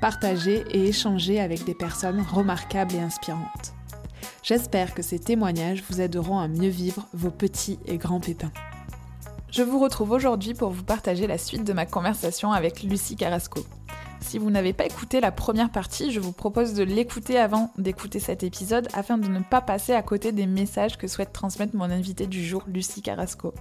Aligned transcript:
partager 0.00 0.64
et 0.70 0.88
échanger 0.88 1.40
avec 1.40 1.64
des 1.64 1.74
personnes 1.74 2.24
remarquables 2.32 2.94
et 2.94 3.00
inspirantes. 3.00 3.74
J'espère 4.42 4.94
que 4.94 5.02
ces 5.02 5.18
témoignages 5.18 5.82
vous 5.88 6.00
aideront 6.00 6.38
à 6.38 6.48
mieux 6.48 6.68
vivre 6.68 7.06
vos 7.12 7.30
petits 7.30 7.78
et 7.86 7.96
grands 7.96 8.20
pépins. 8.20 8.52
Je 9.50 9.62
vous 9.62 9.78
retrouve 9.78 10.10
aujourd'hui 10.10 10.54
pour 10.54 10.70
vous 10.70 10.84
partager 10.84 11.26
la 11.26 11.38
suite 11.38 11.64
de 11.64 11.72
ma 11.72 11.86
conversation 11.86 12.52
avec 12.52 12.82
Lucie 12.82 13.16
Carrasco. 13.16 13.64
Si 14.20 14.38
vous 14.38 14.50
n'avez 14.50 14.72
pas 14.72 14.86
écouté 14.86 15.20
la 15.20 15.30
première 15.30 15.70
partie, 15.70 16.10
je 16.10 16.20
vous 16.20 16.32
propose 16.32 16.74
de 16.74 16.82
l'écouter 16.82 17.38
avant 17.38 17.70
d'écouter 17.78 18.18
cet 18.18 18.42
épisode 18.42 18.88
afin 18.92 19.18
de 19.18 19.28
ne 19.28 19.40
pas 19.40 19.60
passer 19.60 19.92
à 19.92 20.02
côté 20.02 20.32
des 20.32 20.46
messages 20.46 20.98
que 20.98 21.06
souhaite 21.06 21.32
transmettre 21.32 21.76
mon 21.76 21.84
invité 21.84 22.26
du 22.26 22.44
jour, 22.44 22.64
Lucie 22.66 23.02
Carrasco. 23.02 23.54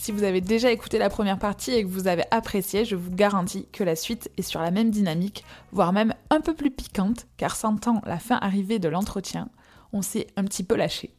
Si 0.00 0.12
vous 0.12 0.22
avez 0.22 0.40
déjà 0.40 0.72
écouté 0.72 0.96
la 0.96 1.10
première 1.10 1.38
partie 1.38 1.72
et 1.72 1.82
que 1.82 1.88
vous 1.88 2.08
avez 2.08 2.24
apprécié, 2.30 2.86
je 2.86 2.96
vous 2.96 3.10
garantis 3.10 3.66
que 3.70 3.84
la 3.84 3.94
suite 3.94 4.30
est 4.38 4.42
sur 4.42 4.62
la 4.62 4.70
même 4.70 4.90
dynamique, 4.90 5.44
voire 5.72 5.92
même 5.92 6.14
un 6.30 6.40
peu 6.40 6.54
plus 6.54 6.70
piquante, 6.70 7.26
car 7.36 7.54
sentant 7.54 8.00
la 8.06 8.18
fin 8.18 8.38
arrivée 8.40 8.78
de 8.78 8.88
l'entretien, 8.88 9.50
on 9.92 10.00
s'est 10.00 10.28
un 10.36 10.44
petit 10.44 10.64
peu 10.64 10.74
lâché. 10.74 11.14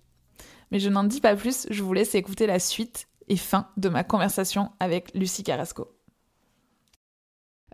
Mais 0.72 0.80
je 0.80 0.89
n'en 0.89 1.03
dis 1.03 1.22
pas 1.22 1.36
plus, 1.36 1.67
je 1.69 1.83
vous 1.83 1.94
laisse 1.94 2.16
écouter 2.16 2.47
la 2.47 2.58
suite 2.58 3.08
et 3.28 3.38
fin 3.38 3.67
de 3.78 3.88
ma 3.88 4.03
conversation 4.03 4.72
avec 4.80 5.13
Lucie 5.13 5.44
Carrasco. 5.44 5.95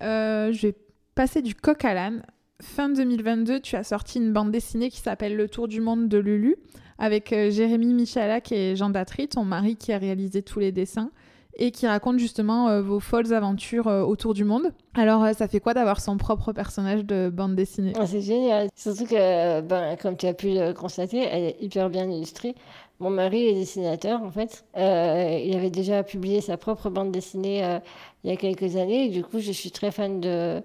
Euh, 0.02 0.52
je 0.52 0.67
vais 0.67 0.76
passer 1.16 1.42
du 1.42 1.56
coq 1.56 1.86
à 1.86 1.94
l'âne. 1.94 2.26
Fin 2.60 2.90
2022, 2.90 3.60
tu 3.60 3.76
as 3.76 3.84
sorti 3.84 4.18
une 4.18 4.34
bande 4.34 4.50
dessinée 4.50 4.90
qui 4.90 5.00
s'appelle 5.00 5.36
Le 5.36 5.48
Tour 5.48 5.68
du 5.68 5.80
monde 5.80 6.08
de 6.10 6.18
Lulu 6.18 6.56
avec 6.98 7.32
euh, 7.32 7.52
Jérémy 7.52 7.94
Michalak 7.94 8.52
et 8.52 8.76
Jean 8.76 8.90
Datry, 8.90 9.28
ton 9.28 9.44
mari 9.44 9.76
qui 9.76 9.94
a 9.94 10.00
réalisé 10.00 10.42
tous 10.42 10.58
les 10.58 10.72
dessins 10.72 11.12
et 11.60 11.70
qui 11.70 11.86
raconte 11.86 12.18
justement 12.18 12.68
euh, 12.70 12.82
vos 12.82 13.00
folles 13.00 13.32
aventures 13.32 13.88
euh, 13.88 14.02
autour 14.02 14.34
du 14.34 14.44
monde. 14.44 14.74
Alors, 14.96 15.28
ça 15.36 15.48
fait 15.48 15.60
quoi 15.60 15.76
d'avoir 15.76 16.02
son 16.02 16.18
propre 16.18 16.52
personnage 16.52 17.06
de 17.06 17.30
bande 17.30 17.54
dessinée? 17.54 17.94
Ah, 17.96 18.08
C'est 18.08 18.22
génial. 18.22 18.70
Surtout 18.76 19.06
que, 19.06 19.62
ben, 19.62 19.96
comme 19.96 20.18
tu 20.18 20.26
as 20.26 20.34
pu 20.34 20.50
le 20.50 20.74
constater, 20.74 21.28
elle 21.32 21.44
est 21.44 21.58
hyper 21.62 21.92
bien 21.92 22.10
illustrée. 22.10 22.56
Mon 23.00 23.12
mari 23.12 23.50
est 23.50 23.54
dessinateur, 23.54 24.24
en 24.24 24.32
fait. 24.32 24.66
il 24.76 25.56
avait 25.56 25.70
déjà 25.70 26.02
publié 26.02 26.42
sa 26.42 26.58
propre 26.58 26.90
bande 26.90 27.12
dessinée 27.12 27.80
il 28.24 28.32
y 28.32 28.34
a 28.34 28.36
quelques 28.36 28.76
années. 28.76 29.10
Du 29.10 29.24
coup, 29.24 29.38
je 29.38 29.52
suis 29.52 29.70
très 29.70 29.92
fan 29.92 30.20
de, 30.20 30.64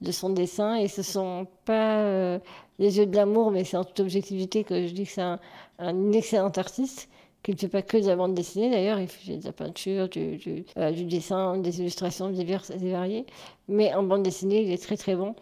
de 0.00 0.12
son 0.12 0.30
dessin. 0.30 0.76
Et 0.76 0.88
ce 0.88 1.02
sont 1.02 1.46
pas 1.64 2.38
les 2.78 2.98
yeux 2.98 3.06
de 3.06 3.16
l'amour, 3.16 3.50
mais 3.50 3.64
c'est 3.64 3.76
en 3.76 3.84
toute 3.84 4.00
objectivité 4.00 4.64
que 4.64 4.86
je 4.86 4.92
dis 4.92 5.04
que 5.04 5.10
c'est 5.10 5.22
un, 5.22 6.12
excellent 6.12 6.50
artiste 6.50 7.08
qui 7.42 7.52
ne 7.52 7.56
fait 7.56 7.68
pas 7.68 7.82
que 7.82 7.98
de 7.98 8.06
la 8.06 8.16
bande 8.16 8.34
dessinée 8.34 8.70
d'ailleurs, 8.70 8.98
il 8.98 9.06
fait 9.06 9.36
de 9.36 9.44
la 9.44 9.52
peinture, 9.52 10.08
du, 10.08 10.64
euh, 10.78 10.90
du, 10.92 11.04
dessin, 11.04 11.58
des 11.58 11.80
illustrations 11.80 12.30
diverses 12.30 12.70
et 12.70 12.90
variées. 12.90 13.26
Mais 13.68 13.92
en 13.92 14.02
bande 14.02 14.22
dessinée, 14.22 14.62
il 14.62 14.72
est 14.72 14.82
très 14.82 14.96
très 14.96 15.14
bon 15.14 15.34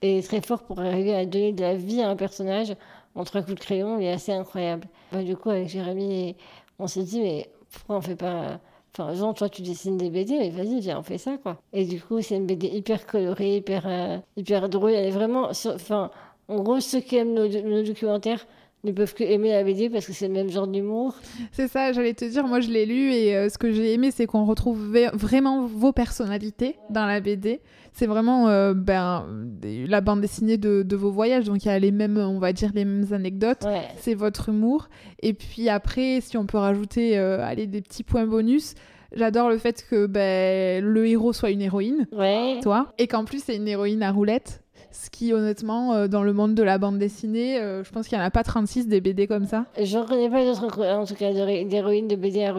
et 0.00 0.22
très 0.22 0.40
fort 0.40 0.62
pour 0.62 0.80
arriver 0.80 1.14
à 1.14 1.26
donner 1.26 1.52
de 1.52 1.60
la 1.60 1.74
vie 1.74 2.00
à 2.00 2.08
un 2.08 2.16
personnage 2.16 2.74
en 3.14 3.24
trois 3.24 3.42
coups 3.42 3.56
de 3.56 3.60
crayon, 3.60 3.98
il 3.98 4.06
est 4.06 4.12
assez 4.12 4.32
incroyable. 4.32 4.86
Bah, 5.12 5.22
du 5.22 5.36
coup, 5.36 5.50
avec 5.50 5.68
Jérémy, 5.68 6.36
on 6.78 6.86
s'est 6.86 7.02
dit, 7.02 7.20
mais 7.20 7.50
pourquoi 7.70 7.96
on 7.96 8.00
fait 8.00 8.16
pas. 8.16 8.60
Enfin, 8.92 9.14
Jean, 9.14 9.34
toi, 9.34 9.48
tu 9.48 9.62
dessines 9.62 9.96
des 9.96 10.10
BD, 10.10 10.36
mais 10.38 10.50
vas-y, 10.50 10.80
viens, 10.80 10.98
on 10.98 11.02
fait 11.02 11.18
ça, 11.18 11.36
quoi. 11.38 11.60
Et 11.72 11.84
du 11.84 12.00
coup, 12.00 12.20
c'est 12.22 12.36
une 12.36 12.46
BD 12.46 12.66
hyper 12.66 13.06
colorée, 13.06 13.56
hyper, 13.56 13.86
euh, 13.86 14.18
hyper 14.36 14.68
drôle. 14.68 14.92
Elle 14.92 15.06
est 15.06 15.10
vraiment. 15.12 15.50
Enfin, 15.50 16.10
en 16.48 16.62
gros, 16.62 16.80
ceux 16.80 17.00
qui 17.00 17.16
aiment 17.16 17.34
nos, 17.34 17.82
documentaires 17.82 18.46
ne 18.84 18.92
peuvent 18.92 19.14
que 19.14 19.24
aimer 19.24 19.50
la 19.50 19.62
BD 19.62 19.90
parce 19.90 20.06
que 20.06 20.12
c'est 20.12 20.28
le 20.28 20.34
même 20.34 20.50
genre 20.50 20.66
d'humour. 20.66 21.14
C'est 21.52 21.68
ça, 21.68 21.92
j'allais 21.92 22.14
te 22.14 22.24
dire, 22.24 22.46
moi 22.46 22.60
je 22.60 22.70
l'ai 22.70 22.86
lu 22.86 23.12
et 23.12 23.36
euh, 23.36 23.48
ce 23.48 23.58
que 23.58 23.72
j'ai 23.72 23.92
aimé, 23.92 24.10
c'est 24.10 24.26
qu'on 24.26 24.44
retrouve 24.44 24.96
vraiment 25.12 25.66
vos 25.66 25.92
personnalités 25.92 26.76
dans 26.88 27.06
la 27.06 27.20
BD. 27.20 27.60
C'est 27.92 28.06
vraiment 28.06 28.48
euh, 28.48 28.72
ben, 28.72 29.26
la 29.62 30.00
bande 30.00 30.20
dessinée 30.20 30.56
de, 30.56 30.96
vos 30.96 31.10
voyages, 31.10 31.44
donc 31.44 31.64
il 31.64 31.68
y 31.68 31.70
a 31.70 31.78
les 31.78 31.90
mêmes, 31.90 32.18
on 32.18 32.38
va 32.38 32.52
dire, 32.52 32.70
les 32.74 32.84
mêmes 32.84 33.12
anecdotes. 33.12 33.66
C'est 33.98 34.14
votre 34.14 34.50
humour. 34.50 34.88
Et 35.22 35.34
puis 35.34 35.68
après, 35.68 36.20
si 36.20 36.36
on 36.36 36.46
peut 36.46 36.58
rajouter 36.58 37.18
euh, 37.18 37.44
allez, 37.44 37.66
des 37.66 37.82
petits 37.82 38.04
points 38.04 38.26
bonus, 38.26 38.74
J'adore 39.12 39.48
le 39.48 39.58
fait 39.58 39.84
que 39.90 40.06
ben, 40.06 40.84
le 40.84 41.06
héros 41.08 41.32
soit 41.32 41.50
une 41.50 41.62
héroïne, 41.62 42.06
toi, 42.62 42.92
et 42.96 43.08
qu'en 43.08 43.24
plus 43.24 43.42
c'est 43.42 43.56
une 43.56 43.66
héroïne 43.66 44.04
à 44.04 44.12
roulette. 44.12 44.62
Ce 44.92 45.08
qui, 45.10 45.32
honnêtement, 45.32 45.94
euh, 45.94 46.08
dans 46.08 46.22
le 46.22 46.32
monde 46.32 46.54
de 46.54 46.62
la 46.62 46.78
bande 46.78 46.98
dessinée, 46.98 47.58
euh, 47.58 47.84
je 47.84 47.90
pense 47.90 48.08
qu'il 48.08 48.18
n'y 48.18 48.24
en 48.24 48.26
a 48.26 48.30
pas 48.30 48.42
36 48.42 48.88
des 48.88 49.00
BD 49.00 49.26
comme 49.26 49.46
ça. 49.46 49.66
J'en 49.80 50.04
connais 50.04 50.28
pas 50.28 50.44
d'autres, 50.44 50.84
en 50.84 51.04
tout 51.04 51.14
cas, 51.14 51.32
d'héroïnes 51.32 52.08
de 52.08 52.16
BD 52.16 52.42
à. 52.42 52.52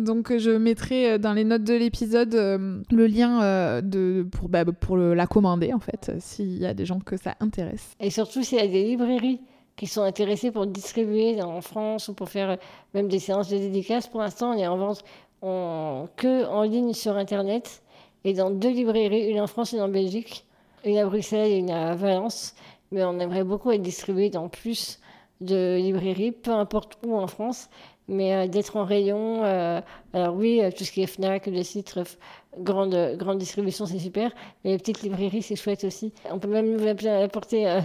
Donc, 0.00 0.32
euh, 0.32 0.38
je 0.38 0.50
mettrai 0.50 1.18
dans 1.18 1.32
les 1.32 1.44
notes 1.44 1.64
de 1.64 1.74
l'épisode 1.74 2.34
le 2.34 3.06
lien 3.06 3.80
de, 3.82 4.26
pour, 4.30 4.48
bah, 4.48 4.64
pour 4.64 4.96
la 4.96 5.26
commander, 5.26 5.72
en 5.72 5.78
fait, 5.78 6.12
s'il 6.18 6.58
y 6.58 6.66
a 6.66 6.74
des 6.74 6.84
gens 6.84 6.98
que 6.98 7.16
ça 7.16 7.34
intéresse. 7.40 7.94
Et 8.00 8.10
surtout, 8.10 8.42
s'il 8.42 8.58
y 8.58 8.60
a 8.60 8.66
des 8.66 8.84
librairies 8.84 9.40
qui 9.76 9.86
sont 9.86 10.02
intéressées 10.02 10.50
pour 10.50 10.66
distribuer 10.66 11.40
en 11.42 11.60
France 11.60 12.08
ou 12.08 12.14
pour 12.14 12.30
faire 12.30 12.56
même 12.94 13.08
des 13.08 13.18
séances 13.18 13.50
de 13.50 13.58
dédicaces. 13.58 14.08
Pour 14.08 14.20
l'instant, 14.20 14.52
on 14.52 14.58
est 14.58 14.66
en 14.66 14.78
vente 14.78 15.04
en, 15.42 16.06
que 16.16 16.46
en 16.46 16.62
ligne 16.62 16.94
sur 16.94 17.16
Internet 17.16 17.82
et 18.24 18.32
dans 18.32 18.50
deux 18.50 18.70
librairies, 18.70 19.30
une 19.30 19.40
en 19.40 19.46
France 19.46 19.72
et 19.72 19.76
une 19.76 19.82
en 19.82 19.88
Belgique 19.88 20.45
une 20.86 20.98
à 20.98 21.04
Bruxelles 21.04 21.52
et 21.52 21.58
une 21.58 21.70
à 21.70 21.94
Valence, 21.94 22.54
mais 22.92 23.04
on 23.04 23.18
aimerait 23.18 23.44
beaucoup 23.44 23.70
être 23.72 23.82
distribué 23.82 24.30
dans 24.30 24.48
plus 24.48 25.00
de 25.40 25.76
librairies, 25.76 26.32
peu 26.32 26.52
importe 26.52 26.98
où 27.04 27.16
en 27.16 27.26
France, 27.26 27.68
mais 28.08 28.34
euh, 28.34 28.46
d'être 28.46 28.76
en 28.76 28.84
rayon. 28.84 29.44
Euh, 29.44 29.80
alors 30.12 30.34
oui, 30.34 30.62
euh, 30.62 30.70
tout 30.70 30.84
ce 30.84 30.92
qui 30.92 31.02
est 31.02 31.06
Fnac, 31.06 31.46
le 31.46 31.62
site, 31.62 31.98
grande, 32.58 33.16
grande 33.16 33.38
distribution, 33.38 33.86
c'est 33.86 33.98
super, 33.98 34.30
mais 34.64 34.70
les 34.70 34.78
petites 34.78 35.02
librairies, 35.02 35.42
c'est 35.42 35.56
chouette 35.56 35.84
aussi. 35.84 36.12
On 36.30 36.38
peut 36.38 36.48
même 36.48 36.70
nous 36.70 36.86
apporter 36.86 37.80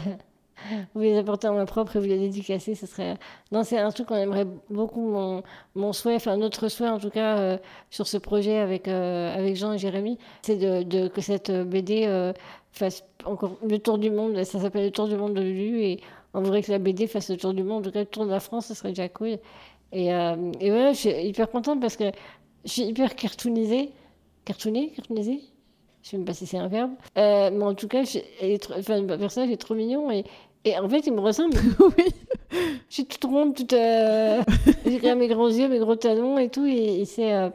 vous 0.93 1.01
les 1.01 1.17
apporter 1.17 1.47
en 1.47 1.53
main 1.53 1.65
propre 1.65 1.95
et 1.95 1.99
vous 1.99 2.05
les 2.05 2.17
dédicacer, 2.17 2.75
ce 2.75 2.85
serait... 2.85 3.17
Non, 3.51 3.63
c'est 3.63 3.77
un 3.77 3.91
truc 3.91 4.07
qu'on 4.07 4.15
aimerait 4.15 4.47
beaucoup, 4.69 5.41
mon, 5.75 5.93
souhait, 5.93 6.15
enfin 6.15 6.37
notre 6.37 6.67
souhait 6.69 6.89
en 6.89 6.99
tout 6.99 7.09
cas, 7.09 7.37
euh, 7.37 7.57
sur 7.89 8.07
ce 8.07 8.17
projet 8.17 8.57
avec, 8.57 8.87
euh, 8.87 9.35
avec 9.35 9.55
Jean 9.55 9.73
et 9.73 9.77
Jérémy, 9.77 10.17
c'est 10.41 10.57
de, 10.57 11.07
que 11.07 11.21
cette 11.21 11.51
BD 11.51 12.05
euh, 12.05 12.33
fasse 12.71 13.03
encore 13.25 13.57
le 13.67 13.77
tour 13.79 13.97
du 13.97 14.11
monde, 14.11 14.41
ça 14.43 14.59
s'appelle 14.59 14.85
le 14.85 14.91
tour 14.91 15.07
du 15.07 15.15
monde 15.15 15.33
de 15.33 15.41
Lulu, 15.41 15.81
et 15.81 15.99
on 16.33 16.41
voudrait 16.41 16.63
que 16.63 16.71
la 16.71 16.79
BD 16.79 17.07
fasse 17.07 17.29
le 17.29 17.37
tour 17.37 17.53
du 17.53 17.63
monde, 17.63 17.79
en 17.79 17.89
tout 17.89 17.91
cas 17.91 17.99
le 17.99 18.05
tour 18.05 18.25
de 18.25 18.31
la 18.31 18.39
France, 18.39 18.67
ce 18.67 18.73
serait 18.73 18.89
déjà 18.89 19.09
cool. 19.09 19.37
Et, 19.93 20.05
et 20.07 20.69
voilà, 20.69 20.93
je 20.93 20.97
suis 20.97 21.09
hyper 21.09 21.49
contente 21.49 21.81
parce 21.81 21.97
que 21.97 22.05
je 22.63 22.71
suis 22.71 22.83
hyper 22.83 23.15
cartoonisée. 23.15 23.91
Cartoonée 24.45 24.89
Cartoonisée? 24.91 25.41
Je 26.03 26.09
sais 26.09 26.17
même 26.17 26.25
pas 26.25 26.33
si 26.33 26.47
c'est 26.47 26.57
un 26.57 26.67
verbe. 26.67 26.91
mais 27.15 27.63
en 27.63 27.75
tout 27.75 27.87
cas, 27.87 28.01
le 28.41 29.17
personnage 29.17 29.51
est 29.51 29.57
trop 29.57 29.75
mignon 29.75 30.09
et, 30.11 30.23
et 30.63 30.77
en 30.77 30.87
fait, 30.87 31.07
il 31.07 31.13
me 31.13 31.21
ressemble. 31.21 31.57
oui. 31.97 32.05
Je 32.89 32.93
suis 32.93 33.05
toute 33.05 33.23
ronde, 33.23 33.55
toute. 33.55 33.73
Euh... 33.73 34.41
J'ai 34.85 35.15
mes 35.15 35.27
grands 35.27 35.49
yeux, 35.49 35.67
mes 35.67 35.79
gros 35.79 35.95
talons 35.95 36.37
et 36.37 36.49
tout. 36.49 36.65
Et, 36.65 37.05
c'est. 37.05 37.33
Euh... 37.33 37.49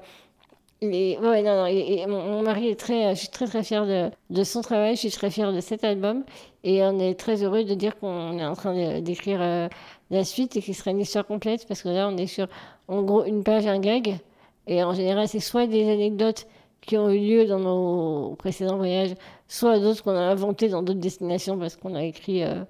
Ouais, 0.82 1.42
non, 1.42 1.56
non. 1.56 1.66
Et, 1.66 2.04
mon, 2.06 2.42
mari 2.42 2.68
est 2.68 2.80
très. 2.80 3.14
Je 3.14 3.20
suis 3.20 3.28
très, 3.28 3.46
très 3.46 3.62
fière 3.62 3.86
de, 3.86 4.10
de, 4.30 4.44
son 4.44 4.60
travail. 4.60 4.96
Je 4.96 5.00
suis 5.00 5.10
très 5.10 5.30
fière 5.30 5.52
de 5.52 5.60
cet 5.60 5.84
album. 5.84 6.24
Et 6.64 6.82
on 6.82 6.98
est 6.98 7.14
très 7.14 7.44
heureux 7.44 7.64
de 7.64 7.74
dire 7.74 7.96
qu'on 7.98 8.38
est 8.38 8.44
en 8.44 8.54
train 8.56 9.00
d'écrire 9.00 9.38
euh, 9.40 9.68
la 10.10 10.24
suite 10.24 10.56
et 10.56 10.62
qu'il 10.62 10.74
sera 10.74 10.90
une 10.90 11.00
histoire 11.00 11.26
complète. 11.26 11.66
Parce 11.68 11.82
que 11.82 11.88
là, 11.88 12.08
on 12.08 12.16
est 12.16 12.26
sur, 12.26 12.48
en 12.88 13.02
gros, 13.02 13.24
une 13.24 13.44
page, 13.44 13.66
un 13.66 13.78
gag. 13.78 14.18
Et 14.66 14.82
en 14.82 14.94
général, 14.94 15.28
c'est 15.28 15.38
soit 15.38 15.68
des 15.68 15.88
anecdotes 15.88 16.48
qui 16.80 16.96
ont 16.96 17.10
eu 17.10 17.18
lieu 17.18 17.46
dans 17.46 17.60
nos 17.60 18.34
précédents 18.36 18.76
voyages, 18.76 19.14
soit 19.48 19.78
d'autres 19.78 20.02
qu'on 20.02 20.16
a 20.16 20.20
inventées 20.20 20.68
dans 20.68 20.82
d'autres 20.82 21.00
destinations 21.00 21.56
parce 21.56 21.76
qu'on 21.76 21.94
a 21.94 22.02
écrit. 22.02 22.42
Euh, 22.42 22.64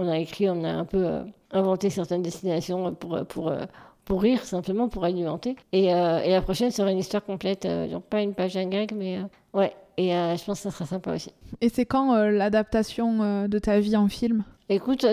on 0.00 0.08
a 0.08 0.18
écrit, 0.18 0.48
on 0.48 0.64
a 0.64 0.70
un 0.70 0.84
peu 0.84 1.04
euh, 1.04 1.22
inventé 1.52 1.90
certaines 1.90 2.22
destinations 2.22 2.94
pour, 2.94 3.16
euh, 3.16 3.24
pour, 3.24 3.48
euh, 3.48 3.64
pour 4.04 4.22
rire, 4.22 4.42
simplement 4.44 4.88
pour 4.88 5.04
alimenter. 5.04 5.56
Et, 5.72 5.86
et, 5.86 6.30
la 6.30 6.40
prochaine 6.40 6.70
sera 6.70 6.90
une 6.90 6.98
histoire 6.98 7.24
complète, 7.24 7.66
donc 7.66 8.04
pas 8.04 8.22
une 8.22 8.34
page 8.34 8.56
un 8.56 8.66
gag, 8.66 8.92
mais 8.96 9.20
ouais. 9.54 9.72
Et 9.96 10.08
je 10.10 10.44
pense 10.44 10.58
que 10.58 10.62
ça 10.62 10.70
sera 10.70 10.86
sympa 10.86 11.14
aussi. 11.14 11.30
Et 11.60 11.68
c'est 11.68 11.84
quand 11.84 12.14
l'adaptation 12.24 13.46
de 13.46 13.58
ta 13.58 13.78
vie 13.78 13.96
en 13.96 14.08
film? 14.08 14.44
Écoute, 14.68 15.06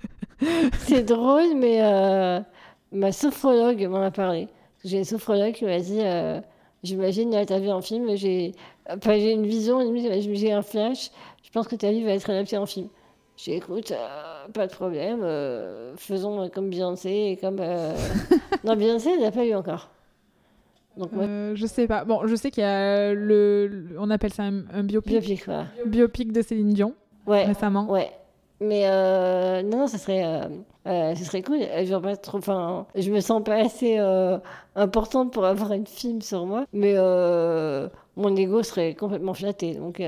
c'est 0.78 1.02
drôle, 1.02 1.54
mais 1.54 2.42
ma 2.90 3.12
sophrologue 3.12 3.86
m'en 3.86 4.02
a 4.02 4.10
parlé. 4.10 4.48
J'ai 4.84 4.98
une 4.98 5.04
sophrologue 5.04 5.52
qui 5.52 5.66
m'a 5.66 5.78
dit 5.78 6.00
J'imagine 6.82 7.44
ta 7.44 7.58
vie 7.58 7.70
en 7.70 7.82
film, 7.82 8.16
j'ai 8.16 8.54
une 9.04 9.46
vision, 9.46 9.80
j'ai 10.32 10.52
un 10.52 10.62
flash. 10.62 11.10
Je 11.44 11.50
pense 11.50 11.68
que 11.68 11.76
ta 11.76 11.92
vie 11.92 12.02
va 12.02 12.10
être 12.12 12.28
adaptée 12.28 12.56
en 12.56 12.66
film. 12.66 12.88
J'ai 13.36 13.56
écoute, 13.56 13.90
euh, 13.92 14.48
pas 14.54 14.66
de 14.66 14.72
problème, 14.72 15.20
euh, 15.22 15.94
faisons 15.96 16.48
comme 16.48 16.70
Beyoncé 16.70 17.10
et 17.10 17.36
comme. 17.36 17.58
euh, 17.60 17.94
non, 18.64 18.76
Beyoncé, 18.76 19.10
elle 19.10 19.20
n'a 19.20 19.30
pas 19.30 19.44
eu 19.44 19.54
encore. 19.54 19.90
Donc, 20.96 21.12
moi, 21.12 21.24
Euh, 21.24 21.52
je 21.54 21.66
sais 21.66 21.86
pas. 21.86 22.04
Bon, 22.06 22.26
je 22.26 22.34
sais 22.34 22.50
qu'il 22.50 22.62
y 22.62 22.66
a 22.66 23.12
le, 23.12 23.66
le- 23.66 23.96
on 24.00 24.08
appelle 24.10 24.32
ça 24.32 24.44
un, 24.44 24.62
un 24.72 24.82
biopic, 24.82 25.12
biopic, 25.20 25.44
voilà. 25.44 25.66
biopic 25.84 26.32
de 26.32 26.40
Céline 26.40 26.72
Dion 26.72 26.94
Ouais, 27.26 27.44
récemment. 27.44 27.90
ouais. 27.90 28.10
Mais 28.60 28.88
non, 29.64 29.80
non, 29.80 29.86
ça 29.86 29.98
serait, 29.98 30.22
ce 30.86 31.22
serait 31.24 31.42
cool. 31.42 31.58
Je 31.60 31.94
pas 31.98 32.16
trop, 32.16 32.38
enfin, 32.38 32.86
je 32.94 33.10
me 33.10 33.20
sens 33.20 33.44
pas 33.44 33.56
assez 33.56 33.98
importante 34.74 35.30
pour 35.34 35.44
avoir 35.44 35.72
un 35.72 35.84
film 35.84 36.22
sur 36.22 36.46
moi, 36.46 36.64
mais 36.72 36.94
mon 38.16 38.34
ego 38.34 38.62
serait 38.62 38.94
complètement 38.94 39.34
flatté, 39.34 39.74
donc 39.74 40.00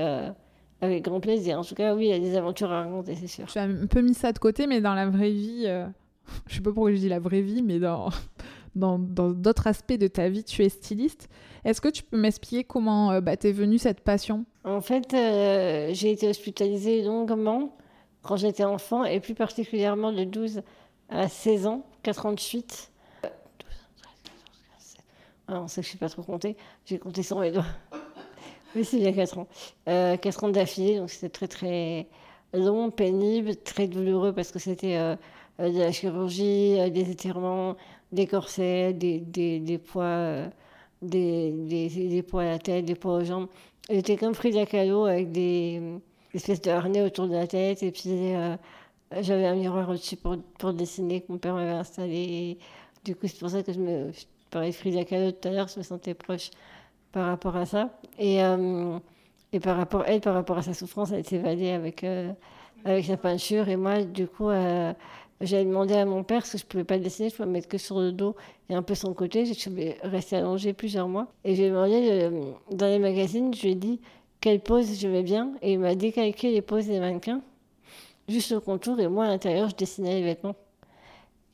avec 0.81 1.03
grand 1.03 1.19
plaisir. 1.19 1.59
En 1.59 1.63
tout 1.63 1.75
cas, 1.75 1.95
oui, 1.95 2.05
il 2.05 2.09
y 2.09 2.13
a 2.13 2.19
des 2.19 2.35
aventures 2.35 2.71
à 2.71 2.83
raconter, 2.83 3.15
c'est 3.15 3.27
sûr. 3.27 3.45
Tu 3.47 3.57
as 3.57 3.63
un 3.63 3.87
peu 3.87 4.01
mis 4.01 4.13
ça 4.13 4.31
de 4.31 4.39
côté, 4.39 4.67
mais 4.67 4.81
dans 4.81 4.93
la 4.93 5.09
vraie 5.09 5.31
vie, 5.31 5.63
euh, 5.65 5.85
je 6.47 6.55
sais 6.55 6.61
pas 6.61 6.71
pourquoi 6.71 6.91
je 6.91 6.97
dis 6.97 7.09
la 7.09 7.19
vraie 7.19 7.41
vie, 7.41 7.61
mais 7.61 7.79
dans 8.75 8.99
d'autres 8.99 9.67
aspects 9.67 9.97
de 9.97 10.07
ta 10.07 10.29
vie, 10.29 10.43
tu 10.43 10.63
es 10.63 10.69
styliste. 10.69 11.29
Est-ce 11.65 11.81
que 11.81 11.89
tu 11.89 12.03
peux 12.03 12.17
m'expliquer 12.17 12.63
comment 12.63 13.11
euh, 13.11 13.21
bah, 13.21 13.37
t'es 13.37 13.51
venue 13.51 13.77
cette 13.77 14.01
passion? 14.01 14.45
En 14.63 14.81
fait, 14.81 15.13
euh, 15.13 15.89
j'ai 15.93 16.11
été 16.11 16.27
hospitalisée 16.27 17.03
longuement 17.03 17.75
quand 18.21 18.37
j'étais 18.37 18.63
enfant, 18.63 19.03
et 19.05 19.19
plus 19.19 19.33
particulièrement 19.33 20.11
de 20.11 20.23
12 20.23 20.61
à 21.09 21.27
16 21.27 21.67
ans, 21.67 21.85
4 22.03 22.25
ans 22.27 22.33
de 22.33 22.39
suite. 22.39 22.91
Euh, 23.25 23.29
12, 23.59 23.69
13, 24.01 24.11
14, 24.23 24.43
15, 24.77 24.85
16. 24.85 24.97
Ah, 25.47 25.61
on 25.61 25.67
sait 25.67 25.81
que 25.81 25.87
je 25.87 25.91
ne 25.91 25.93
sais 25.93 25.97
pas 25.97 26.09
trop 26.09 26.23
compter, 26.23 26.57
j'ai 26.85 26.99
compté 26.99 27.23
sur 27.23 27.39
mes 27.39 27.51
doigts. 27.51 27.65
Oui, 28.75 28.85
c'est 28.85 28.99
bien 28.99 29.13
4 29.13 29.37
ans. 29.39 29.47
Euh, 29.87 30.17
4 30.17 30.43
ans 30.43 30.49
d'affilée, 30.49 30.97
donc 30.97 31.09
c'était 31.09 31.29
très 31.29 31.47
très 31.47 32.07
long, 32.53 32.91
pénible, 32.91 33.55
très 33.55 33.87
douloureux 33.87 34.33
parce 34.33 34.51
que 34.51 34.59
c'était 34.59 34.97
euh, 34.97 35.15
euh, 35.59 35.71
de 35.71 35.79
la 35.79 35.91
chirurgie, 35.91 36.79
euh, 36.79 36.89
des 36.89 37.09
étirements, 37.11 37.75
des 38.11 38.27
corsets, 38.27 38.93
des, 38.93 39.19
poids, 39.77 40.45
des, 41.01 42.25
poids 42.27 42.41
à 42.41 42.45
la 42.45 42.59
tête, 42.59 42.85
des 42.85 42.95
poids 42.95 43.15
aux 43.15 43.23
jambes. 43.23 43.47
J'étais 43.89 44.17
comme 44.17 44.33
Frida 44.33 44.65
Kahlo 44.65 45.05
avec 45.05 45.31
des, 45.31 45.81
espèces 46.33 46.61
de 46.61 46.71
harnais 46.71 47.01
autour 47.01 47.27
de 47.27 47.33
la 47.33 47.47
tête 47.47 47.81
et 47.83 47.91
puis 47.91 48.33
j'avais 49.19 49.45
un 49.47 49.55
miroir 49.55 49.89
au-dessus 49.89 50.15
pour, 50.15 50.37
pour 50.59 50.73
dessiner 50.73 51.21
que 51.21 51.31
mon 51.31 51.37
père 51.39 51.55
m'avait 51.55 51.71
installé. 51.71 52.57
Du 53.03 53.15
coup, 53.15 53.27
c'est 53.27 53.39
pour 53.39 53.49
ça 53.49 53.63
que 53.63 53.73
je 53.73 53.79
me. 53.79 54.11
Je 54.11 54.25
parlais 54.51 54.69
de 54.69 54.75
Frida 54.75 55.05
Kahlo 55.05 55.31
tout 55.31 55.47
à 55.47 55.51
l'heure, 55.51 55.67
je 55.67 55.77
me 55.79 55.83
sentais 55.83 56.15
proche 56.15 56.49
par 57.11 57.27
rapport 57.27 57.55
à 57.55 57.65
ça. 57.65 57.89
Et, 58.17 58.43
euh, 58.43 58.97
et 59.51 59.59
par 59.59 59.77
rapport, 59.77 60.03
elle, 60.05 60.21
par 60.21 60.33
rapport 60.33 60.57
à 60.57 60.61
sa 60.61 60.73
souffrance, 60.73 61.11
elle 61.11 61.25
s'évadait 61.25 61.71
avec, 61.71 62.03
euh, 62.03 62.31
avec 62.85 63.05
sa 63.05 63.17
peinture. 63.17 63.67
Et 63.69 63.75
moi, 63.75 64.03
du 64.03 64.27
coup, 64.27 64.49
euh, 64.49 64.93
j'avais 65.41 65.65
demandé 65.65 65.95
à 65.95 66.05
mon 66.05 66.23
père, 66.23 66.39
parce 66.39 66.51
que 66.51 66.57
je 66.57 66.65
ne 66.65 66.69
pouvais 66.69 66.83
pas 66.83 66.97
dessiner, 66.97 67.29
je 67.29 67.35
pouvais 67.35 67.47
me 67.47 67.53
mettre 67.53 67.67
que 67.67 67.77
sur 67.77 67.99
le 67.99 68.11
dos 68.11 68.35
et 68.69 68.75
un 68.75 68.83
peu 68.83 68.93
le 69.01 69.13
côté. 69.13 69.45
Je 69.45 69.53
suis 69.53 69.71
restée 70.03 70.35
allongée 70.35 70.73
plusieurs 70.73 71.07
mois. 71.07 71.27
Et 71.43 71.55
j'ai 71.55 71.69
demandé, 71.69 72.09
euh, 72.11 72.51
dans 72.71 72.87
les 72.87 72.99
magazines, 72.99 73.53
je 73.53 73.63
lui 73.63 73.71
ai 73.71 73.75
dit 73.75 73.99
quelle 74.41 74.59
pose 74.59 74.99
j'aimais 74.99 75.23
bien. 75.23 75.53
Et 75.61 75.73
il 75.73 75.79
m'a 75.79 75.95
décalqué 75.95 76.51
les 76.51 76.61
poses 76.61 76.87
des 76.87 76.99
mannequins, 76.99 77.41
juste 78.27 78.51
le 78.51 78.59
contour. 78.59 78.99
Et 78.99 79.07
moi, 79.07 79.25
à 79.25 79.27
l'intérieur, 79.29 79.69
je 79.69 79.75
dessinais 79.75 80.13
les 80.15 80.23
vêtements. 80.23 80.55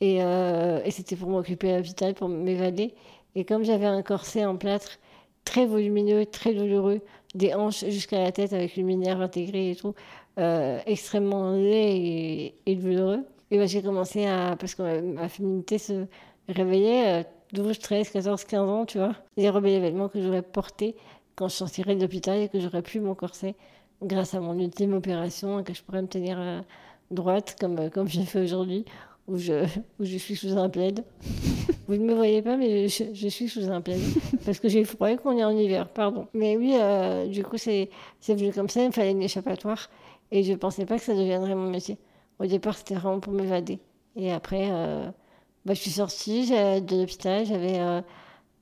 Et, 0.02 0.16
et 0.18 0.90
c'était 0.90 1.16
pour 1.16 1.30
m'occuper 1.30 1.72
à 1.72 1.78
l'hôpital, 1.78 2.12
pour 2.12 2.28
m'évader. 2.28 2.92
Et 3.34 3.44
comme 3.44 3.64
j'avais 3.64 3.86
un 3.86 4.02
corset 4.02 4.44
en 4.44 4.56
plâtre 4.56 4.98
très 5.46 5.64
volumineux, 5.64 6.26
très 6.26 6.52
douloureux, 6.52 7.00
des 7.34 7.54
hanches 7.54 7.86
jusqu'à 7.86 8.22
la 8.22 8.32
tête 8.32 8.52
avec 8.52 8.76
une 8.76 8.86
luminaire 8.86 9.22
intégrée 9.22 9.70
et 9.70 9.76
tout, 9.76 9.94
euh, 10.38 10.78
extrêmement 10.84 11.52
laid 11.52 12.52
et, 12.66 12.74
douloureux. 12.76 13.24
Et 13.50 13.56
ben, 13.56 13.66
j'ai 13.66 13.80
commencé 13.80 14.26
à. 14.26 14.56
Parce 14.58 14.74
que 14.74 14.82
ma, 14.82 15.00
ma 15.00 15.28
féminité 15.30 15.78
se 15.78 16.06
réveillait, 16.48 17.20
euh, 17.20 17.24
12, 17.54 17.78
13, 17.78 18.10
14, 18.10 18.44
15 18.44 18.68
ans, 18.68 18.84
tu 18.84 18.98
vois. 18.98 19.14
J'ai 19.38 19.48
remis 19.48 19.70
les 19.70 19.80
vêtements 19.80 20.08
que 20.08 20.20
j'aurais 20.20 20.42
portés 20.42 20.96
quand 21.36 21.48
je 21.48 21.54
sortirais 21.54 21.94
de 21.94 22.02
l'hôpital 22.02 22.38
et 22.38 22.48
que 22.48 22.60
j'aurais 22.60 22.82
plus 22.82 23.00
mon 23.00 23.14
corset 23.14 23.54
grâce 24.02 24.34
à 24.34 24.40
mon 24.40 24.58
ultime 24.58 24.94
opération 24.94 25.60
et 25.60 25.64
que 25.64 25.74
je 25.74 25.82
pourrais 25.82 26.02
me 26.02 26.08
tenir 26.08 26.38
euh, 26.38 26.60
droite 27.10 27.56
comme, 27.60 27.78
euh, 27.78 27.90
comme 27.90 28.08
j'ai 28.08 28.24
fait 28.24 28.42
aujourd'hui 28.42 28.84
où 29.28 29.36
je, 29.36 29.64
où 30.00 30.04
je 30.04 30.16
suis 30.16 30.36
sous 30.36 30.56
un 30.56 30.68
plaid. 30.68 31.04
Vous 31.88 31.94
ne 31.96 32.04
me 32.04 32.14
voyez 32.14 32.42
pas, 32.42 32.56
mais 32.56 32.88
je, 32.88 33.28
suis 33.28 33.48
sous 33.48 33.70
un 33.70 33.80
plaid. 33.80 34.00
Parce 34.44 34.58
que 34.58 34.68
j'ai 34.68 34.84
froid 34.84 35.14
qu'on 35.16 35.36
est 35.36 35.44
en 35.44 35.50
hiver, 35.56 35.88
pardon. 35.88 36.26
Mais 36.34 36.56
oui, 36.56 36.74
euh, 36.74 37.26
du 37.26 37.44
coup, 37.44 37.56
c'est 37.58 37.88
venu 38.28 38.52
comme 38.52 38.68
ça, 38.68 38.82
il 38.82 38.88
me 38.88 38.92
fallait 38.92 39.12
une 39.12 39.22
échappatoire. 39.22 39.90
Et 40.32 40.42
je 40.42 40.52
ne 40.52 40.56
pensais 40.56 40.86
pas 40.86 40.98
que 40.98 41.04
ça 41.04 41.14
deviendrait 41.14 41.54
mon 41.54 41.70
métier. 41.70 41.98
Au 42.38 42.46
départ, 42.46 42.76
c'était 42.76 42.94
vraiment 42.94 43.20
pour 43.20 43.32
m'évader. 43.32 43.78
Et 44.16 44.32
après, 44.32 44.68
euh, 44.70 45.08
bah, 45.64 45.74
je 45.74 45.80
suis 45.80 45.90
sortie 45.90 46.46
j'ai- 46.46 46.80
de 46.80 46.96
l'hôpital, 46.96 47.46
j'avais 47.46 47.78
euh, 47.78 48.00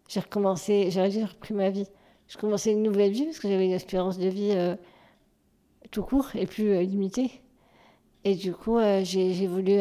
j'ai 0.08 0.20
recommencé, 0.20 0.84
déjà 0.84 1.04
repris 1.26 1.54
ma 1.54 1.70
vie. 1.70 1.86
Je 2.28 2.36
commençais 2.36 2.72
une 2.72 2.82
nouvelle 2.82 3.12
vie 3.12 3.24
parce 3.24 3.38
que 3.38 3.48
j'avais 3.48 3.66
une 3.66 3.72
espérance 3.72 4.18
de 4.18 4.28
vie 4.28 4.54
tout 5.90 6.02
court 6.02 6.28
et 6.34 6.46
plus 6.46 6.82
limitée. 6.84 7.30
Et 8.24 8.34
du 8.34 8.52
coup, 8.52 8.78
j'ai 9.02 9.32
j'ai 9.34 9.46
voulu 9.46 9.78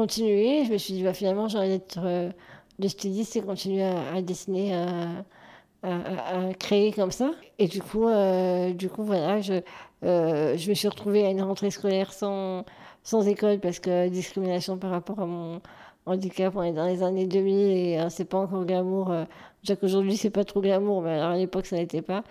continuer. 0.00 0.64
Je 0.64 0.72
me 0.72 0.78
suis 0.78 0.94
dit, 0.94 1.02
bah, 1.02 1.12
finalement, 1.12 1.46
j'ai 1.46 1.58
envie 1.58 1.68
d'être 1.68 2.00
euh, 2.02 2.30
de 2.78 2.88
styliste 2.88 3.36
et 3.36 3.42
continuer 3.42 3.82
à, 3.82 4.22
dessiner, 4.22 4.74
à, 4.74 6.54
créer 6.58 6.90
comme 6.92 7.10
ça. 7.10 7.32
Et 7.58 7.68
du 7.68 7.82
coup, 7.82 8.08
euh, 8.08 8.72
du 8.72 8.88
coup 8.88 9.04
voilà, 9.04 9.42
je, 9.42 9.60
euh, 10.04 10.56
je 10.56 10.70
me 10.70 10.74
suis 10.74 10.88
retrouvée 10.88 11.26
à 11.26 11.30
une 11.30 11.42
rentrée 11.42 11.70
scolaire 11.70 12.14
sans, 12.14 12.64
sans 13.02 13.28
école 13.28 13.60
parce 13.60 13.78
que 13.78 14.08
discrimination 14.08 14.78
par 14.78 14.90
rapport 14.90 15.20
à 15.20 15.26
mon 15.26 15.60
handicap. 16.06 16.54
On 16.56 16.62
est 16.62 16.72
dans 16.72 16.86
les 16.86 17.02
années 17.02 17.26
2000 17.26 17.70
et 17.70 18.00
euh, 18.00 18.08
c'est 18.08 18.24
pas 18.24 18.38
encore 18.38 18.64
glamour. 18.64 19.12
Déjà 19.62 19.76
qu'aujourd'hui, 19.76 20.16
c'est 20.16 20.30
pas 20.30 20.44
trop 20.44 20.62
glamour, 20.62 21.02
mais 21.02 21.20
à 21.20 21.36
l'époque, 21.36 21.66
ça 21.66 21.76
n'était 21.76 22.02
pas. 22.02 22.24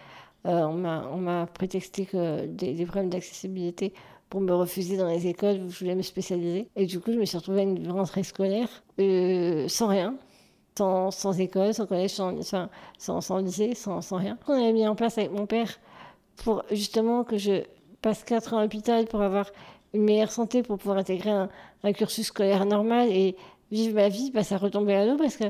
On 0.44 0.74
m'a 0.74 1.46
prétexté 1.54 2.06
que 2.08 2.48
des 2.48 2.86
problèmes 2.86 3.10
d'accessibilité 3.10 3.94
pour 4.30 4.42
me 4.42 4.54
refuser 4.54 4.98
dans 4.98 5.08
les 5.08 5.28
écoles 5.28 5.60
où 5.62 5.70
je 5.70 5.80
voulais 5.80 5.96
me 5.96 6.02
spécialiser. 6.02 6.68
Et 6.76 6.86
du 6.86 7.00
coup, 7.00 7.12
je 7.12 7.18
me 7.18 7.26
suis 7.26 7.38
retrouvée 7.38 7.62
à 7.62 7.64
une 7.64 7.92
rentrée 7.92 8.24
scolaire 8.24 8.70
euh, 9.00 9.68
sans 9.68 9.88
rien, 9.88 10.16
sans, 10.78 11.12
sans 11.12 11.40
école, 11.40 11.74
sans 11.74 11.88
collège, 11.88 12.12
sans, 12.12 12.36
sans, 12.98 13.22
sans 13.22 13.38
lycée, 13.40 13.74
sans, 13.76 14.02
rien. 14.12 14.38
On 14.48 14.54
avait 14.54 14.74
mis 14.74 14.88
en 14.88 14.96
place 14.96 15.18
avec 15.18 15.32
mon 15.32 15.46
père 15.46 15.80
pour 16.38 16.64
justement 16.72 17.24
que 17.24 17.38
je 17.38 17.64
passe 18.02 18.24
4 18.24 18.54
ans 18.54 18.58
à 18.60 18.62
l'hôpital 18.64 19.06
pour 19.06 19.22
avoir 19.22 19.48
une 19.94 20.04
meilleure 20.04 20.32
santé, 20.32 20.62
pour 20.62 20.78
pouvoir 20.78 20.98
intégrer 21.00 21.32
un, 21.32 21.50
cursus 21.94 22.28
scolaire 22.28 22.66
normal 22.66 23.10
et 23.12 23.36
vivre 23.72 23.96
ma 23.96 24.10
vie, 24.10 24.32
bah, 24.32 24.44
ça 24.44 24.58
retombait 24.58 24.96
à 24.96 25.06
l'eau 25.06 25.18
parce 25.18 25.38
que 25.38 25.46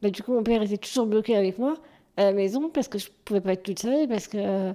bah, 0.00 0.10
du 0.10 0.22
coup, 0.22 0.32
mon 0.32 0.42
père 0.42 0.62
était 0.62 0.78
toujours 0.78 1.06
bloqué 1.06 1.36
avec 1.36 1.58
moi 1.58 1.74
à 2.16 2.24
la 2.24 2.32
maison 2.32 2.70
parce 2.70 2.88
que 2.88 2.98
je 2.98 3.08
pouvais 3.24 3.40
pas 3.40 3.52
être 3.52 3.62
toute 3.62 3.78
seule. 3.78 4.08
Parce 4.08 4.26
que... 4.26 4.72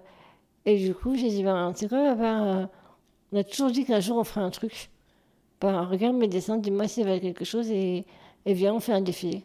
Et 0.65 0.77
du 0.77 0.93
coup, 0.93 1.15
j'ai 1.15 1.29
dit, 1.29 1.43
ben, 1.43 1.71
tu 1.73 1.79
sais 1.79 1.87
quoi, 1.87 2.03
papa, 2.15 2.43
euh, 2.43 2.65
on 3.31 3.37
a 3.37 3.43
toujours 3.43 3.71
dit 3.71 3.85
qu'un 3.85 3.99
jour 3.99 4.17
on 4.17 4.23
ferait 4.23 4.41
un 4.41 4.49
truc. 4.49 4.89
Ben, 5.61 5.83
regarde 5.83 6.15
mes 6.15 6.27
dessins, 6.27 6.57
dis-moi 6.57 6.87
s'ils 6.87 7.05
veulent 7.05 7.19
quelque 7.19 7.45
chose 7.45 7.69
et, 7.71 8.05
et 8.45 8.53
viens, 8.53 8.73
on 8.75 8.79
fait 8.79 8.93
un 8.93 9.01
défilé. 9.01 9.43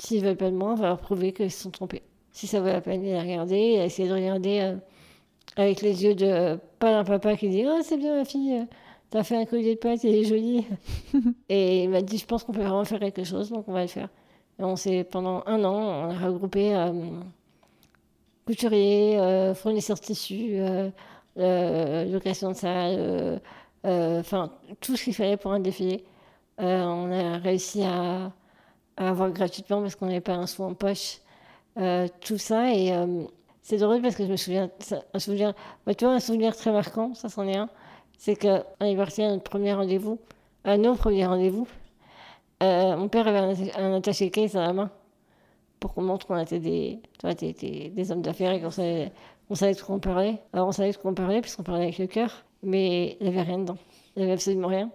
S'ils 0.00 0.24
veulent 0.24 0.36
pas 0.36 0.50
de 0.50 0.56
moi, 0.56 0.72
on 0.72 0.74
va 0.74 0.88
leur 0.88 0.98
prouver 0.98 1.32
qu'ils 1.32 1.50
se 1.50 1.62
sont 1.62 1.70
trompés. 1.70 2.02
Si 2.32 2.46
ça 2.46 2.60
vaut 2.60 2.66
la 2.66 2.80
peine 2.80 3.00
de 3.00 3.06
les 3.06 3.20
regarder, 3.20 3.56
et 3.56 3.84
essayer 3.84 4.08
de 4.08 4.14
regarder 4.14 4.60
euh, 4.60 4.76
avec 5.56 5.82
les 5.82 6.04
yeux 6.04 6.14
de 6.14 6.58
pas 6.78 6.92
d'un 6.92 7.04
papa 7.04 7.36
qui 7.36 7.48
dit 7.48 7.64
Oh, 7.66 7.80
c'est 7.82 7.96
bien 7.96 8.16
ma 8.16 8.24
fille, 8.24 8.54
euh, 8.54 8.64
t'as 9.10 9.22
fait 9.22 9.36
un 9.36 9.44
collier 9.44 9.74
de 9.74 9.80
pâte, 9.80 10.04
il 10.04 10.14
est 10.14 10.24
joli. 10.24 10.66
et 11.48 11.84
il 11.84 11.90
m'a 11.90 12.02
dit 12.02 12.18
Je 12.18 12.26
pense 12.26 12.44
qu'on 12.44 12.52
peut 12.52 12.62
vraiment 12.62 12.84
faire 12.84 13.00
quelque 13.00 13.24
chose, 13.24 13.50
donc 13.50 13.64
on 13.68 13.72
va 13.72 13.82
le 13.82 13.88
faire. 13.88 14.08
Et 14.58 14.64
on 14.64 14.76
s'est, 14.76 15.04
pendant 15.04 15.42
un 15.46 15.64
an, 15.64 16.08
on 16.08 16.10
a 16.10 16.26
regroupé 16.26 16.74
euh, 16.74 16.92
couturiers, 18.50 19.18
euh, 19.18 19.54
fournisseurs 19.54 19.96
de 19.96 20.02
tissus, 20.02 20.54
euh, 20.54 20.88
euh, 20.88 20.90
location 22.12 22.50
de 22.50 22.54
salle, 22.56 22.96
euh, 22.98 23.38
euh, 23.86 24.20
enfin 24.20 24.52
tout 24.80 24.96
ce 24.96 25.04
qu'il 25.04 25.14
fallait 25.14 25.36
pour 25.36 25.52
un 25.52 25.60
défilé. 25.60 26.04
Euh, 26.60 26.82
on 26.84 27.10
a 27.12 27.38
réussi 27.38 27.82
à, 27.84 28.32
avoir 28.96 29.30
gratuitement 29.32 29.80
parce 29.82 29.96
qu'on 29.96 30.06
n'avait 30.06 30.20
pas 30.20 30.34
un 30.34 30.46
sou 30.46 30.62
en 30.64 30.74
poche. 30.74 31.18
euh, 31.78 32.08
tout 32.20 32.38
ça 32.38 32.72
et 32.74 32.92
euh, 32.92 33.24
c'est 33.62 33.78
drôle 33.78 34.02
parce 34.02 34.16
que 34.16 34.24
je 34.26 34.30
me 34.30 34.36
souviens, 34.36 34.70
un 35.14 35.18
souvenir, 35.18 35.54
bah, 35.86 35.94
tu 35.94 36.04
vois, 36.04 36.14
un 36.14 36.20
souvenir 36.20 36.56
très 36.56 36.72
marquant, 36.72 37.14
ça 37.14 37.28
c'en 37.28 37.46
est 37.46 37.56
un, 37.56 37.68
c'est 38.18 38.44
est 38.44 38.96
parti 38.96 39.22
à 39.22 39.30
notre 39.30 39.44
premier 39.44 39.72
rendez-vous, 39.74 40.18
à 40.64 40.76
nos 40.76 40.94
premiers 40.94 41.26
rendez-vous. 41.26 41.66
Euh, 42.62 42.96
mon 42.96 43.08
père 43.08 43.26
avait 43.28 43.72
un 43.76 43.94
attaché 43.94 44.30
case 44.30 44.56
à 44.56 44.62
la 44.62 44.72
main 44.74 44.90
pour 45.80 45.94
qu'on 45.94 46.02
montre 46.02 46.26
qu'on 46.26 46.38
était 46.38 46.58
des, 46.58 47.00
tu 47.18 47.20
vois, 47.26 47.34
des, 47.34 47.52
des- 47.54 47.88
des 47.90 48.12
hommes 48.12 48.22
d'affaires 48.22 48.52
et 48.52 48.60
qu'on 48.60 48.70
savait, 48.70 49.12
on 49.50 49.54
savait 49.54 49.74
de 49.74 49.80
quoi 49.80 49.96
on 49.96 50.00
parlait. 50.00 50.38
Alors 50.52 50.68
on 50.68 50.72
savait 50.72 50.92
de 50.92 50.96
quoi 50.96 51.10
on 51.10 51.14
parlait 51.14 51.40
puisqu'on 51.40 51.64
parlait 51.64 51.82
avec 51.82 51.98
le 51.98 52.06
cœur, 52.06 52.44
mais 52.62 53.16
il 53.20 53.28
n'y 53.28 53.36
avait 53.36 53.42
rien 53.42 53.58
dedans. 53.58 53.78
Il 54.14 54.20
n'y 54.20 54.24
avait 54.24 54.34
absolument 54.34 54.68
rien. 54.68 54.90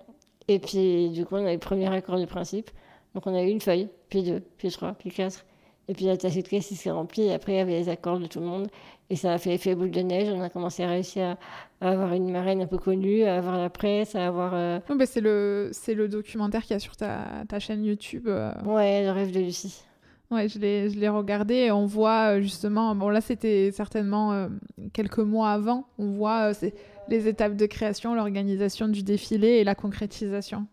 Et 0.48 0.60
puis 0.60 1.10
du 1.10 1.26
coup, 1.26 1.36
on 1.36 1.46
a 1.46 1.52
eu 1.52 1.56
le 1.56 1.60
premier 1.60 1.94
accord 1.94 2.18
du 2.18 2.26
principe. 2.26 2.72
Donc 3.14 3.28
on 3.28 3.36
a 3.36 3.44
eu 3.44 3.50
une 3.50 3.62
feuille, 3.62 3.90
puis 4.10 4.24
deux, 4.24 4.42
puis 4.58 4.72
trois, 4.72 4.94
puis 4.94 5.12
quatre. 5.12 5.46
Et 5.88 5.94
puis 5.94 6.06
l'attaché 6.06 6.42
de 6.42 6.48
caisse, 6.48 6.72
il 6.72 6.78
s'est 6.78 6.92
rempli. 6.92 7.24
Et 7.24 7.34
après, 7.34 7.54
il 7.54 7.58
y 7.58 7.60
avait 7.60 7.80
les 7.80 7.90
accords 7.90 8.20
de 8.20 8.26
tout 8.26 8.40
le 8.40 8.46
monde. 8.46 8.68
Et 9.12 9.16
ça 9.16 9.34
a 9.34 9.38
fait 9.38 9.54
effet 9.54 9.76
boule 9.76 9.92
de 9.92 10.02
neige. 10.02 10.30
On 10.34 10.42
a 10.42 10.50
commencé 10.50 10.84
à 10.84 10.88
réussir 10.88 11.38
à, 11.80 11.90
avoir 11.92 12.14
une 12.14 12.32
marraine 12.32 12.62
un 12.62 12.66
peu 12.66 12.80
connue, 12.80 13.24
à 13.24 13.38
avoir 13.38 13.58
la 13.58 13.70
presse, 13.70 14.16
à 14.16 14.26
avoir. 14.26 14.54
Euh, 14.56 14.80
bah, 14.90 15.06
c'est 15.06 15.22
le, 15.22 15.72
le 15.88 16.08
documentaire 16.08 16.64
qu'il 16.64 16.72
y 16.72 16.74
a 16.76 16.80
sur 16.80 16.96
ta, 16.96 17.44
ta 17.48 17.60
chaîne 17.60 17.86
YouTube. 17.86 18.28
Euh. 18.28 18.52
Ouais, 18.66 19.04
le 19.04 19.12
rêve 19.12 19.32
de 19.32 19.42
Lucie. 19.42 19.84
Ouais, 20.32 20.48
je 20.48 20.58
l'ai, 20.60 20.90
je 20.90 21.00
l'ai 21.00 21.10
regardé 21.10 21.56
et 21.56 21.72
on 21.72 21.86
voit 21.86 22.36
euh, 22.36 22.42
justement. 22.42 22.96
Bon, 22.96 23.10
là, 23.10 23.22
c'était 23.22 23.72
certainement 23.72 24.50
quelques 24.94 25.20
mois 25.20 25.52
avant. 25.52 25.86
On 26.00 26.12
voit 26.12 26.54
c'est 26.54 26.74
les 27.08 27.28
étapes 27.28 27.56
de 27.56 27.66
création, 27.66 28.16
l'organisation 28.16 28.88
du 28.88 29.04
défilé 29.04 29.48
et 29.48 29.64
la 29.64 29.76
concrétisation. 29.76 30.66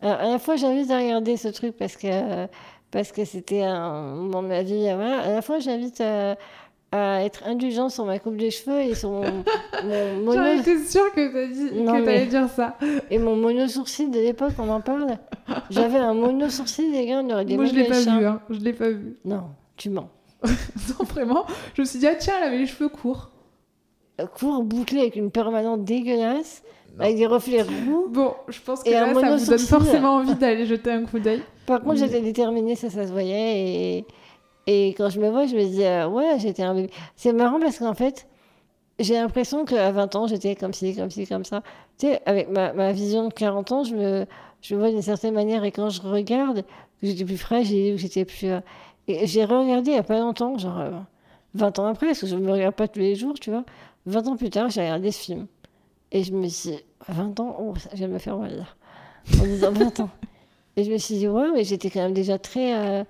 À 0.00 0.28
la 0.28 0.38
fois, 0.38 0.56
j'ai 0.56 0.66
envie 0.66 0.86
de 0.86 0.92
regarder 0.92 1.36
ce 1.36 1.48
truc 1.48 1.76
parce 1.76 1.96
que 1.96 2.46
parce 2.90 3.12
que 3.12 3.24
c'était 3.24 3.62
un 3.62 4.14
moment 4.14 4.42
de 4.42 4.48
ma 4.48 4.62
vie. 4.62 4.88
À 4.88 5.32
la 5.32 5.42
fois, 5.42 5.58
j'invite 5.58 6.00
à, 6.00 6.36
à, 6.92 7.24
être 7.24 7.44
indulgent 7.46 7.88
sur 7.88 8.04
ma 8.04 8.18
coupe 8.18 8.36
de 8.36 8.50
cheveux 8.50 8.80
et 8.80 8.94
sur 8.94 9.10
mon, 9.10 9.44
mon 9.84 10.14
mono... 10.24 10.32
J'en 10.32 10.58
étais 10.58 10.78
sûre 10.78 11.12
que 11.14 11.52
tu 11.52 12.08
allais 12.08 12.26
dire 12.26 12.48
ça. 12.48 12.76
Et 13.10 13.18
mon 13.18 13.36
mono-sourcil 13.36 14.10
de 14.10 14.18
l'époque, 14.18 14.52
on 14.58 14.68
en 14.68 14.80
parle. 14.80 15.18
J'avais 15.70 15.98
un 15.98 16.14
mono-sourcil, 16.14 16.92
les 16.92 17.06
gars, 17.06 17.22
on 17.24 17.30
aurait 17.30 17.44
des 17.44 17.56
Moi, 17.56 17.66
je 17.66 17.74
l'ai 17.74 17.84
pas 17.84 18.00
vu, 18.00 18.26
hein. 18.26 18.40
Je 18.50 18.58
l'ai 18.60 18.72
pas 18.72 18.90
vu. 18.90 19.16
Non, 19.24 19.44
tu 19.76 19.90
mens. 19.90 20.08
non, 20.44 21.04
vraiment. 21.04 21.44
Je 21.74 21.82
me 21.82 21.86
suis 21.86 21.98
dit, 21.98 22.06
ah 22.06 22.14
tiens, 22.14 22.34
elle 22.38 22.48
avait 22.48 22.58
les 22.58 22.66
cheveux 22.66 22.88
courts. 22.88 23.30
Euh, 24.20 24.26
courts, 24.26 24.62
bouclés, 24.62 25.00
avec 25.00 25.16
une 25.16 25.30
permanente 25.30 25.84
dégueulasse. 25.84 26.62
Avec 26.98 27.16
des 27.16 27.26
reflets 27.26 27.62
roux. 27.62 28.08
Bon, 28.08 28.34
je 28.48 28.60
pense 28.60 28.82
que 28.82 28.90
là, 28.90 29.14
ça 29.14 29.36
vous 29.36 29.46
donne 29.46 29.58
forcément 29.58 30.14
envie 30.16 30.34
d'aller 30.34 30.66
jeter 30.66 30.90
un 30.90 31.04
coup 31.04 31.18
d'œil. 31.18 31.42
Par 31.66 31.80
contre, 31.80 31.96
j'étais 31.96 32.20
déterminée, 32.20 32.74
ça, 32.74 32.90
ça 32.90 33.06
se 33.06 33.12
voyait. 33.12 33.60
Et, 33.60 34.04
et 34.70 34.88
quand 34.88 35.08
je 35.08 35.18
me 35.18 35.30
vois, 35.30 35.46
je 35.46 35.56
me 35.56 35.64
dis, 35.64 35.82
euh, 35.82 36.06
ouais, 36.08 36.38
j'étais 36.38 36.62
un 36.62 36.74
bébé. 36.74 36.90
C'est 37.16 37.32
marrant 37.32 37.58
parce 37.58 37.78
qu'en 37.78 37.94
fait, 37.94 38.28
j'ai 38.98 39.14
l'impression 39.14 39.64
qu'à 39.64 39.90
20 39.92 40.14
ans, 40.14 40.26
j'étais 40.26 40.56
comme 40.56 40.74
ci, 40.74 40.94
comme 40.94 41.10
ci, 41.10 41.26
comme 41.26 41.46
ça. 41.46 41.62
Tu 41.96 42.06
sais, 42.06 42.20
avec 42.26 42.50
ma, 42.50 42.92
vision 42.92 43.28
de 43.28 43.32
40 43.32 43.72
ans, 43.72 43.84
je 43.84 43.94
me, 43.94 44.26
je 44.60 44.74
vois 44.74 44.90
d'une 44.90 45.00
certaine 45.00 45.32
manière. 45.32 45.64
Et 45.64 45.72
quand 45.72 45.88
je 45.88 46.02
regarde, 46.02 46.64
j'étais 47.02 47.24
plus 47.24 47.38
fragile, 47.38 47.96
j'étais 47.96 48.26
plus. 48.26 48.48
Euh, 48.48 48.60
et 49.06 49.26
j'ai 49.26 49.46
regardé 49.46 49.92
il 49.92 49.94
n'y 49.94 49.98
a 49.98 50.02
pas 50.02 50.18
longtemps, 50.18 50.58
genre 50.58 50.82
20 51.54 51.78
euh, 51.78 51.82
ans 51.82 51.86
après, 51.86 52.08
parce 52.08 52.20
que 52.20 52.26
je 52.26 52.36
ne 52.36 52.42
me 52.42 52.52
regarde 52.52 52.74
pas 52.74 52.88
tous 52.88 52.98
les 52.98 53.14
jours, 53.14 53.40
tu 53.40 53.50
vois. 53.50 53.64
20 54.04 54.26
ans 54.26 54.36
plus 54.36 54.50
tard, 54.50 54.68
j'ai 54.68 54.82
regardé 54.82 55.12
ce 55.12 55.20
film. 55.20 55.46
Et 56.12 56.22
je 56.24 56.34
me 56.34 56.46
suis 56.46 56.72
dit, 56.72 56.80
20 57.08 57.40
ans, 57.40 57.56
oh, 57.58 57.74
ça, 57.78 57.88
je 57.94 58.00
vais 58.00 58.08
me 58.08 58.18
faire 58.18 58.36
mal 58.36 58.66
En 59.40 59.44
disant 59.44 59.72
20 59.72 60.00
ans. 60.00 60.10
Et 60.76 60.84
je 60.84 60.92
me 60.92 60.98
suis 60.98 61.14
dit, 61.14 61.26
ouais, 61.26 61.50
mais 61.54 61.64
j'étais 61.64 61.88
quand 61.88 62.00
même 62.00 62.12
déjà 62.12 62.38
très, 62.38 63.06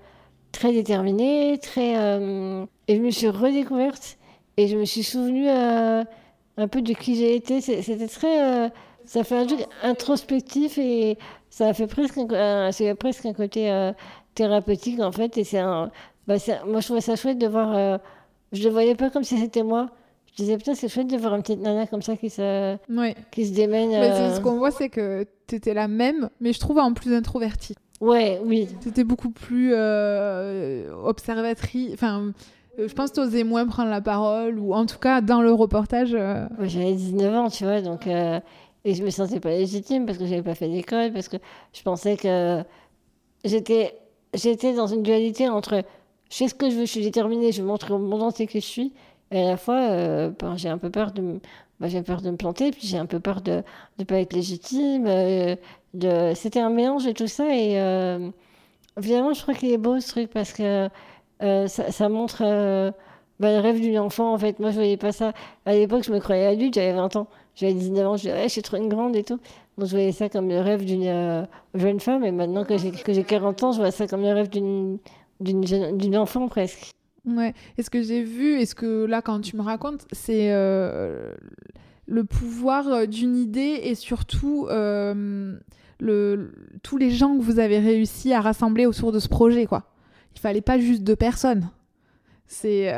très 0.51 0.71
déterminée, 0.73 1.57
très. 1.61 1.97
Euh, 1.97 2.65
et 2.87 2.97
je 2.97 3.01
me 3.01 3.11
suis 3.11 3.29
redécouverte 3.29 4.17
et 4.57 4.67
je 4.67 4.77
me 4.77 4.85
suis 4.85 5.03
souvenue 5.03 5.49
euh, 5.49 6.03
un 6.57 6.67
peu 6.67 6.81
de 6.81 6.93
qui 6.93 7.15
j'ai 7.15 7.35
été. 7.35 7.61
C'était 7.61 8.07
très. 8.07 8.71
ça 9.05 9.23
fait 9.23 9.37
un 9.37 9.45
truc 9.45 9.65
introspectif 9.83 10.77
et 10.77 11.17
ça 11.49 11.67
a 11.67 11.73
fait 11.73 11.87
presque 11.87 12.17
un, 12.17 12.71
c'est 12.71 12.93
presque 12.95 13.25
un 13.25 13.33
côté 13.33 13.91
thérapeutique 14.35 14.99
en 14.99 15.11
fait. 15.11 15.37
Et 15.37 15.43
c'est 15.43 15.59
un. 15.59 15.91
Bah, 16.27 16.35
moi, 16.65 16.79
je 16.79 16.85
trouvais 16.85 17.01
ça 17.01 17.15
chouette 17.15 17.37
de 17.37 17.47
voir. 17.47 17.99
je 18.51 18.63
le 18.63 18.69
voyais 18.69 18.95
pas 18.95 19.09
comme 19.09 19.23
si 19.23 19.37
c'était 19.37 19.63
moi. 19.63 19.89
Je 20.39 20.43
disais, 20.43 20.57
putain, 20.57 20.75
c'est 20.75 20.87
chouette 20.87 21.07
de 21.07 21.17
voir 21.17 21.35
une 21.35 21.41
petite 21.41 21.59
nana 21.59 21.85
comme 21.85 22.01
ça 22.01 22.15
qui 22.15 22.29
se, 22.29 22.77
qui 23.31 23.45
se 23.45 23.53
démène. 23.53 23.91
Euh... 23.93 24.35
Ce 24.35 24.39
qu'on 24.39 24.57
voit, 24.57 24.71
c'est 24.71 24.87
que 24.87 25.25
tu 25.47 25.55
étais 25.55 25.73
la 25.73 25.87
même, 25.87 26.29
mais 26.39 26.53
je 26.53 26.59
trouve 26.59 26.77
en 26.77 26.93
plus 26.93 27.13
introvertie. 27.13 27.75
Ouais, 28.01 28.39
oui. 28.43 28.67
Tu 28.81 28.89
étais 28.89 29.03
beaucoup 29.03 29.29
plus 29.29 29.71
euh, 29.73 30.91
observatrice. 31.03 31.91
Enfin, 31.93 32.31
euh, 32.79 32.87
je 32.87 32.93
pense 32.93 33.09
que 33.09 33.15
tu 33.15 33.21
osais 33.21 33.43
moins 33.43 33.65
prendre 33.67 33.89
la 33.89 34.01
parole, 34.01 34.57
ou 34.59 34.73
en 34.73 34.85
tout 34.85 34.99
cas, 34.99 35.21
dans 35.21 35.41
le 35.41 35.51
reportage. 35.51 36.13
Euh, 36.13 36.45
j'avais 36.61 36.93
19 36.93 37.35
ans, 37.35 37.49
tu 37.49 37.65
vois, 37.65 37.81
donc. 37.81 38.07
et 38.07 38.93
je 38.93 39.03
me 39.03 39.09
sentais 39.09 39.39
pas 39.39 39.49
légitime 39.49 40.05
parce 40.05 40.17
que 40.17 40.25
j'avais 40.25 40.41
pas 40.43 40.55
fait 40.55 40.69
d'école, 40.69 41.11
parce 41.11 41.27
que 41.27 41.37
je 41.73 41.81
pensais 41.83 42.15
que 42.15 42.63
j'étais, 43.43 43.97
j'étais 44.33 44.73
dans 44.73 44.87
une 44.87 45.03
dualité 45.03 45.49
entre 45.49 45.83
je 46.29 46.35
sais 46.37 46.47
ce 46.47 46.55
que 46.55 46.69
je 46.69 46.75
veux, 46.75 46.85
je 46.85 46.91
suis 46.91 47.01
déterminée, 47.01 47.51
je 47.51 47.61
veux 47.61 47.67
montrer 47.67 47.93
au 47.93 47.97
monde 47.97 48.21
entier 48.23 48.47
que 48.47 48.59
je 48.59 48.65
suis, 48.65 48.93
et 49.31 49.41
à 49.41 49.49
la 49.51 49.57
fois, 49.57 49.79
euh, 49.91 50.31
ben, 50.39 50.57
j'ai 50.57 50.69
un 50.69 50.77
peu 50.77 50.89
peur 50.89 51.11
de, 51.11 51.39
bah, 51.79 51.87
j'ai 51.87 52.01
peur 52.01 52.21
de 52.21 52.29
me 52.29 52.37
planter, 52.37 52.71
puis 52.71 52.87
j'ai 52.87 52.97
un 52.97 53.05
peu 53.05 53.19
peur 53.19 53.41
de 53.41 53.63
ne 53.97 54.03
pas 54.03 54.19
être 54.19 54.33
légitime. 54.33 55.05
Euh, 55.07 55.55
C'était 56.35 56.59
un 56.59 56.69
mélange 56.69 57.05
de 57.05 57.11
tout 57.11 57.27
ça. 57.27 57.55
Et 57.55 57.79
euh, 57.79 58.29
évidemment, 58.97 59.33
je 59.33 59.41
crois 59.41 59.53
qu'il 59.53 59.71
est 59.71 59.77
beau 59.77 59.99
ce 59.99 60.09
truc 60.09 60.29
parce 60.29 60.53
que 60.53 60.89
ça, 61.39 61.91
ça, 61.91 62.09
montre 62.09 62.43
bah, 63.39 63.53
le 63.53 63.59
rêve 63.59 63.79
d'une 63.79 63.99
enfant. 63.99 64.33
En 64.33 64.37
fait, 64.37 64.59
moi, 64.59 64.71
je 64.71 64.75
voyais 64.75 64.97
pas 64.97 65.11
ça. 65.11 65.33
À 65.65 65.73
l'époque, 65.73 66.03
je 66.03 66.11
me 66.11 66.19
croyais 66.19 66.45
adulte, 66.45 66.73
j'avais 66.75 66.93
20 66.93 67.15
ans. 67.15 67.27
J'avais 67.55 67.73
19 67.73 68.07
ans, 68.07 68.15
je 68.15 68.23
disais, 68.23 68.43
je 68.43 68.49
suis 68.49 68.61
trop 68.61 68.77
une 68.77 68.89
grande 68.89 69.15
et 69.15 69.23
tout. 69.23 69.39
Donc, 69.77 69.87
je 69.87 69.91
voyais 69.91 70.11
ça 70.11 70.29
comme 70.29 70.47
le 70.49 70.59
rêve 70.59 70.85
d'une 70.85 71.47
jeune 71.73 71.99
femme. 71.99 72.23
Et 72.23 72.31
maintenant 72.31 72.63
que 72.63 72.77
j'ai 72.77 73.23
40 73.23 73.63
ans, 73.63 73.71
je 73.71 73.79
vois 73.79 73.91
ça 73.91 74.07
comme 74.07 74.21
le 74.21 74.33
rêve 74.33 74.49
d'une 74.49 76.17
enfant 76.17 76.47
presque. 76.47 76.93
Ouais. 77.25 77.53
Et 77.77 77.83
ce 77.83 77.89
que 77.89 78.01
j'ai 78.01 78.23
vu, 78.23 78.59
et 78.59 78.65
ce 78.65 78.75
que 78.75 79.05
là, 79.05 79.21
quand 79.21 79.41
tu 79.41 79.55
me 79.55 79.61
racontes, 79.61 80.05
c'est 80.11 80.51
euh, 80.51 81.33
le 82.07 82.23
pouvoir 82.23 82.87
euh, 82.87 83.05
d'une 83.05 83.35
idée 83.35 83.81
et 83.83 83.95
surtout 83.95 84.67
euh, 84.69 85.57
tous 85.99 86.97
les 86.97 87.11
gens 87.11 87.37
que 87.37 87.43
vous 87.43 87.59
avez 87.59 87.79
réussi 87.79 88.33
à 88.33 88.41
rassembler 88.41 88.85
autour 88.85 89.11
de 89.11 89.19
ce 89.19 89.27
projet, 89.27 89.65
quoi. 89.65 89.83
Il 90.35 90.39
fallait 90.39 90.61
pas 90.61 90.77
juste 90.79 91.03
deux 91.03 91.15
personnes. 91.15 91.69
C'est, 92.47 92.91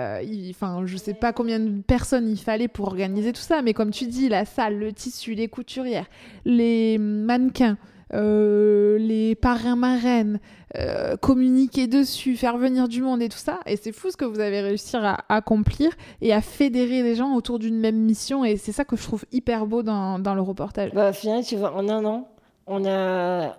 enfin, 0.50 0.84
je 0.86 0.96
sais 0.96 1.13
pas 1.13 1.34
combien 1.34 1.60
de 1.60 1.81
personnes 1.81 2.29
il 2.29 2.38
fallait 2.38 2.70
pour 2.70 2.88
organiser 2.88 3.34
tout 3.34 3.41
ça, 3.41 3.62
mais 3.62 3.74
comme 3.74 3.91
tu 3.91 4.05
dis, 4.05 4.29
la 4.29 4.46
salle, 4.46 4.77
le 4.79 4.93
tissu, 4.93 5.34
les 5.34 5.50
couturières, 5.50 6.05
les 6.46 6.98
mannequins, 6.98 7.77
euh, 8.13 8.98
les 8.98 9.36
parrains 9.36 9.77
marraines, 9.77 10.39
euh, 10.77 11.15
communiquer 11.15 11.88
dessus, 11.88 12.36
faire 12.36 12.58
venir 12.58 12.89
du 12.89 13.01
monde 13.01 13.22
et 13.22 13.29
tout 13.29 13.38
ça. 13.38 13.60
Et 13.65 13.77
c'est 13.77 13.93
fou 13.93 14.12
ce 14.12 14.17
que 14.17 14.25
vous 14.25 14.39
avez 14.39 14.62
réussi 14.62 14.98
à 14.98 15.17
accomplir 15.29 15.91
et 16.22 16.34
à 16.34 16.41
fédérer 16.41 17.03
les 17.03 17.15
gens 17.15 17.34
autour 17.36 17.58
d'une 17.58 17.79
même 17.79 17.96
mission. 17.96 18.43
Et 18.43 18.58
c'est 18.58 18.74
ça 18.74 18.84
que 18.84 18.98
je 18.98 19.03
trouve 19.03 19.24
hyper 19.31 19.65
beau 19.65 19.81
dans, 19.81 20.17
le 20.17 20.41
reportage. 20.41 20.91
Bah, 20.93 21.12
au 21.12 21.13
final, 21.13 21.43
tu 21.43 21.55
vois, 21.55 21.74
en 21.74 21.88
un 21.88 22.03
an, 22.03 22.27
on 22.68 22.86
a 22.86 23.58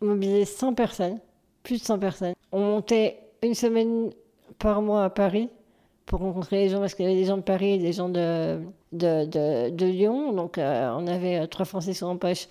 mobilisé 0.00 0.44
100 0.44 0.74
personnes, 0.74 1.18
plus 1.62 1.80
de 1.80 1.84
100 1.84 1.98
personnes. 1.98 2.34
On 2.52 2.60
montait 2.60 3.18
une 3.42 3.54
semaine 3.54 4.10
par 4.58 4.82
mois 4.82 5.04
à 5.04 5.10
Paris 5.10 5.48
pour 6.06 6.20
rencontrer 6.20 6.56
les 6.56 6.68
gens, 6.70 6.80
parce 6.80 6.94
qu'il 6.94 7.04
y 7.04 7.08
avait 7.08 7.18
des 7.18 7.26
gens 7.26 7.36
de 7.36 7.42
Paris 7.42 7.74
et 7.74 7.78
des 7.78 7.92
gens 7.92 8.08
de, 8.08 8.60
de, 8.92 9.68
de, 9.70 9.86
Lyon. 9.86 10.32
Donc, 10.32 10.56
euh, 10.56 10.90
on 10.96 11.06
avait 11.06 11.46
trois 11.48 11.66
Français 11.66 11.92
sur 11.92 12.08
en 12.08 12.16
poche 12.16 12.48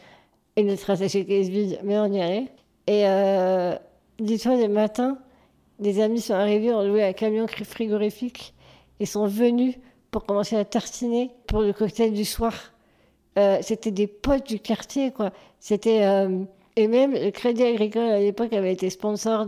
et 0.55 0.63
notre 0.63 0.89
attaché 0.89 1.25
caisse 1.25 1.49
vide, 1.49 1.79
mais 1.83 1.97
on 1.97 2.11
y 2.11 2.21
allait. 2.21 2.47
Et 2.87 3.07
euh, 3.07 3.75
dis-toi, 4.19 4.57
le 4.57 4.67
matin, 4.67 5.17
des 5.79 6.01
amis 6.01 6.21
sont 6.21 6.33
arrivés, 6.33 6.73
ont 6.73 6.83
loué 6.83 7.03
un 7.03 7.13
camion 7.13 7.47
frigorifique 7.47 8.53
et 8.99 9.05
sont 9.05 9.27
venus 9.27 9.75
pour 10.11 10.25
commencer 10.25 10.55
à 10.55 10.65
tartiner 10.65 11.31
pour 11.47 11.61
le 11.61 11.73
cocktail 11.73 12.13
du 12.13 12.25
soir. 12.25 12.53
Euh, 13.37 13.57
c'était 13.61 13.91
des 13.91 14.07
potes 14.07 14.47
du 14.47 14.59
quartier, 14.59 15.11
quoi. 15.11 15.31
C'était. 15.59 16.05
Euh, 16.05 16.43
et 16.75 16.87
même 16.87 17.13
le 17.13 17.31
Crédit 17.31 17.63
Agricole 17.63 18.03
à 18.03 18.19
l'époque 18.19 18.53
avait 18.53 18.71
été 18.71 18.91
sponsor 18.91 19.47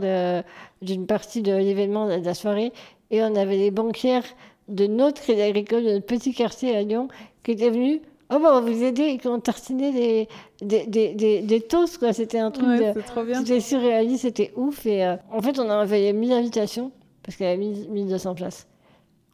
d'une 0.82 1.06
partie 1.06 1.44
de 1.44 1.54
l'événement 1.56 2.08
de 2.08 2.26
la 2.26 2.34
soirée. 2.34 2.72
Et 3.12 3.22
on 3.22 3.36
avait 3.36 3.58
des 3.58 3.72
banquières 3.72 4.24
de 4.68 4.88
notre 4.88 5.22
Crédit 5.22 5.42
Agricole, 5.42 5.84
de 5.84 5.92
notre 5.92 6.08
petit 6.08 6.34
quartier 6.34 6.76
à 6.76 6.82
Lyon, 6.82 7.08
qui 7.44 7.52
étaient 7.52 7.70
venus 7.70 8.02
Oh, 8.32 8.38
bah, 8.38 8.50
on 8.52 8.62
va 8.62 8.72
vous 8.72 8.84
aider, 8.84 9.18
ils 9.20 9.28
ont 9.28 9.40
tartiné 9.40 9.92
des, 9.92 10.28
des, 10.62 11.16
des, 11.16 11.42
des, 11.42 11.62
toasts, 11.62 11.98
quoi. 11.98 12.14
C'était 12.14 12.38
un 12.38 12.52
truc. 12.52 12.68
Ouais, 12.68 12.94
C'était 13.34 13.60
surréaliste, 13.60 14.22
c'était 14.22 14.54
ouf. 14.56 14.86
Et 14.86 15.04
euh, 15.04 15.16
en 15.32 15.42
fait, 15.42 15.58
on 15.58 15.68
a 15.68 15.82
envoyé 15.82 16.14
1000 16.14 16.32
invitations, 16.34 16.92
parce 17.24 17.36
qu'il 17.36 17.48
y 17.48 17.50
avait 17.50 17.58
1200 17.58 18.36
places. 18.36 18.68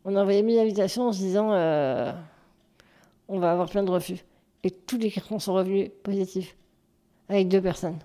On 0.05 0.15
a 0.15 0.21
envoyé 0.21 0.43
1000 0.43 0.59
invitations 0.59 1.07
en 1.09 1.12
se 1.12 1.17
disant 1.17 1.50
euh, 1.51 2.13
on 3.27 3.39
va 3.39 3.51
avoir 3.51 3.69
plein 3.69 3.83
de 3.83 3.91
refus. 3.91 4.24
Et 4.65 4.72
tous 4.72 4.98
les 4.98 5.12
cartons 5.12 5.38
sont 5.38 5.53
revenus 5.53 5.91
positifs, 6.01 6.57
avec 7.29 7.48
deux 7.48 7.62
personnes. 7.62 8.00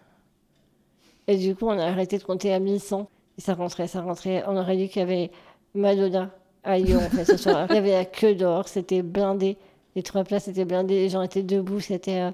Et 1.26 1.38
du 1.38 1.56
coup, 1.56 1.66
on 1.66 1.78
a 1.78 1.86
arrêté 1.86 2.18
de 2.18 2.22
compter 2.22 2.52
à 2.52 2.58
1100. 2.58 3.08
Et 3.38 3.40
ça 3.40 3.54
rentrait, 3.54 3.86
ça 3.86 4.02
rentrait. 4.02 4.44
On 4.46 4.58
aurait 4.58 4.76
dit 4.76 4.90
qu'il 4.90 5.00
y 5.00 5.02
avait 5.02 5.30
Madonna 5.74 6.30
à 6.62 6.76
Lyon, 6.76 6.98
en 6.98 7.08
fait, 7.08 7.24
ce 7.24 7.38
soir. 7.38 7.66
Il 7.70 7.76
y 7.76 7.78
avait 7.78 7.92
la 7.92 8.04
queue 8.04 8.34
dehors, 8.34 8.68
c'était 8.68 9.00
blindé. 9.00 9.56
Les 9.96 10.02
trois 10.02 10.22
places 10.22 10.48
étaient 10.48 10.66
blindées, 10.66 10.96
les 10.96 11.08
gens 11.08 11.22
étaient 11.22 11.42
debout, 11.42 11.80
c'était 11.80 12.20
euh, 12.20 12.30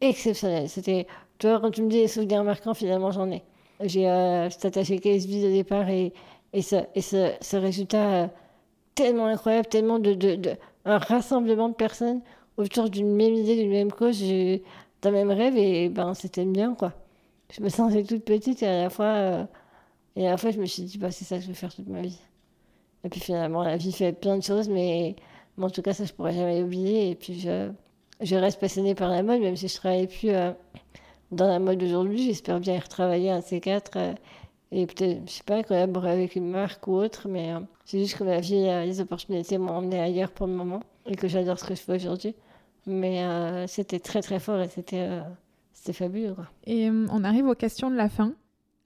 exceptionnel. 0.00 0.70
C'était, 0.70 1.06
tu 1.38 1.46
quand 1.46 1.70
tu 1.70 1.82
me 1.82 1.90
dis 1.90 1.98
les 1.98 2.08
souvenirs 2.08 2.44
marquants, 2.44 2.72
finalement, 2.72 3.10
j'en 3.10 3.30
ai. 3.30 3.42
J'ai 3.82 4.08
euh, 4.08 4.48
attaché 4.62 4.98
KSB 5.00 5.44
au 5.44 5.52
départ 5.52 5.90
et, 5.90 6.14
et, 6.54 6.62
ce, 6.62 6.76
et 6.94 7.02
ce 7.02 7.56
résultat 7.58 8.10
euh, 8.14 8.26
tellement 8.94 9.26
incroyable, 9.26 9.66
tellement 9.66 9.98
de, 9.98 10.14
de, 10.14 10.34
de, 10.34 10.52
un 10.86 10.96
rassemblement 10.96 11.68
de 11.68 11.74
personnes 11.74 12.22
autour 12.56 12.90
d'une 12.90 13.14
même 13.14 13.34
idée, 13.34 13.56
d'une 13.56 13.70
même 13.70 13.92
cause, 13.92 14.22
d'un 15.02 15.10
même 15.10 15.30
rêve 15.30 15.56
et 15.56 15.88
ben 15.88 16.14
c'était 16.14 16.44
bien 16.44 16.74
quoi. 16.74 16.92
Je 17.52 17.62
me 17.62 17.68
sentais 17.68 18.02
toute 18.04 18.24
petite 18.24 18.62
et 18.62 18.66
à 18.66 18.82
la 18.82 18.90
fois 18.90 19.06
euh, 19.06 19.44
Et 20.16 20.30
en 20.30 20.36
fait, 20.36 20.52
je 20.52 20.60
me 20.60 20.66
suis 20.66 20.84
dit, 20.84 20.98
bah, 20.98 21.10
c'est 21.10 21.24
ça 21.24 21.36
que 21.36 21.42
je 21.42 21.48
vais 21.48 21.54
faire 21.54 21.74
toute 21.74 21.88
ma 21.88 22.02
vie. 22.02 22.18
Et 23.04 23.08
puis 23.08 23.20
finalement, 23.20 23.62
la 23.62 23.76
vie 23.76 23.92
fait 23.92 24.12
plein 24.12 24.36
de 24.38 24.42
choses, 24.42 24.68
mais, 24.68 25.16
en 25.60 25.70
tout 25.70 25.82
cas, 25.82 25.92
ça, 25.92 26.04
je 26.04 26.12
pourrais 26.12 26.32
jamais 26.34 26.62
oublier. 26.62 27.10
Et 27.10 27.14
puis, 27.14 27.38
je, 27.38 27.70
je 28.20 28.36
reste 28.36 28.60
passionnée 28.60 28.94
par 28.94 29.10
la 29.10 29.22
mode, 29.22 29.40
même 29.40 29.56
si 29.56 29.68
je 29.68 29.76
travaille 29.76 30.06
plus 30.06 30.30
euh, 30.30 30.52
dans 31.32 31.48
la 31.48 31.58
mode 31.58 31.82
aujourd'hui. 31.82 32.26
J'espère 32.26 32.60
bien 32.60 32.74
y 32.74 32.78
retravailler 32.78 33.30
un 33.30 33.40
de 33.40 33.44
ces 33.44 33.60
quatre. 33.60 33.96
Euh, 33.96 34.14
et 34.72 34.86
peut-être, 34.86 35.20
je 35.26 35.32
sais 35.32 35.44
pas, 35.44 35.62
collaborer 35.62 36.12
avec 36.12 36.36
une 36.36 36.48
marque 36.48 36.86
ou 36.88 36.94
autre, 36.94 37.28
mais 37.28 37.52
euh, 37.52 37.60
c'est 37.84 37.98
juste 38.00 38.16
que 38.18 38.24
ma 38.24 38.40
vie, 38.40 38.64
les 38.86 39.00
opportunités 39.00 39.58
m'ont 39.58 39.74
emmené 39.74 40.00
ailleurs 40.00 40.32
pour 40.32 40.46
le 40.46 40.54
moment 40.54 40.80
et 41.06 41.14
que 41.16 41.28
j'adore 41.28 41.58
ce 41.58 41.64
que 41.64 41.74
je 41.74 41.80
fais 41.80 41.94
aujourd'hui. 41.94 42.34
Mais 42.86 43.66
c'était 43.66 44.00
très 44.00 44.20
très 44.20 44.38
fort 44.38 44.60
et 44.60 44.68
c'était 44.68 45.08
c'était 45.72 45.92
fabuleux. 45.92 46.34
Quoi. 46.34 46.46
Et 46.66 46.90
on 46.90 47.24
arrive 47.24 47.46
aux 47.46 47.54
questions 47.54 47.90
de 47.90 47.96
la 47.96 48.08
fin. 48.08 48.32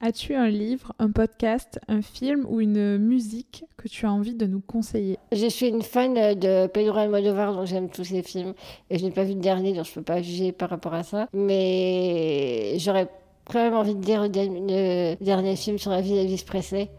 As-tu 0.00 0.36
un 0.36 0.48
livre, 0.48 0.92
un 1.00 1.10
podcast, 1.10 1.80
un 1.88 2.02
film 2.02 2.46
ou 2.48 2.60
une 2.60 2.98
musique 2.98 3.64
que 3.76 3.88
tu 3.88 4.06
as 4.06 4.12
envie 4.12 4.34
de 4.34 4.46
nous 4.46 4.60
conseiller? 4.60 5.18
Je 5.32 5.48
suis 5.48 5.66
une 5.66 5.82
fan 5.82 6.14
de 6.14 6.68
Pedro 6.68 6.98
Almodovar, 6.98 7.52
donc 7.52 7.66
j'aime 7.66 7.88
tous 7.90 8.04
ses 8.04 8.22
films. 8.22 8.54
Et 8.90 8.98
je 8.98 9.04
n'ai 9.04 9.10
pas 9.10 9.24
vu 9.24 9.34
le 9.34 9.40
dernier, 9.40 9.74
donc 9.74 9.86
je 9.86 9.90
ne 9.90 9.94
peux 9.96 10.02
pas 10.02 10.22
juger 10.22 10.52
par 10.52 10.70
rapport 10.70 10.94
à 10.94 11.02
ça. 11.02 11.28
Mais 11.32 12.78
j'aurais 12.78 13.08
quand 13.44 13.58
même 13.58 13.74
envie 13.74 13.96
de 13.96 14.00
dire 14.00 14.22
le 14.22 15.16
dernier 15.16 15.56
film 15.56 15.78
sur 15.78 15.90
la 15.90 16.00
vie 16.00 16.12
d'Elvis 16.12 16.44
Presley, 16.46 16.90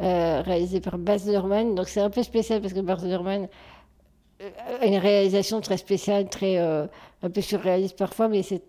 euh, 0.00 0.42
réalisé 0.42 0.80
par 0.80 0.98
Baz 0.98 1.28
Luhrmann. 1.28 1.76
Donc 1.76 1.86
c'est 1.86 2.00
un 2.00 2.10
peu 2.10 2.24
spécial 2.24 2.60
parce 2.60 2.72
que 2.72 2.80
Baz 2.80 3.04
Luhrmann 3.04 3.46
une 4.82 4.96
réalisation 4.96 5.60
très 5.60 5.76
spéciale, 5.76 6.28
très, 6.28 6.58
euh, 6.58 6.86
un 7.22 7.30
peu 7.30 7.40
surréaliste 7.40 7.98
parfois, 7.98 8.28
mais 8.28 8.42
c'est 8.42 8.62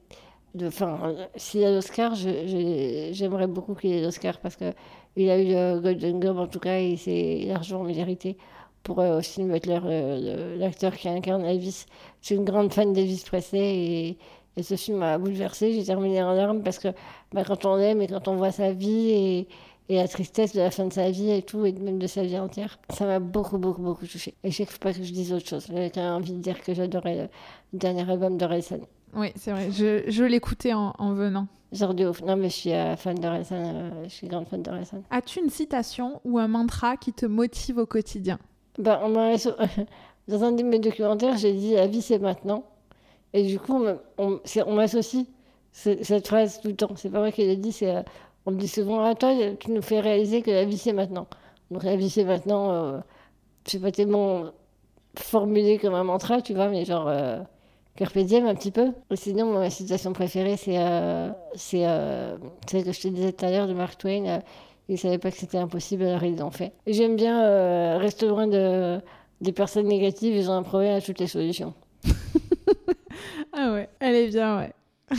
Enfin, 0.62 1.16
s'il 1.38 1.64
a 1.64 1.72
l'Oscar, 1.72 2.14
j'aimerais 2.14 3.48
beaucoup 3.48 3.74
qu'il 3.74 3.94
ait 3.94 4.02
l'Oscar 4.02 4.38
parce 4.40 4.58
qu'il 4.58 5.30
a 5.30 5.38
eu 5.38 5.46
le 5.46 5.80
Golden 5.80 6.20
Globe 6.20 6.40
en 6.40 6.48
tout 6.48 6.60
cas 6.60 6.78
et 6.78 6.98
c'est 6.98 7.46
largement 7.48 7.86
mérité 7.86 8.36
pour 8.84 9.00
euh, 9.00 9.20
Austin 9.20 9.46
Butler, 9.46 9.80
euh, 9.86 10.58
l'acteur 10.58 10.94
qui 10.96 11.08
incarne 11.08 11.46
Elvis. 11.46 11.86
Je 12.22 12.26
suis 12.28 12.36
une 12.36 12.44
grande 12.44 12.74
fan 12.74 12.92
d'Elvis 12.92 13.24
Presley 13.26 14.18
et, 14.58 14.62
ce 14.62 14.76
film 14.76 14.98
m'a 14.98 15.18
bouleversée. 15.18 15.72
J'ai 15.74 15.86
terminé 15.86 16.22
en 16.22 16.34
larmes 16.34 16.62
parce 16.64 16.80
que 16.80 16.90
bah, 17.32 17.44
quand 17.46 17.64
on 17.66 17.76
l'aime 17.76 18.02
et 18.02 18.08
quand 18.08 18.28
on 18.28 18.36
voit 18.36 18.52
sa 18.52 18.74
vie 18.74 19.12
et, 19.12 19.48
et, 19.92 19.98
la 19.98 20.08
tristesse 20.08 20.54
de 20.54 20.60
la 20.60 20.72
fin 20.72 20.86
de 20.86 20.94
sa 20.94 21.12
vie 21.12 21.32
et 21.32 21.42
tout, 21.42 21.66
et 21.66 21.72
même 21.74 22.00
de 22.00 22.08
sa 22.08 22.24
vie 22.24 22.38
entière, 22.38 22.80
ça 22.90 23.06
m'a 23.06 23.20
beaucoup, 23.20 23.58
beaucoup, 23.58 23.82
beaucoup 23.82 24.06
touchée. 24.06 24.34
Et 24.44 24.52
je 24.52 24.58
sais 24.58 24.64
qu'il 24.64 24.72
ne 24.72 24.74
faut 24.74 24.80
pas 24.80 24.94
que 24.94 25.04
je 25.04 25.12
dise 25.12 25.34
autre 25.34 25.48
chose. 25.48 25.68
J'ai 25.70 26.02
envie 26.02 26.34
de 26.34 26.40
dire 26.40 26.62
que 26.62 26.74
j'adorais 26.74 27.30
le 27.74 27.78
dernier 27.78 28.10
album 28.10 28.38
de 28.38 28.46
Relson. 28.46 28.82
Oui, 29.14 29.32
c'est 29.36 29.52
vrai. 29.52 29.72
Je, 29.72 30.04
je 30.08 30.24
l'écoutais 30.24 30.74
en, 30.74 30.94
en, 30.98 31.14
venant. 31.14 31.48
Genre 31.72 31.94
de 31.94 32.08
ouf. 32.08 32.22
Non, 32.22 32.36
mais 32.36 32.50
je 32.50 32.56
suis 32.56 32.74
euh, 32.74 32.96
fan 32.96 33.16
de 33.16 33.28
Relson. 33.28 33.56
Euh, 33.56 34.04
je 34.06 34.10
suis 34.10 34.28
grande 34.28 34.48
fan 34.48 34.62
de 34.62 34.72
Relson. 34.72 35.04
As-tu 35.10 35.40
une 35.40 35.50
citation 35.50 36.22
ou 36.24 36.40
un 36.40 36.48
mantra 36.48 36.98
qui 36.98 37.14
te 37.14 37.26
motive 37.26 37.78
au 37.78 37.86
quotidien? 37.86 38.40
Ben, 38.78 39.00
on 39.04 39.14
Dans 40.28 40.44
un 40.44 40.52
de 40.54 40.64
mes 40.64 40.80
documentaires, 40.80 41.38
j'ai 41.38 41.54
dit 41.54 41.74
La 41.74 41.88
vie, 41.88 42.02
c'est 42.02 42.20
maintenant. 42.20 42.64
Et 43.34 43.46
du 43.46 43.60
coup, 43.60 43.86
on, 44.18 44.40
on 44.66 44.74
m'associe 44.74 45.26
cette 45.72 46.28
phrase 46.28 46.60
tout 46.62 46.68
le 46.70 46.76
temps. 46.76 46.92
C'est 46.96 47.10
pas 47.10 47.20
moi 47.20 47.32
qui 47.32 47.42
l'ai 47.42 47.58
dit, 47.58 47.72
c'est. 47.72 48.04
Euh, 48.48 48.50
on 48.50 48.52
me 48.52 48.58
dit 48.58 48.68
souvent, 48.68 49.04
ah, 49.04 49.16
toi, 49.16 49.34
tu 49.60 49.72
nous 49.72 49.82
fais 49.82 50.00
réaliser 50.00 50.42
que 50.42 50.52
la 50.52 50.66
vie, 50.66 50.78
c'est 50.78 50.94
maintenant. 50.94 51.28
Donc, 51.70 51.84
la 51.84 51.96
vie, 51.96 52.10
c'est 52.10 52.26
maintenant. 52.26 52.72
Euh, 52.72 53.00
sais 53.66 53.80
pas 53.80 53.92
tellement 53.92 54.46
formulé 55.18 55.78
comme 55.78 55.94
un 55.94 56.04
mantra, 56.04 56.42
tu 56.42 56.54
vois, 56.54 56.70
mais 56.70 56.86
genre. 56.86 57.10
Carpe 57.96 58.20
diem 58.20 58.46
un 58.46 58.56
petit 58.56 58.72
peu. 58.72 58.94
sinon, 59.16 59.54
ma 59.54 59.70
citation 59.70 60.14
préférée, 60.14 60.58
c'est 60.58 60.80
euh, 60.80 61.30
c'est 61.56 61.86
euh, 61.86 62.38
que 62.68 62.80
je 62.92 63.02
te 63.02 63.08
disais 63.10 63.34
tout 63.34 63.46
à 63.46 63.52
l'heure 63.52 63.68
de 63.68 63.74
Mark 63.74 63.98
Twain. 63.98 64.26
Euh, 64.26 64.40
il 64.88 64.98
savait 64.98 65.18
pas 65.18 65.32
que 65.32 65.38
c'était 65.38 65.58
impossible, 65.58 66.04
alors 66.04 66.24
ils 66.24 66.38
l'ont 66.38 66.52
fait. 66.52 66.74
J'aime 66.88 67.16
bien 67.16 67.44
euh, 67.44 67.98
rester 67.98 68.28
loin 68.28 68.48
de, 68.48 69.00
des 69.40 69.52
personnes 69.52 69.88
négatives, 69.88 70.36
ils 70.36 70.50
ont 70.50 70.54
un 70.54 70.64
problème 70.64 70.96
à 70.96 71.02
toutes 71.02 71.20
les 71.20 71.28
solutions. 71.28 71.74
ah 73.54 73.72
ouais, 73.74 73.90
elle 74.00 74.16
est 74.16 74.28
bien, 74.28 74.58
ouais. 74.58 74.74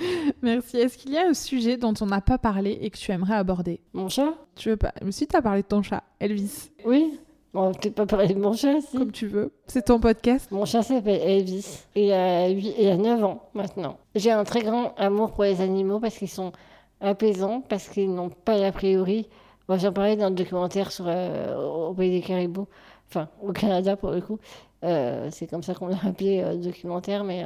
Merci. 0.42 0.78
Est-ce 0.78 0.98
qu'il 0.98 1.12
y 1.12 1.18
a 1.18 1.26
un 1.28 1.34
sujet 1.34 1.76
dont 1.76 1.94
on 2.00 2.06
n'a 2.06 2.20
pas 2.20 2.38
parlé 2.38 2.78
et 2.80 2.90
que 2.90 2.96
tu 2.96 3.10
aimerais 3.12 3.34
aborder? 3.34 3.80
Mon 3.92 4.08
chat? 4.08 4.34
Tu 4.56 4.70
veux 4.70 4.76
pas? 4.76 4.92
Si 5.10 5.26
tu 5.26 5.36
as 5.36 5.42
parlé 5.42 5.62
de 5.62 5.66
ton 5.66 5.82
chat, 5.82 6.02
Elvis. 6.18 6.70
Oui. 6.84 7.18
Bon, 7.52 7.72
peut-être 7.72 7.96
pas 7.96 8.06
parler 8.06 8.32
de 8.34 8.38
mon 8.38 8.52
chat, 8.52 8.80
si. 8.80 8.96
Comme 8.96 9.10
tu 9.10 9.26
veux. 9.26 9.52
C'est 9.66 9.86
ton 9.86 9.98
podcast? 9.98 10.50
Mon 10.52 10.64
chat 10.64 10.82
s'appelle 10.82 11.20
Elvis. 11.20 11.84
Il 11.96 12.12
a, 12.12 12.48
8, 12.48 12.74
il 12.78 12.88
a 12.88 12.96
9 12.96 13.24
ans 13.24 13.48
maintenant. 13.54 13.98
J'ai 14.14 14.30
un 14.30 14.44
très 14.44 14.62
grand 14.62 14.94
amour 14.96 15.32
pour 15.32 15.44
les 15.44 15.60
animaux 15.60 15.98
parce 15.98 16.16
qu'ils 16.16 16.28
sont 16.28 16.52
apaisants, 17.00 17.60
parce 17.60 17.88
qu'ils 17.88 18.14
n'ont 18.14 18.30
pas 18.30 18.58
d'a 18.58 18.70
priori. 18.70 19.28
Moi, 19.68 19.78
j'en 19.78 19.92
parlais 19.92 20.16
dans 20.16 20.28
le 20.28 20.34
documentaire 20.34 20.92
sur, 20.92 21.06
euh, 21.08 21.56
au 21.56 21.92
Pays 21.92 22.20
des 22.20 22.26
Caribous, 22.26 22.68
enfin, 23.08 23.28
au 23.42 23.52
Canada 23.52 23.96
pour 23.96 24.12
le 24.12 24.20
coup. 24.20 24.38
Euh, 24.84 25.28
c'est 25.32 25.48
comme 25.48 25.62
ça 25.62 25.74
qu'on 25.74 25.88
l'a 25.88 25.98
appelé 26.06 26.40
euh, 26.40 26.54
documentaire, 26.54 27.24
mais 27.24 27.44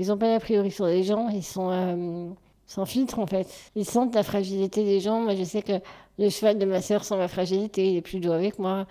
ils 0.00 0.08
n'ont 0.08 0.16
pas 0.16 0.32
d'a 0.32 0.40
priori 0.40 0.70
sur 0.70 0.86
les 0.86 1.04
gens. 1.04 1.28
Ils 1.28 1.44
sont 1.44 2.34
sans 2.66 2.86
filtre 2.86 3.18
en 3.18 3.26
fait. 3.26 3.46
Ils 3.76 3.84
sentent 3.84 4.14
la 4.14 4.22
fragilité 4.22 4.82
des 4.82 4.98
gens. 5.00 5.20
Moi, 5.20 5.34
je 5.34 5.44
sais 5.44 5.60
que 5.60 5.74
le 6.18 6.30
cheval 6.30 6.58
de 6.58 6.64
ma 6.64 6.80
sœur 6.80 7.04
sent 7.04 7.16
ma 7.16 7.28
fragilité, 7.28 7.90
il 7.90 7.96
est 7.96 8.00
plus 8.00 8.18
doux 8.18 8.32
avec 8.32 8.58
moi. 8.58 8.86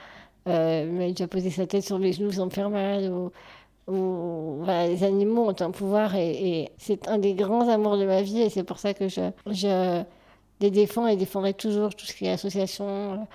Euh, 0.47 0.85
il 0.87 0.93
m'a 0.93 1.07
déjà 1.07 1.27
posé 1.27 1.49
sa 1.49 1.65
tête 1.65 1.83
sur 1.83 1.97
mes 1.97 2.13
genoux 2.13 2.31
sans 2.31 2.45
me 2.45 2.51
faire 2.51 2.69
mal. 2.69 3.11
Les 3.87 5.03
animaux 5.03 5.49
ont 5.49 5.55
un 5.59 5.71
pouvoir 5.71 6.15
et, 6.15 6.71
c'est 6.77 7.07
un 7.07 7.17
des 7.17 7.33
grands 7.33 7.67
amours 7.69 7.97
de 7.97 8.05
ma 8.05 8.21
vie 8.21 8.41
et 8.41 8.49
c'est 8.49 8.63
pour 8.63 8.77
ça 8.77 8.93
que 8.93 9.07
je, 9.07 9.31
je 9.47 10.03
les 10.61 10.69
défends 10.71 11.07
et 11.07 11.15
défendrai 11.15 11.55
toujours 11.55 11.95
tout 11.95 12.05
ce 12.05 12.13
qui 12.13 12.25
est 12.25 12.31
association. 12.31 13.27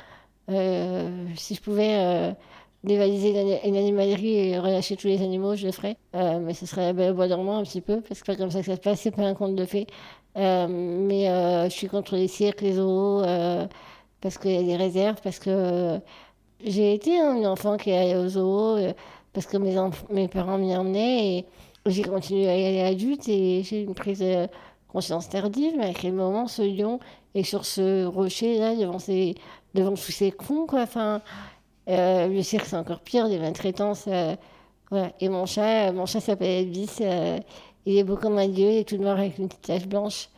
Euh, 0.50 1.26
si 1.37 1.54
je 1.54 1.60
pouvais 1.60 1.96
euh, 1.96 2.32
dévaliser 2.85 3.61
une, 3.64 3.77
animalerie 3.77 4.37
et 4.51 4.59
relâcher 4.59 4.97
tous 4.97 5.09
les 5.09 5.23
animaux, 5.23 5.57
je 5.57 5.66
le 5.66 5.73
ferais. 5.73 5.97
Euh, 6.14 6.38
mais 6.38 6.55
ce 6.55 6.66
serait 6.66 6.83
la 6.83 6.92
belle 6.92 7.14
bois 7.14 7.29
dormant 7.29 7.59
un 7.59 7.62
petit 7.64 7.81
peu, 7.81 8.01
parce 8.01 8.20
que 8.20 8.27
c'est 8.27 8.33
pas 8.33 8.37
comme 8.37 8.51
ça 8.51 8.61
que 8.61 8.66
ça 8.66 8.77
se 8.77 8.81
passe, 8.81 9.01
c'est 9.01 9.11
pas 9.11 9.23
un 9.23 9.35
conte 9.35 9.57
de 9.57 9.64
fées. 9.64 9.87
mais 10.37 11.27
je 11.27 11.70
suis 11.70 11.88
contre 11.88 12.16
les 12.16 12.29
cirques, 12.29 12.61
les 12.61 12.75
zoos, 12.75 13.23
parce 14.20 14.38
qu'il 14.38 14.53
y 14.53 14.59
a 14.59 14.62
des 14.62 14.77
réserves, 14.77 15.20
parce 15.23 15.38
que 15.38 16.01
j'ai 16.64 16.94
été 16.94 17.20
un 17.20 17.44
enfant 17.44 17.77
qui 17.77 17.92
allait 17.92 18.16
au 18.16 18.29
zoo 18.29 18.77
euh, 18.77 18.92
parce 19.33 19.47
que 19.47 19.57
mes, 19.57 20.29
parents 20.29 20.59
m'y 20.59 20.75
emmenaient 20.75 21.38
et 21.38 21.47
j'ai 21.87 22.03
continué 22.03 22.49
à 22.49 22.57
y 22.57 22.64
aller 22.64 22.81
adulte 22.81 23.29
et 23.29 23.62
j'ai 23.62 23.83
une 23.83 23.94
prise 23.94 24.20
de 24.20 24.49
conscience 24.88 25.29
tardive, 25.29 25.75
mais 25.77 25.87
à 25.87 25.92
quel 25.92 26.12
moment 26.12 26.47
ce 26.47 26.62
lion 26.62 27.01
est 27.35 27.42
sur 27.42 27.66
ce 27.66 28.07
rocher 28.07 28.59
là 28.59 28.75
devant, 28.77 28.99
devant 29.75 29.90
tous 29.90 30.12
ces 30.12 30.31
cons 30.31 30.66
quoi. 30.66 30.83
Enfin, 30.83 31.20
euh, 31.88 32.29
le 32.29 32.42
cirque 32.42 32.66
c'est 32.66 32.77
encore 32.77 33.01
pire, 33.01 33.29
des 33.29 33.38
maltraitances. 33.38 34.05
Euh, 34.09 34.37
voilà. 34.90 35.12
Et 35.20 35.29
mon 35.29 35.47
chat, 35.47 35.92
mon 35.92 36.07
chat 36.07 36.20
s'appelle 36.20 36.66
Elvis. 36.66 36.99
il 37.87 37.97
est 37.99 38.05
beau 38.05 38.16
comme 38.16 38.38
un 38.38 38.49
dieu, 38.49 38.70
il 38.70 38.79
est 38.79 38.88
tout 38.88 38.97
noir 38.99 39.18
avec 39.18 39.38
une 39.38 39.49
petite 39.49 39.62
tache 39.62 39.87
blanche 39.87 40.29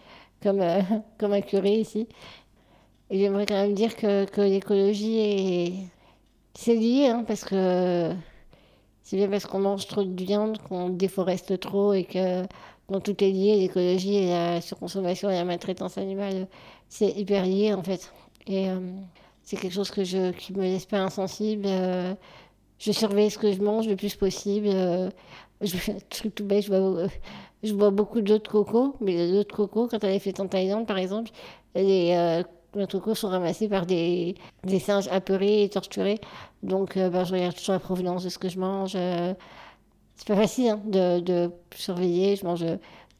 comme, 0.42 0.62
comme 1.18 1.32
un 1.32 1.40
curé 1.40 1.74
ici. 1.74 2.08
Et 3.10 3.18
j'aimerais 3.18 3.46
quand 3.46 3.54
même 3.54 3.74
dire 3.74 3.96
que, 3.96 4.24
que 4.24 4.40
l'écologie 4.40 5.18
est 5.18 5.72
c'est 6.56 6.74
lié, 6.74 7.08
hein, 7.08 7.24
parce 7.26 7.44
que 7.44 8.12
c'est 9.02 9.16
bien 9.16 9.28
parce 9.28 9.46
qu'on 9.46 9.60
mange 9.60 9.86
trop 9.86 10.02
de 10.02 10.24
viande 10.24 10.58
qu'on 10.58 10.88
déforeste 10.88 11.60
trop 11.60 11.92
et 11.92 12.04
que 12.04 12.44
dans 12.88 13.00
tout 13.00 13.22
est 13.22 13.30
lié, 13.30 13.56
l'écologie 13.56 14.16
et 14.16 14.30
la 14.30 14.60
surconsommation 14.60 15.30
et 15.30 15.34
la 15.34 15.44
maltraitance 15.44 15.98
animale, 15.98 16.48
c'est 16.88 17.10
hyper 17.10 17.44
lié 17.44 17.74
en 17.74 17.82
fait. 17.82 18.12
Et 18.46 18.70
euh, 18.70 18.80
c'est 19.46 19.56
quelque 19.56 19.72
chose 19.72 19.90
que 19.90 20.04
je, 20.04 20.32
qui 20.32 20.52
me 20.52 20.60
laisse 20.60 20.84
pas 20.84 20.98
insensible. 20.98 21.64
Euh, 21.66 22.14
je 22.78 22.92
surveille 22.92 23.30
ce 23.30 23.38
que 23.38 23.50
je 23.50 23.62
mange 23.62 23.88
le 23.88 23.96
plus 23.96 24.14
possible. 24.14 24.68
Euh, 24.68 25.08
je 25.62 25.78
fais 25.78 25.94
truc 26.10 26.34
tout 26.34 26.44
bête, 26.44 26.64
je 26.64 26.68
bois, 26.68 27.08
bois 27.72 27.90
beaucoup 27.90 28.20
d'eau 28.20 28.36
de 28.36 28.46
coco, 28.46 28.94
mais 29.00 29.32
l'eau 29.32 29.42
de 29.42 29.50
coco, 29.50 29.88
quand 29.88 30.04
elle 30.04 30.14
est 30.14 30.18
faite 30.18 30.40
en 30.40 30.46
Thaïlande 30.46 30.86
par 30.86 30.98
exemple, 30.98 31.30
est 31.74 32.44
nos 32.76 32.86
cocos 32.86 33.14
sont 33.14 33.28
ramassés 33.28 33.68
par 33.68 33.86
des, 33.86 34.34
des 34.64 34.78
singes 34.78 35.08
apeurés 35.08 35.64
et 35.64 35.68
torturés. 35.68 36.20
Donc, 36.62 36.96
euh, 36.96 37.10
bah, 37.10 37.24
je 37.24 37.32
regarde 37.32 37.54
toujours 37.54 37.72
la 37.72 37.80
provenance 37.80 38.24
de 38.24 38.28
ce 38.28 38.38
que 38.38 38.48
je 38.48 38.58
mange. 38.58 38.92
Euh, 38.94 39.34
c'est 40.14 40.28
pas 40.28 40.36
facile 40.36 40.68
hein, 40.68 40.80
de, 40.84 41.20
de, 41.20 41.50
surveiller. 41.74 42.36
Je 42.36 42.44
mange 42.44 42.64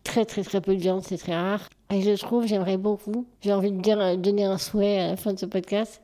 très, 0.04 0.24
très, 0.24 0.42
très 0.42 0.60
peu 0.60 0.74
de 0.74 0.80
viande, 0.80 1.02
c'est 1.02 1.18
très 1.18 1.34
rare. 1.34 1.68
Et 1.90 2.02
je 2.02 2.12
trouve, 2.20 2.46
j'aimerais 2.46 2.76
beaucoup, 2.76 3.26
j'ai 3.42 3.52
envie 3.52 3.70
de 3.70 3.90
euh, 3.90 4.16
donner 4.16 4.44
un 4.44 4.58
souhait 4.58 4.98
à 4.98 5.10
la 5.10 5.16
fin 5.16 5.32
de 5.32 5.38
ce 5.38 5.46
podcast. 5.46 6.02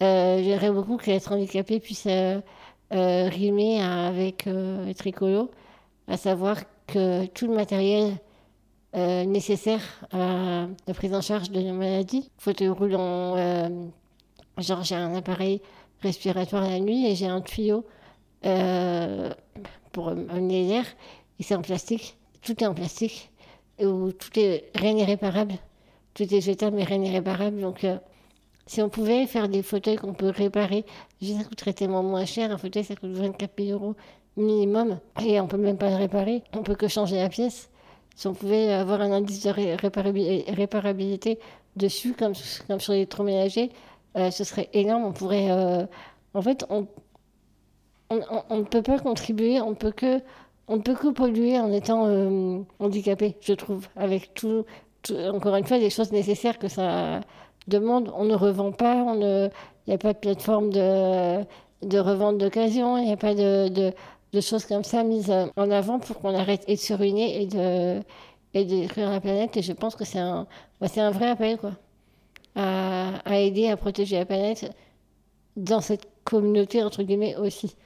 j'aimerais 0.00 0.70
beaucoup 0.70 0.96
qu'être 0.96 1.32
handicapé 1.32 1.80
puisse 1.80 2.08
rimer 2.90 3.80
avec 3.82 4.46
être 4.46 5.06
écolo, 5.06 5.50
à 6.08 6.16
savoir 6.16 6.56
que 6.86 7.26
tout 7.26 7.46
le 7.46 7.54
matériel 7.54 8.18
euh, 8.94 9.24
nécessaire 9.24 9.80
à 10.12 10.66
la 10.86 10.94
prise 10.94 11.14
en 11.14 11.22
charge 11.22 11.50
de 11.50 11.60
la 11.60 11.72
maladie. 11.72 12.30
Fauteuil 12.36 12.68
roulant, 12.68 13.36
euh, 13.38 13.68
genre 14.58 14.82
j'ai 14.82 14.96
un 14.96 15.14
appareil 15.14 15.62
respiratoire 16.02 16.68
la 16.68 16.78
nuit 16.78 17.06
et 17.06 17.14
j'ai 17.14 17.26
un 17.26 17.40
tuyau 17.40 17.86
euh, 18.44 19.32
pour 19.92 20.10
amener 20.10 20.68
l'air 20.68 20.84
et 21.38 21.42
c'est 21.42 21.54
en 21.54 21.62
plastique. 21.62 22.18
Tout 22.42 22.62
est 22.62 22.66
en 22.66 22.74
plastique 22.74 23.30
où 23.80 24.12
tout 24.12 24.38
est 24.38 24.70
rien 24.74 24.94
n'est 24.94 25.04
réparable. 25.04 25.54
Tout 26.14 26.22
est 26.22 26.40
jetable 26.40 26.76
mais 26.76 26.84
rien 26.84 26.98
n'est 26.98 27.10
réparable. 27.10 27.60
Donc 27.60 27.86
Si 28.66 28.82
on 28.82 28.88
pouvait 28.88 29.26
faire 29.26 29.48
des 29.48 29.62
fauteuils 29.62 29.96
qu'on 29.96 30.14
peut 30.14 30.30
réparer, 30.30 30.84
ça 31.20 31.44
coûterait 31.44 31.72
tellement 31.72 32.02
moins 32.02 32.24
cher. 32.24 32.50
Un 32.50 32.58
fauteuil, 32.58 32.84
ça 32.84 32.96
coûte 32.96 33.10
24 33.12 33.50
000 33.58 33.70
euros 33.72 33.94
minimum. 34.36 34.98
Et 35.24 35.40
on 35.40 35.46
peut 35.46 35.56
même 35.56 35.78
pas 35.78 35.90
le 35.90 35.96
réparer. 35.96 36.42
On 36.54 36.62
peut 36.62 36.74
que 36.74 36.88
changer 36.88 37.16
la 37.16 37.28
pièce. 37.28 37.70
Si 38.14 38.26
on 38.26 38.34
pouvait 38.34 38.72
avoir 38.72 39.00
un 39.00 39.12
indice 39.12 39.42
de 39.42 39.50
réparabilité 40.54 41.38
dessus, 41.76 42.14
comme, 42.14 42.34
sur 42.34 42.64
les 42.92 42.98
électroménagers, 42.98 43.70
euh, 44.16 44.30
ce 44.30 44.44
serait 44.44 44.68
énorme. 44.72 45.04
On 45.04 45.12
pourrait. 45.12 45.50
Euh, 45.50 45.86
en 46.34 46.42
fait, 46.42 46.64
on, 46.68 46.86
on, 48.10 48.58
ne 48.58 48.64
peut 48.64 48.82
pas 48.82 48.98
contribuer, 48.98 49.60
on 49.60 49.74
peut 49.74 49.92
que. 49.92 50.20
On 50.72 50.76
ne 50.76 50.80
peut 50.80 50.94
que 50.94 51.08
polluer 51.08 51.58
en 51.58 51.70
étant 51.70 52.06
euh, 52.06 52.60
handicapé, 52.78 53.36
je 53.42 53.52
trouve, 53.52 53.86
avec 53.94 54.32
tout, 54.32 54.64
encore 55.10 55.54
une 55.56 55.66
fois, 55.66 55.76
les 55.76 55.90
choses 55.90 56.12
nécessaires 56.12 56.58
que 56.58 56.68
ça 56.68 57.20
demande. 57.68 58.10
On 58.16 58.24
ne 58.24 58.34
revend 58.34 58.72
pas, 58.72 59.04
il 59.14 59.50
n'y 59.86 59.92
a 59.92 59.98
pas 59.98 60.14
de 60.14 60.18
plateforme 60.18 60.70
de, 60.70 61.42
de 61.82 61.98
revente 61.98 62.38
d'occasion, 62.38 62.96
il 62.96 63.04
n'y 63.04 63.12
a 63.12 63.18
pas 63.18 63.34
de, 63.34 63.92
choses 64.40 64.64
comme 64.64 64.82
ça 64.82 65.04
mises 65.04 65.30
en 65.56 65.70
avant 65.70 65.98
pour 65.98 66.18
qu'on 66.20 66.34
arrête 66.34 66.64
et 66.68 66.76
de 66.76 66.80
se 66.80 66.94
ruiner 66.94 67.42
et 67.42 67.46
de, 67.46 68.00
détruire 68.54 69.10
la 69.10 69.20
planète. 69.20 69.58
Et 69.58 69.62
je 69.62 69.74
pense 69.74 69.94
que 69.94 70.06
c'est 70.06 70.20
un, 70.20 70.46
bah, 70.80 70.86
un 70.96 71.10
vrai 71.10 71.28
appel, 71.28 71.58
quoi 71.58 71.72
à, 72.54 73.38
aider 73.38 73.68
à 73.68 73.76
protéger 73.76 74.16
la 74.16 74.24
planète 74.24 74.70
dans 75.56 75.82
cette 75.82 76.08
communauté, 76.24 76.82
entre 76.82 77.02
guillemets, 77.02 77.36
aussi. 77.36 77.76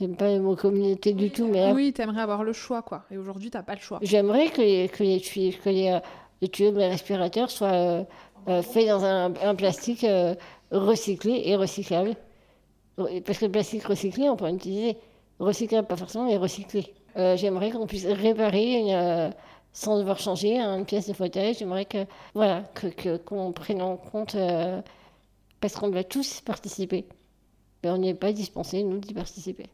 J'aime 0.00 0.14
pas 0.14 0.38
mot 0.38 0.54
communauté 0.54 1.12
du 1.12 1.30
tout, 1.30 1.48
mais... 1.48 1.72
Oui, 1.72 1.92
t'aimerais 1.92 2.20
avoir 2.20 2.44
le 2.44 2.52
choix, 2.52 2.82
quoi. 2.82 3.04
Et 3.10 3.18
aujourd'hui, 3.18 3.50
t'as 3.50 3.64
pas 3.64 3.74
le 3.74 3.80
choix. 3.80 3.98
J'aimerais 4.02 4.48
que 4.48 4.60
les, 4.60 4.88
que 4.88 5.02
les, 5.02 5.20
que 5.20 5.68
les, 5.68 5.90
euh, 5.90 5.98
les 6.40 6.48
tuyaux 6.48 6.70
de 6.70 6.76
mes 6.76 6.86
respirateurs 6.86 7.50
soient 7.50 7.72
euh, 7.72 8.04
euh, 8.46 8.62
faits 8.62 8.86
dans 8.86 9.04
un, 9.04 9.34
un 9.42 9.54
plastique 9.56 10.06
recyclé 10.70 11.42
et 11.46 11.56
recyclable. 11.56 12.14
Parce 12.96 13.38
que 13.38 13.46
le 13.46 13.50
plastique 13.50 13.84
recyclé, 13.84 14.28
on 14.28 14.36
peut 14.36 14.48
l'utiliser. 14.48 14.98
Recyclable, 15.40 15.88
pas 15.88 15.96
forcément, 15.96 16.26
mais 16.26 16.36
recyclé. 16.36 16.94
J'aimerais 17.16 17.70
qu'on 17.70 17.86
puisse 17.86 18.06
réparer 18.06 18.78
une 18.78 19.32
sans 19.72 19.98
devoir 19.98 20.18
changer 20.18 20.58
une 20.58 20.84
pièce 20.84 21.08
de 21.08 21.12
fauteuil. 21.12 21.54
J'aimerais 21.54 21.84
que, 21.84 22.06
voilà, 22.34 22.62
que, 22.74 23.16
qu'on 23.16 23.52
prenne 23.52 23.82
en 23.82 23.96
compte, 23.96 24.36
parce 25.60 25.74
qu'on 25.74 25.88
doit 25.88 26.04
tous 26.04 26.40
participer. 26.40 27.06
Mais 27.82 27.90
on 27.90 27.98
n'est 27.98 28.14
pas 28.14 28.32
dispensé, 28.32 28.82
nous, 28.82 28.98
d'y 28.98 29.14
participer. 29.14 29.66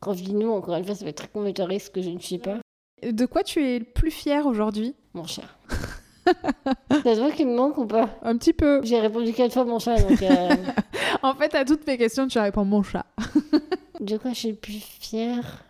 Quand 0.00 0.12
je 0.14 0.24
dis 0.24 0.34
nous, 0.34 0.50
encore 0.50 0.76
une 0.76 0.84
fois, 0.84 0.94
ça 0.94 1.04
va 1.04 1.10
être 1.10 1.16
très 1.16 1.28
commentariste 1.28 1.92
que 1.92 2.02
je 2.02 2.10
ne 2.10 2.18
suis 2.18 2.38
pas. 2.38 2.58
De 3.02 3.26
quoi 3.26 3.42
tu 3.42 3.64
es 3.64 3.78
le 3.78 3.84
plus 3.84 4.10
fier 4.10 4.46
aujourd'hui? 4.46 4.94
Mon 5.14 5.24
chat. 5.24 5.42
ça 6.26 7.14
se 7.14 7.20
voit 7.20 7.30
qu'il 7.30 7.46
me 7.46 7.56
manque 7.56 7.78
ou 7.78 7.86
pas? 7.86 8.08
Un 8.22 8.36
petit 8.36 8.52
peu. 8.52 8.80
J'ai 8.84 9.00
répondu 9.00 9.32
quatre 9.32 9.52
fois 9.52 9.64
mon 9.64 9.78
chat, 9.78 9.96
donc... 9.96 10.22
Euh, 10.22 10.56
en 11.22 11.34
fait, 11.34 11.54
à 11.54 11.64
toutes 11.64 11.86
mes 11.86 11.98
questions, 11.98 12.26
tu 12.28 12.38
réponds 12.38 12.64
mon 12.64 12.82
chat. 12.82 13.06
de 14.00 14.16
quoi 14.16 14.32
je 14.32 14.38
suis 14.38 14.50
le 14.50 14.56
plus 14.56 14.80
fière 14.80 15.64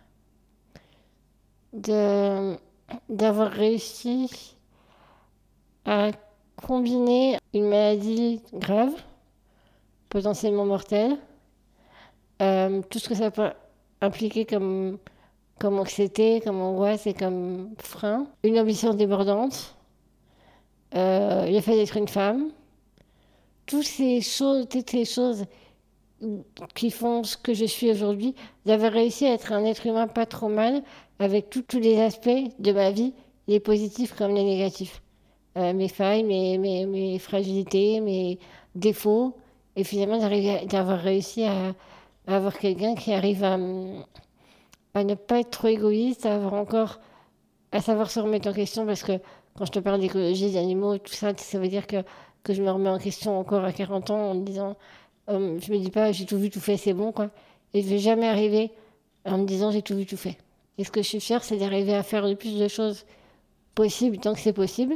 De 1.73 2.55
d'avoir 3.07 3.51
réussi 3.51 4.55
à 5.85 6.09
combiner 6.55 7.37
une 7.53 7.69
maladie 7.69 8.41
grave, 8.51 8.93
potentiellement 10.09 10.65
mortelle, 10.65 11.17
euh, 12.41 12.81
tout 12.89 12.97
ce 12.97 13.09
que 13.09 13.13
ça 13.13 13.29
peut 13.29 13.51
impliquer 14.01 14.45
comme, 14.45 14.97
comme 15.59 15.79
anxiété, 15.79 16.41
comme 16.41 16.61
angoisse 16.61 17.07
et 17.07 17.13
comme 17.13 17.69
frein, 17.77 18.27
une 18.43 18.59
ambition 18.59 18.93
débordante, 18.93 19.75
euh, 20.95 21.45
le 21.49 21.59
fait 21.61 21.75
d'être 21.75 21.97
une 21.97 22.07
femme, 22.07 22.49
toutes 23.65 23.85
ces 23.85 24.21
choses, 24.21 24.67
toutes 24.69 24.89
ces 24.89 25.05
choses 25.05 25.45
qui 26.75 26.91
font 26.91 27.23
ce 27.23 27.37
que 27.37 27.53
je 27.53 27.65
suis 27.65 27.89
aujourd'hui, 27.91 28.35
d'avoir 28.65 28.91
réussi 28.91 29.25
à 29.25 29.33
être 29.33 29.53
un 29.53 29.63
être 29.63 29.85
humain 29.85 30.07
pas 30.07 30.25
trop 30.25 30.49
mal, 30.49 30.81
avec 31.19 31.49
tous 31.49 31.79
les 31.79 31.99
aspects 31.99 32.29
de 32.59 32.71
ma 32.71 32.91
vie, 32.91 33.13
les 33.47 33.59
positifs 33.59 34.13
comme 34.15 34.33
les 34.33 34.43
négatifs. 34.43 35.01
Euh, 35.57 35.73
mes 35.73 35.87
failles, 35.87 36.23
mes, 36.23 36.57
mes, 36.57 36.85
mes, 36.85 37.19
fragilités, 37.19 37.99
mes 38.01 38.37
défauts, 38.75 39.35
et 39.75 39.83
finalement 39.83 40.17
d'avoir 40.17 40.99
réussi 40.99 41.43
à, 41.43 41.73
avoir 42.33 42.57
quelqu'un 42.57 42.95
qui 42.95 43.13
arrive 43.13 43.43
à, 43.43 43.57
à, 44.93 45.03
ne 45.03 45.15
pas 45.15 45.39
être 45.39 45.51
trop 45.51 45.67
égoïste, 45.67 46.25
à 46.25 46.35
avoir 46.35 46.53
encore, 46.53 46.99
à 47.71 47.81
savoir 47.81 48.11
se 48.11 48.19
remettre 48.19 48.49
en 48.49 48.53
question, 48.53 48.85
parce 48.85 49.03
que 49.03 49.19
quand 49.57 49.65
je 49.65 49.71
te 49.71 49.79
parle 49.79 49.99
d'écologie, 49.99 50.51
d'animaux, 50.51 50.97
tout 50.97 51.13
ça, 51.13 51.33
ça 51.35 51.59
veut 51.59 51.67
dire 51.67 51.87
que, 51.87 52.03
que 52.43 52.53
je 52.53 52.61
me 52.61 52.71
remets 52.71 52.89
en 52.89 52.99
question 52.99 53.39
encore 53.39 53.63
à 53.63 53.71
40 53.71 54.09
ans 54.11 54.31
en 54.31 54.35
me 54.35 54.43
disant, 54.43 54.75
euh, 55.29 55.59
je 55.59 55.71
me 55.71 55.77
dis 55.77 55.91
pas 55.91 56.11
j'ai 56.11 56.25
tout 56.25 56.37
vu, 56.37 56.49
tout 56.49 56.59
fait, 56.59 56.77
c'est 56.77 56.93
bon, 56.93 57.11
quoi. 57.11 57.29
Et 57.73 57.81
je 57.81 57.87
vais 57.87 57.99
jamais 57.99 58.27
arriver 58.27 58.71
en 59.25 59.37
me 59.37 59.45
disant 59.45 59.71
j'ai 59.71 59.81
tout 59.81 59.95
vu, 59.95 60.05
tout 60.05 60.17
fait. 60.17 60.37
Et 60.77 60.83
ce 60.83 60.91
que 60.91 61.01
je 61.01 61.07
suis 61.07 61.19
fière, 61.19 61.43
c'est 61.43 61.57
d'arriver 61.57 61.93
à 61.93 62.03
faire 62.03 62.25
le 62.25 62.35
plus 62.35 62.57
de 62.57 62.67
choses 62.67 63.05
possibles 63.75 64.17
tant 64.17 64.33
que 64.33 64.39
c'est 64.39 64.53
possible. 64.53 64.95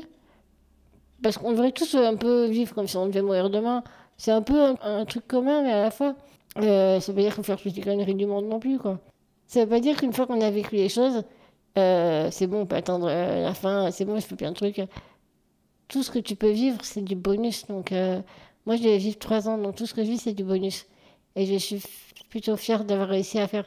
Parce 1.21 1.37
qu'on 1.37 1.51
devrait 1.51 1.71
tous 1.71 1.95
un 1.95 2.15
peu 2.15 2.45
vivre 2.45 2.73
comme 2.73 2.87
si 2.87 2.97
on 2.97 3.05
devait 3.07 3.21
mourir 3.21 3.49
demain. 3.49 3.83
C'est 4.17 4.31
un 4.31 4.41
peu 4.41 4.75
un, 4.81 5.05
truc 5.05 5.27
commun, 5.27 5.61
mais 5.61 5.71
à 5.71 5.81
la 5.81 5.91
fois, 5.91 6.15
euh, 6.57 6.99
ça 6.99 7.11
veut 7.11 7.21
dire 7.21 7.33
qu'il 7.33 7.43
faut 7.43 7.43
faire 7.43 7.61
toutes 7.61 7.75
les 7.75 7.81
conneries 7.81 8.15
du 8.15 8.25
monde 8.25 8.45
non 8.45 8.59
plus, 8.59 8.77
quoi. 8.77 8.99
Ça 9.47 9.61
veut 9.61 9.69
pas 9.69 9.79
dire 9.79 9.97
qu'une 9.97 10.13
fois 10.13 10.25
qu'on 10.25 10.41
a 10.41 10.49
vécu 10.49 10.75
les 10.75 10.89
choses, 10.89 11.23
euh, 11.77 12.29
c'est 12.31 12.47
bon, 12.47 12.61
on 12.61 12.65
peut 12.65 12.75
attendre 12.75 13.07
euh, 13.09 13.43
la 13.43 13.53
fin, 13.53 13.91
c'est 13.91 14.05
bon, 14.05 14.15
je 14.19 14.25
fais 14.25 14.35
plein 14.35 14.51
de 14.51 14.55
trucs. 14.55 14.81
Tout 15.87 16.03
ce 16.03 16.11
que 16.11 16.19
tu 16.19 16.35
peux 16.35 16.51
vivre, 16.51 16.79
c'est 16.83 17.03
du 17.03 17.15
bonus. 17.15 17.67
Donc, 17.67 17.91
euh, 17.91 18.21
moi, 18.65 18.75
je 18.75 18.83
vais 18.83 18.97
vivre 18.97 19.17
trois 19.19 19.49
ans, 19.49 19.57
donc 19.57 19.75
tout 19.75 19.85
ce 19.85 19.93
que 19.93 20.03
je 20.03 20.09
vis, 20.09 20.19
c'est 20.19 20.33
du 20.33 20.43
bonus. 20.43 20.85
Et 21.35 21.45
je 21.45 21.55
suis 21.55 21.81
plutôt 22.29 22.55
fière 22.57 22.83
d'avoir 22.85 23.09
réussi 23.09 23.39
à 23.39 23.47
faire 23.47 23.65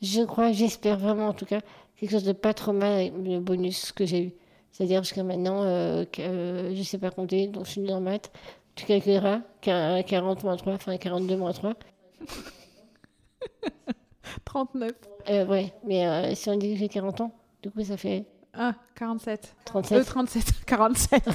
je 0.00 0.22
crois, 0.22 0.52
j'espère 0.52 0.96
vraiment 0.96 1.28
en 1.28 1.32
tout 1.32 1.44
cas, 1.44 1.60
quelque 1.96 2.12
chose 2.12 2.22
de 2.22 2.32
pas 2.32 2.54
trop 2.54 2.72
mal 2.72 2.92
avec 2.92 3.12
le 3.16 3.40
bonus 3.40 3.90
que 3.90 4.06
j'ai 4.06 4.26
eu. 4.26 4.32
C'est-à-dire 4.70 5.02
jusqu'à 5.02 5.24
maintenant, 5.24 5.64
je 5.64 6.70
ne 6.70 6.82
sais 6.84 6.98
pas 6.98 7.10
compter, 7.10 7.48
donc 7.48 7.66
je 7.66 7.72
suis 7.72 7.80
dans 7.80 8.00
maths. 8.00 8.30
Tu 8.76 8.86
calculeras 8.86 9.40
40 9.60 10.44
moins 10.44 10.56
3, 10.56 10.74
enfin 10.74 10.96
42 10.96 11.36
moins 11.36 11.52
3. 11.52 11.74
39. 14.44 14.92
Euh, 15.28 15.46
ouais, 15.46 15.72
mais 15.86 16.06
euh, 16.06 16.34
si 16.34 16.48
on 16.48 16.56
dit 16.56 16.72
que 16.72 16.78
j'ai 16.78 16.88
40 16.88 17.20
ans, 17.20 17.32
du 17.62 17.70
coup 17.70 17.82
ça 17.82 17.96
fait. 17.96 18.24
Ah, 18.54 18.74
47. 18.96 19.54
37. 19.64 20.06
37, 20.06 20.44
47. 20.66 21.26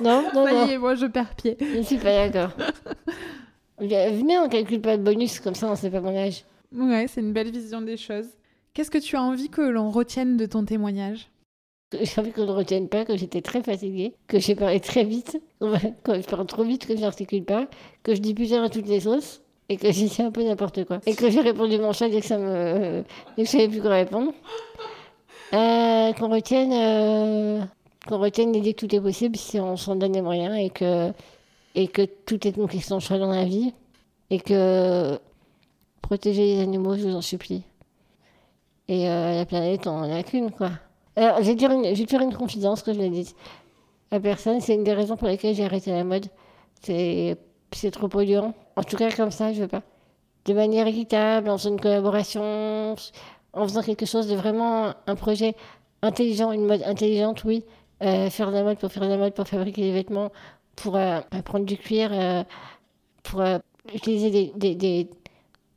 non, 0.00 0.24
non, 0.34 0.44
Ça 0.44 0.66
y 0.66 0.72
est, 0.72 0.78
moi 0.78 0.94
je 0.94 1.06
perds 1.06 1.34
pied. 1.36 1.56
Je 1.60 1.78
ne 1.78 1.82
suis 1.82 1.98
pas 1.98 2.28
d'accord. 2.28 2.56
Venez, 3.78 4.38
on 4.38 4.48
calcule 4.48 4.80
pas 4.80 4.96
de 4.96 5.02
bonus, 5.02 5.40
comme 5.40 5.54
ça 5.54 5.68
on 5.68 5.70
ne 5.70 5.76
sait 5.76 5.90
pas 5.90 6.00
mon 6.00 6.16
âge. 6.16 6.44
Ouais, 6.72 7.06
c'est 7.08 7.20
une 7.20 7.32
belle 7.32 7.50
vision 7.50 7.80
des 7.80 7.96
choses. 7.96 8.28
Qu'est-ce 8.74 8.90
que 8.90 8.98
tu 8.98 9.16
as 9.16 9.22
envie 9.22 9.48
que 9.48 9.62
l'on 9.62 9.90
retienne 9.90 10.36
de 10.36 10.46
ton 10.46 10.64
témoignage? 10.64 11.30
J'ai 11.92 12.20
envie 12.20 12.30
qu'on 12.30 12.46
ne 12.46 12.52
retienne 12.52 12.88
pas 12.88 13.04
que 13.04 13.16
j'étais 13.16 13.42
très 13.42 13.62
fatiguée, 13.62 14.14
que 14.28 14.38
j'ai 14.38 14.54
parlé 14.54 14.78
très 14.78 15.02
vite, 15.02 15.42
que 15.60 16.20
je 16.20 16.28
parle 16.28 16.46
trop 16.46 16.62
vite, 16.62 16.86
que 16.86 16.94
je 16.94 17.00
n'articule 17.00 17.44
pas, 17.44 17.66
que 18.04 18.14
je 18.14 18.20
dis 18.20 18.34
plusieurs 18.34 18.62
à 18.62 18.68
toutes 18.68 18.86
les 18.86 19.00
sauces 19.00 19.42
et 19.70 19.76
que 19.76 19.90
j'ai 19.92 20.22
un 20.22 20.32
peu 20.32 20.42
n'importe 20.42 20.84
quoi. 20.84 20.98
Et 21.06 21.14
que 21.14 21.30
j'ai 21.30 21.40
répondu 21.40 21.78
mon 21.78 21.92
chat 21.92 22.08
dès 22.08 22.20
que 22.20 22.26
ça 22.26 22.38
me. 22.38 23.04
dès 23.36 23.44
que 23.44 23.48
je 23.48 23.52
savais 23.52 23.68
plus 23.68 23.80
quoi 23.80 23.90
répondre. 23.90 24.32
Euh, 25.52 26.12
qu'on 26.12 26.28
retienne. 26.28 26.72
Euh, 26.72 27.62
qu'on 28.08 28.18
retienne 28.18 28.52
l'idée 28.52 28.74
que 28.74 28.84
tout 28.84 28.94
est 28.94 29.00
possible 29.00 29.36
si 29.36 29.60
on 29.60 29.76
s'en 29.76 29.94
donne 29.94 30.12
les 30.12 30.22
moyens 30.22 30.56
et 30.58 30.70
que. 30.70 31.12
et 31.76 31.86
que 31.86 32.02
tout 32.02 32.46
est 32.48 32.56
une 32.56 32.68
question 32.68 32.98
de 32.98 33.18
dans 33.18 33.30
la 33.30 33.44
vie. 33.44 33.72
Et 34.30 34.40
que 34.40 35.18
protéger 36.02 36.56
les 36.56 36.60
animaux, 36.60 36.96
je 36.96 37.02
vous 37.06 37.14
en 37.14 37.22
supplie. 37.22 37.62
Et 38.88 39.08
euh, 39.08 39.36
la 39.36 39.46
planète, 39.46 39.86
on 39.86 39.90
en 39.90 40.12
a 40.12 40.22
qu'une, 40.24 40.50
quoi. 40.50 40.70
Alors, 41.14 41.38
je 41.38 41.44
vais, 41.44 41.54
dire 41.54 41.70
une, 41.70 41.84
je 41.84 42.00
vais 42.00 42.06
te 42.06 42.10
faire 42.10 42.22
une 42.22 42.34
confidence 42.34 42.82
que 42.82 42.92
je 42.92 42.98
l'ai 42.98 43.08
dit 43.08 43.36
à 44.10 44.18
personne. 44.18 44.60
C'est 44.60 44.74
une 44.74 44.82
des 44.82 44.94
raisons 44.94 45.16
pour 45.16 45.28
lesquelles 45.28 45.54
j'ai 45.54 45.64
arrêté 45.64 45.92
la 45.92 46.02
mode. 46.02 46.26
C'est, 46.82 47.36
c'est 47.70 47.92
trop 47.92 48.08
polluant. 48.08 48.52
En 48.80 48.82
tout 48.82 48.96
cas, 48.96 49.10
comme 49.12 49.30
ça, 49.30 49.52
je 49.52 49.60
veux 49.60 49.68
pas. 49.68 49.82
De 50.46 50.54
manière 50.54 50.86
équitable, 50.86 51.50
en 51.50 51.58
faisant 51.58 51.70
une 51.70 51.80
collaboration, 51.80 52.96
en 53.52 53.68
faisant 53.68 53.82
quelque 53.82 54.06
chose 54.06 54.26
de 54.26 54.34
vraiment 54.34 54.94
un 55.06 55.14
projet 55.16 55.54
intelligent, 56.00 56.50
une 56.50 56.64
mode 56.64 56.82
intelligente, 56.84 57.44
oui. 57.44 57.62
Euh, 58.02 58.30
faire 58.30 58.48
de 58.48 58.54
la 58.54 58.62
mode 58.62 58.78
pour 58.78 58.90
faire 58.90 59.02
de 59.02 59.08
la 59.08 59.18
mode, 59.18 59.34
pour 59.34 59.46
fabriquer 59.46 59.82
des 59.82 59.92
vêtements, 59.92 60.32
pour 60.76 60.96
euh, 60.96 61.20
prendre 61.44 61.66
du 61.66 61.76
cuir, 61.76 62.08
euh, 62.10 62.42
pour 63.22 63.42
utiliser 63.94 64.50
des, 64.56 65.10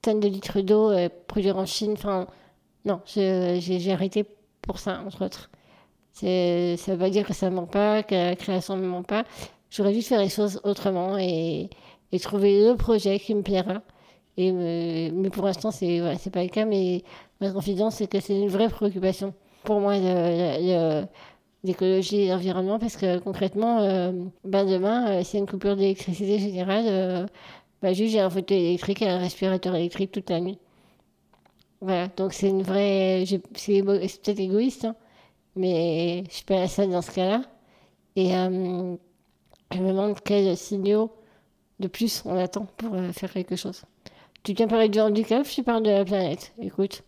tonnes 0.02 0.22
de 0.22 0.30
litres 0.30 0.62
d'eau 0.62 0.94
produire 1.28 1.58
en 1.58 1.66
Chine. 1.66 1.94
Enfin, 1.94 2.28
non, 2.86 3.02
j'ai 3.06 3.92
arrêté 3.92 4.26
pour 4.62 4.80
ça, 4.80 5.02
entre 5.06 5.26
autres. 5.26 5.50
Ça 6.14 6.26
ne 6.26 6.92
veut 6.92 6.98
pas 6.98 7.10
dire 7.10 7.28
que 7.28 7.34
ça 7.34 7.50
ne 7.50 7.56
manque 7.56 7.72
pas, 7.72 8.02
que 8.02 8.16
la 8.16 8.36
création 8.38 8.78
ne 8.78 8.88
manque 8.88 9.08
pas. 9.08 9.26
J'aurais 9.70 9.92
dû 9.92 10.02
faire 10.02 10.20
les 10.22 10.30
choses 10.30 10.62
autrement 10.64 11.18
et, 11.18 11.70
et, 12.14 12.20
trouver 12.20 12.66
le 12.70 12.76
projet 12.76 13.20
qui 13.20 13.36
me 13.36 13.42
plaira. 13.42 13.82
Et 14.38 14.52
mais 14.52 15.30
pour 15.30 15.46
l'instant, 15.46 15.72
c'est 15.72 16.00
voilà, 16.00 16.18
pas 16.32 16.44
le 16.44 16.50
cas, 16.50 16.66
mais 16.66 17.04
ma 17.42 17.52
confidence, 17.52 17.96
c'est 17.96 18.08
que 18.08 18.20
c'est 18.20 18.40
une 18.40 18.50
vraie 18.50 18.70
préoccupation 18.70 19.34
pour 19.64 19.80
moi 19.80 19.98
de, 20.00 21.06
d'écologie 21.64 22.22
et 22.22 22.30
d'environnement 22.30 22.80
parce 22.80 22.98
que 22.98 23.20
concrètement, 23.20 23.82
ben 24.44 24.66
demain, 24.66 25.24
s'il 25.24 25.36
y 25.36 25.38
a 25.38 25.42
une 25.42 25.50
coupure 25.50 25.76
d'électricité 25.76 26.40
générale, 26.40 27.28
ben 27.82 27.94
juste 27.94 28.14
j'ai 28.14 28.22
un 28.22 28.30
fauteuil 28.30 28.66
électrique 28.66 29.02
et 29.02 29.10
un 29.10 29.20
respirateur 29.20 29.76
électrique 29.76 30.12
toute 30.12 30.30
la 30.30 30.40
nuit. 30.40 30.58
Voilà, 31.84 32.08
donc 32.08 32.32
c'est 32.34 32.48
une 32.48 32.64
vraie. 32.64 33.26
C'est 33.56 33.84
peut-être 33.84 34.40
égoïste, 34.40 34.86
hein, 34.86 34.96
mais 35.58 36.24
je 36.30 36.36
suis 36.36 36.46
pas 36.46 36.56
la 36.60 36.68
seule 36.70 36.90
dans 36.90 37.02
ce 37.02 37.12
cas-là. 37.12 37.44
Et 38.16 38.30
je 38.30 39.80
me 39.80 39.88
demande 39.90 40.20
quels 40.22 40.56
signaux 40.56 41.12
de 41.84 41.88
plus 41.90 42.24
on 42.26 42.38
attend 42.38 42.66
pour 42.78 42.96
faire 43.14 43.32
quelque 43.32 43.56
chose. 43.56 43.84
Tu 44.44 44.54
tiens 44.54 44.68
parler 44.68 44.90
du 44.90 45.00
handicap, 45.00 45.46
je 45.46 45.62
parle 45.62 45.84
de 45.84 45.90
la 45.90 46.04
planète. 46.04 46.54
Écoute, 46.62 47.04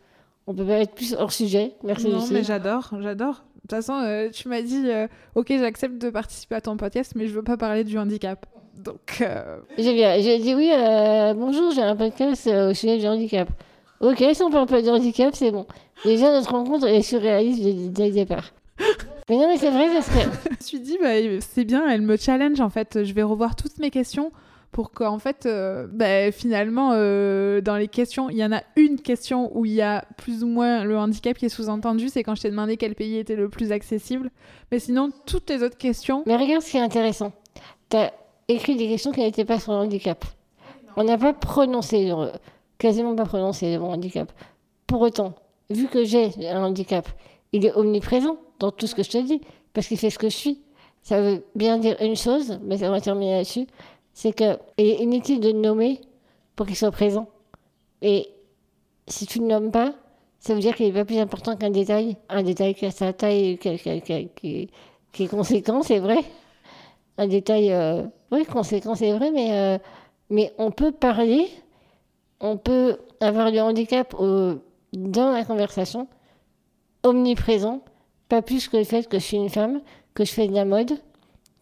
on 0.47 0.53
peut 0.53 0.65
pas 0.65 0.79
être 0.79 0.93
plus 0.93 1.13
hors 1.13 1.31
sujet. 1.31 1.73
Merci. 1.83 2.09
Non, 2.09 2.23
mais 2.31 2.43
j'adore, 2.43 2.91
j'adore. 2.99 3.43
De 3.55 3.61
toute 3.61 3.71
façon, 3.71 3.93
euh, 3.93 4.29
tu 4.29 4.47
m'as 4.47 4.61
dit, 4.61 4.83
euh, 4.85 5.07
ok, 5.33 5.47
j'accepte 5.49 5.97
de 5.97 6.09
participer 6.09 6.55
à 6.55 6.61
ton 6.61 6.77
podcast, 6.77 7.13
mais 7.15 7.27
je 7.27 7.33
veux 7.33 7.41
pas 7.41 7.57
parler 7.57 7.83
du 7.83 7.97
handicap. 7.97 8.45
Donc. 8.77 9.21
Euh, 9.21 9.57
j'ai 9.77 10.37
dit 10.39 10.53
oui. 10.53 10.71
bonjour, 11.35 11.71
j'ai 11.71 11.81
un 11.81 11.95
podcast 11.95 12.47
au 12.47 12.73
sujet 12.73 12.99
du 12.99 13.07
handicap. 13.07 13.49
Ok, 14.01 14.23
si 14.33 14.43
on 14.43 14.51
parle 14.51 14.67
pas 14.67 14.81
du 14.81 14.89
handicap, 14.89 15.33
c'est 15.33 15.51
bon. 15.51 15.65
Déjà, 16.03 16.31
notre 16.31 16.51
rencontre 16.51 16.85
est 16.87 17.01
surréaliste 17.01 17.91
dès 17.91 18.07
le 18.07 18.13
départ. 18.13 18.51
mais 19.29 19.37
non, 19.37 19.47
mais 19.47 19.57
c'est 19.57 19.71
vrai 19.71 19.87
parce 19.91 20.09
que. 20.09 20.19
je 20.19 20.49
me 20.51 20.55
suis 20.61 20.79
dit, 20.79 20.97
bah, 21.01 21.15
c'est 21.39 21.65
bien, 21.65 21.89
elle 21.89 22.01
me 22.01 22.17
challenge 22.17 22.61
en 22.61 22.69
fait. 22.69 23.03
Je 23.03 23.13
vais 23.13 23.23
revoir 23.23 23.55
toutes 23.55 23.79
mes 23.79 23.89
questions 23.89 24.31
pour 24.75 24.91
qu'en 24.91 25.19
fait, 25.19 25.45
euh, 25.45 25.87
bah, 25.89 26.33
finalement, 26.33 26.89
euh, 26.91 27.61
dans 27.61 27.77
les 27.77 27.87
questions, 27.87 28.29
il 28.29 28.35
y 28.35 28.43
en 28.43 28.51
a 28.51 28.61
une 28.75 28.99
question 28.99 29.49
où 29.57 29.63
il 29.63 29.71
y 29.71 29.81
a 29.81 30.03
plus 30.17 30.43
ou 30.43 30.47
moins 30.47 30.83
le 30.83 30.97
handicap 30.97 31.37
qui 31.37 31.45
est 31.45 31.49
sous-entendu, 31.49 32.09
c'est 32.09 32.23
quand 32.23 32.35
je 32.35 32.41
t'ai 32.41 32.49
demandé 32.49 32.75
quel 32.75 32.93
pays 32.93 33.15
était 33.15 33.37
le 33.37 33.47
plus 33.47 33.71
accessible. 33.71 34.31
Mais 34.73 34.79
sinon, 34.79 35.11
toutes 35.25 35.49
les 35.49 35.63
autres 35.63 35.77
questions... 35.77 36.23
Mais 36.25 36.35
regarde 36.35 36.61
ce 36.61 36.71
qui 36.71 36.75
est 36.75 36.81
intéressant. 36.81 37.31
Tu 37.89 37.95
as 37.95 38.11
écrit 38.49 38.75
des 38.75 38.89
questions 38.89 39.13
qui 39.13 39.21
n'étaient 39.21 39.45
pas 39.45 39.61
sur 39.61 39.71
le 39.71 39.77
handicap. 39.77 40.25
On 40.97 41.05
n'a 41.05 41.17
pas 41.17 41.31
prononcé, 41.31 42.11
quasiment 42.77 43.15
pas 43.15 43.23
prononcé 43.23 43.77
le 43.77 43.81
handicap. 43.81 44.29
Pour 44.87 44.99
autant, 44.99 45.35
vu 45.69 45.87
que 45.87 46.03
j'ai 46.03 46.31
un 46.49 46.61
handicap, 46.61 47.07
il 47.53 47.65
est 47.65 47.73
omniprésent 47.75 48.35
dans 48.59 48.71
tout 48.71 48.87
ce 48.87 48.95
que 48.95 49.03
je 49.03 49.09
te 49.11 49.19
dis, 49.19 49.39
parce 49.73 49.87
qu'il 49.87 49.97
fait 49.97 50.09
ce 50.09 50.19
que 50.19 50.27
je 50.27 50.35
suis. 50.35 50.59
Ça 51.01 51.21
veut 51.21 51.45
bien 51.55 51.77
dire 51.77 51.95
une 52.01 52.17
chose, 52.17 52.59
mais 52.65 52.79
ça 52.79 52.89
va 52.89 52.99
terminer 52.99 53.37
là-dessus 53.37 53.67
c'est 54.15 54.31
que 54.31 54.57
est 54.77 55.01
inutile 55.01 55.41
de 55.41 55.51
nommer 55.51 56.01
pour 56.55 56.65
qu'il 56.65 56.75
soit 56.75 56.89
présent. 56.89 57.27
Et 58.01 58.29
si 59.07 59.27
tu 59.27 59.41
ne 59.41 59.47
nommes 59.47 59.71
pas, 59.71 59.93
ça 60.39 60.55
veut 60.55 60.61
dire 60.61 60.73
qu'il 60.73 60.87
n'est 60.87 60.93
pas 60.93 61.05
plus 61.05 61.19
important 61.19 61.55
qu'un 61.57 61.69
détail. 61.69 62.15
Un 62.29 62.41
détail 62.41 62.73
qui 62.73 62.85
a 62.85 62.91
sa 62.91 63.11
taille, 63.13 63.57
qui, 63.57 64.69
est 65.19 65.27
conséquent, 65.27 65.83
c'est 65.83 65.99
vrai. 65.99 66.23
Un 67.17 67.27
détail, 67.27 67.71
euh, 67.73 68.03
oui, 68.31 68.45
conséquent, 68.45 68.95
c'est 68.95 69.11
vrai, 69.11 69.31
mais, 69.31 69.51
euh, 69.51 69.77
mais 70.29 70.53
on 70.57 70.71
peut 70.71 70.91
parler, 70.91 71.49
on 72.39 72.57
peut 72.57 72.97
avoir 73.19 73.51
du 73.51 73.59
handicap 73.59 74.15
dans 74.93 75.31
la 75.31 75.43
conversation, 75.43 76.07
omniprésent, 77.03 77.81
pas 78.29 78.41
plus 78.41 78.69
que 78.69 78.77
le 78.77 78.85
fait 78.85 79.07
que 79.07 79.19
je 79.19 79.23
suis 79.23 79.37
une 79.37 79.49
femme, 79.49 79.81
que 80.13 80.23
je 80.23 80.31
fais 80.31 80.47
de 80.47 80.53
la 80.53 80.65
mode, 80.65 80.97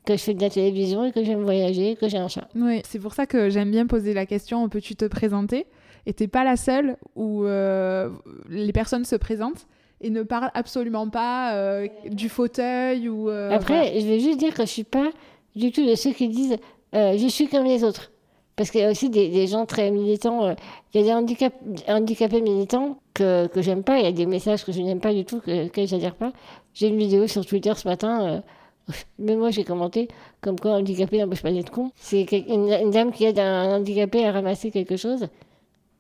que 0.06 0.18
je 0.18 0.22
fais 0.22 0.34
de 0.34 0.42
la 0.42 0.50
télévision 0.50 1.06
et 1.06 1.12
que 1.12 1.24
j'aime 1.24 1.44
voyager, 1.44 1.96
que 1.96 2.08
j'ai 2.08 2.18
un 2.18 2.28
chat. 2.28 2.48
Oui, 2.56 2.82
c'est 2.86 3.00
pour 3.00 3.14
ça 3.14 3.26
que 3.26 3.50
j'aime 3.50 3.72
bien 3.72 3.88
poser 3.88 4.14
la 4.14 4.26
question 4.26 4.68
peux-tu 4.70 4.96
te 4.96 5.06
présenter? 5.06 5.66
Et 6.06 6.14
t'es 6.14 6.28
pas 6.28 6.44
la 6.44 6.58
seule 6.58 6.98
où 7.16 7.46
euh, 7.46 8.10
les 8.50 8.74
personnes 8.74 9.06
se 9.06 9.16
présentent 9.16 9.68
et 10.02 10.10
ne 10.10 10.24
parlent 10.24 10.52
absolument 10.54 11.08
pas 11.08 11.56
euh, 11.56 11.88
du 12.10 12.28
fauteuil 12.28 13.08
ou. 13.08 13.30
Euh, 13.30 13.52
Après, 13.52 14.00
je 14.00 14.06
vais 14.06 14.20
juste 14.20 14.38
dire 14.38 14.54
que 14.54 14.64
je 14.64 14.70
suis 14.70 14.84
pas 14.84 15.12
du 15.56 15.72
tout 15.72 15.86
de 15.88 15.96
ceux 15.96 16.12
qui 16.12 16.28
disent 16.28 16.58
je 16.94 17.28
suis 17.28 17.48
comme 17.48 17.64
les 17.64 17.84
autres. 17.84 18.12
Parce 18.56 18.70
qu'il 18.70 18.82
y 18.82 18.84
a 18.84 18.92
aussi 18.92 19.10
des, 19.10 19.48
gens 19.48 19.66
très 19.66 19.90
militants. 19.90 20.56
Il 20.94 21.02
y 21.02 21.04
a 21.04 21.08
des 21.08 21.12
handicap, 21.12 21.54
handicapés 21.88 22.42
militants 22.42 23.00
que, 23.16 23.48
que 23.48 23.64
j'aime 23.64 23.82
pas. 23.82 23.98
Il 23.98 24.04
y 24.04 24.08
a 24.08 24.12
des 24.12 24.28
messages 24.28 24.64
que 24.64 24.72
je 24.72 24.80
n'aime 24.80 25.00
pas 25.00 25.12
du 25.12 25.26
tout, 25.26 25.40
que, 25.40 25.70
que 25.70 25.88
j'adhère 25.88 26.14
pas. 26.14 26.34
J'ai 26.76 26.90
une 26.90 26.98
vidéo 26.98 27.26
sur 27.26 27.44
Twitter 27.48 27.74
ce 27.76 27.88
matin 27.88 28.44
mais 29.20 29.36
moi, 29.36 29.52
j'ai 29.52 29.64
commenté 29.64 30.08
comme 30.42 30.60
quoi 30.60 30.72
un 30.72 30.80
handicapé 30.80 31.20
n'empêche 31.20 31.42
pas 31.42 31.52
d'être 31.52 31.72
con. 31.72 31.92
C'est 31.96 32.26
une, 32.32 32.92
dame 32.92 33.12
qui 33.12 33.26
aide 33.26 33.40
un 33.40 33.78
handicapé 33.78 34.26
à 34.26 34.32
ramasser 34.32 34.72
quelque 34.72 34.98
chose. 34.98 35.28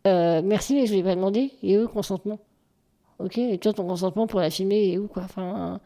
Euh, 0.05 0.41
merci, 0.43 0.75
mais 0.75 0.85
je 0.85 0.91
ne 0.91 0.97
lui 0.97 0.99
ai 0.99 1.03
pas 1.03 1.15
demandé. 1.15 1.51
Et 1.61 1.77
où 1.77 1.87
consentement? 1.87 2.39
Ok, 3.19 3.37
et 3.37 3.57
toi, 3.57 3.73
ton 3.73 3.87
consentement 3.87 4.27
pour 4.27 4.39
la 4.39 4.49
filmer, 4.49 4.89
et 4.89 4.97
où 4.97 5.07
quoi? 5.07 5.23
Enfin, 5.23 5.79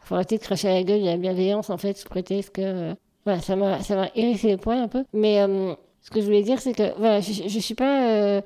faut 0.00 0.14
arrêter 0.16 0.36
de 0.36 0.42
cracher 0.42 0.68
à 0.68 0.74
la 0.74 0.82
gueule 0.82 1.00
de 1.00 1.06
la 1.06 1.16
bienveillance, 1.16 1.70
en 1.70 1.78
fait, 1.78 1.96
sous 1.96 2.08
prétexte 2.08 2.50
que. 2.50 2.94
voilà, 3.24 3.40
ça 3.40 3.56
m'a, 3.56 3.78
hérissé 4.14 4.48
les 4.48 4.56
poings 4.56 4.82
un 4.82 4.88
peu. 4.88 5.04
Mais 5.12 5.40
euh, 5.40 5.74
ce 6.02 6.10
que 6.10 6.20
je 6.20 6.26
voulais 6.26 6.42
dire, 6.42 6.60
c'est 6.60 6.74
que 6.74 6.96
voilà, 6.98 7.20
je 7.20 7.42
ne 7.42 7.60
suis 7.60 7.74
pas 7.74 8.06
euh, 8.06 8.42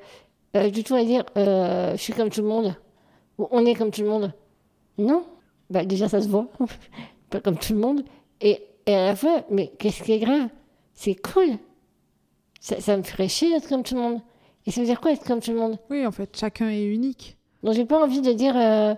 du 0.71 0.85
tout 0.85 0.95
à 0.95 1.05
dire 1.05 1.25
je 1.37 1.97
suis 1.97 2.13
comme 2.13 2.31
tout 2.31 2.43
le 2.43 2.49
monde, 2.49 2.75
ou 3.39 3.49
on 3.51 3.65
est 3.67 3.75
comme 3.75 3.91
tout 3.91 4.03
le 4.03 4.09
monde. 4.09 4.33
Non, 4.99 5.25
bah, 5.71 5.85
déjà, 5.85 6.09
ça 6.09 6.21
se 6.21 6.29
voit. 6.29 6.47
pas 7.31 7.41
comme 7.41 7.59
tout 7.59 7.73
le 7.73 7.79
monde. 7.79 8.05
Et, 8.41 8.63
et 8.87 8.95
à 8.95 9.07
la 9.07 9.17
fois, 9.17 9.45
mais 9.51 9.73
qu'est-ce 9.79 10.03
qui 10.03 10.13
est 10.13 10.19
grave? 10.19 10.49
C'est 10.95 11.15
cool. 11.15 11.59
Ça, 12.61 12.81
ça, 12.81 12.97
me 12.97 13.03
ferait 13.03 13.29
chier 13.29 13.51
d'être 13.51 13.69
comme 13.69 13.83
tout 13.83 13.95
le 13.95 14.01
monde. 14.01 14.21
Et 14.67 14.71
ça 14.71 14.81
veut 14.81 14.87
dire 14.87 15.01
quoi 15.01 15.13
être 15.13 15.25
comme 15.25 15.41
tout 15.41 15.53
le 15.53 15.59
monde? 15.59 15.79
Oui, 15.91 16.07
en 16.07 16.11
fait, 16.13 16.37
chacun 16.37 16.69
est 16.69 16.85
unique. 16.85 17.39
Donc 17.63 17.75
j'ai 17.75 17.85
pas 17.85 18.03
envie 18.03 18.21
de 18.21 18.33
dire 18.33 18.57
euh, 18.57 18.95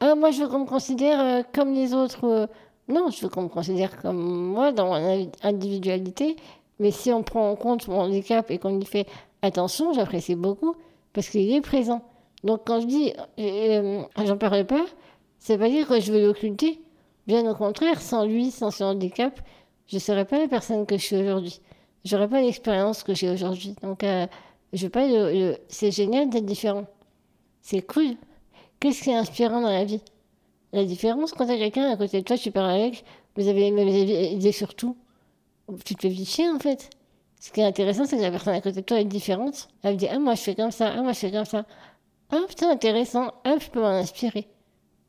ah 0.00 0.14
moi 0.14 0.30
je 0.30 0.42
veux 0.42 0.48
qu'on 0.48 0.60
me 0.60 0.66
considère 0.66 1.20
euh, 1.20 1.42
comme 1.52 1.72
les 1.74 1.94
autres. 1.94 2.24
Euh. 2.24 2.46
Non, 2.88 3.10
je 3.10 3.22
veux 3.22 3.28
qu'on 3.28 3.42
me 3.42 3.48
considère 3.48 4.00
comme 4.00 4.18
moi 4.18 4.72
dans 4.72 4.86
mon 4.86 5.30
individualité. 5.42 6.36
Mais 6.78 6.90
si 6.90 7.12
on 7.12 7.22
prend 7.22 7.50
en 7.50 7.56
compte 7.56 7.86
mon 7.88 8.00
handicap 8.00 8.50
et 8.50 8.58
qu'on 8.58 8.78
y 8.80 8.84
fait 8.84 9.06
attention, 9.42 9.92
j'apprécie 9.92 10.36
beaucoup 10.36 10.74
parce 11.12 11.28
qu'il 11.28 11.52
est 11.52 11.60
présent. 11.60 12.02
Donc 12.44 12.62
quand 12.66 12.80
je 12.80 12.86
dis 12.86 13.12
j'en 13.36 14.38
parle 14.38 14.64
pas, 14.64 14.84
c'est 15.38 15.58
pas 15.58 15.68
dire 15.68 15.86
que 15.86 16.00
je 16.00 16.12
veux 16.12 16.24
l'occulter. 16.24 16.80
Bien 17.28 17.48
au 17.48 17.54
contraire, 17.54 18.00
sans 18.00 18.24
lui, 18.24 18.50
sans 18.50 18.70
son 18.70 18.84
handicap, 18.84 19.38
je 19.86 19.96
ne 19.96 20.00
serais 20.00 20.24
pas 20.24 20.38
la 20.38 20.48
personne 20.48 20.86
que 20.86 20.96
je 20.96 21.02
suis 21.02 21.16
aujourd'hui. 21.16 21.60
Je 22.06 22.16
n'aurais 22.16 22.28
pas 22.28 22.40
l'expérience 22.40 23.02
que 23.02 23.12
j'ai 23.12 23.28
aujourd'hui. 23.28 23.76
Donc, 23.82 24.02
euh, 24.02 24.26
je 24.72 24.88
pas 24.88 25.06
c'est 25.68 25.90
génial 25.90 26.30
d'être 26.30 26.46
différent. 26.46 26.86
C'est 27.60 27.82
cool. 27.82 28.16
Qu'est-ce 28.80 29.02
qui 29.02 29.10
est 29.10 29.14
inspirant 29.14 29.60
dans 29.60 29.68
la 29.70 29.84
vie? 29.84 30.00
La 30.72 30.84
différence, 30.86 31.32
quand 31.32 31.44
tu 31.44 31.52
as 31.52 31.58
quelqu'un 31.58 31.90
à 31.90 31.96
côté 31.98 32.20
de 32.20 32.24
toi, 32.24 32.38
tu 32.38 32.50
parles 32.50 32.70
avec, 32.70 33.04
vous 33.36 33.46
avez 33.46 33.60
les 33.60 33.70
mêmes 33.72 33.88
idées 33.88 34.52
sur 34.52 34.74
tout. 34.74 34.96
Tu 35.84 35.94
te 35.96 36.02
fais 36.02 36.08
vite 36.08 36.40
en 36.54 36.58
fait. 36.58 36.88
Ce 37.40 37.52
qui 37.52 37.60
est 37.60 37.64
intéressant, 37.64 38.06
c'est 38.06 38.16
que 38.16 38.22
la 38.22 38.30
personne 38.30 38.54
à 38.54 38.62
côté 38.62 38.80
de 38.80 38.86
toi 38.86 39.00
est 39.00 39.04
différente. 39.04 39.68
Elle 39.82 39.94
me 39.94 39.98
dit 39.98 40.08
Ah, 40.08 40.18
moi, 40.18 40.34
je 40.34 40.40
fais 40.40 40.54
comme 40.54 40.70
ça. 40.70 40.94
Ah, 40.96 41.02
moi, 41.02 41.12
je 41.12 41.18
fais 41.18 41.30
comme 41.30 41.44
ça. 41.44 41.66
Ah, 42.30 42.40
putain, 42.48 42.70
intéressant. 42.70 43.32
Ah, 43.44 43.56
je 43.60 43.68
peux 43.68 43.80
m'en 43.80 43.88
inspirer. 43.88 44.48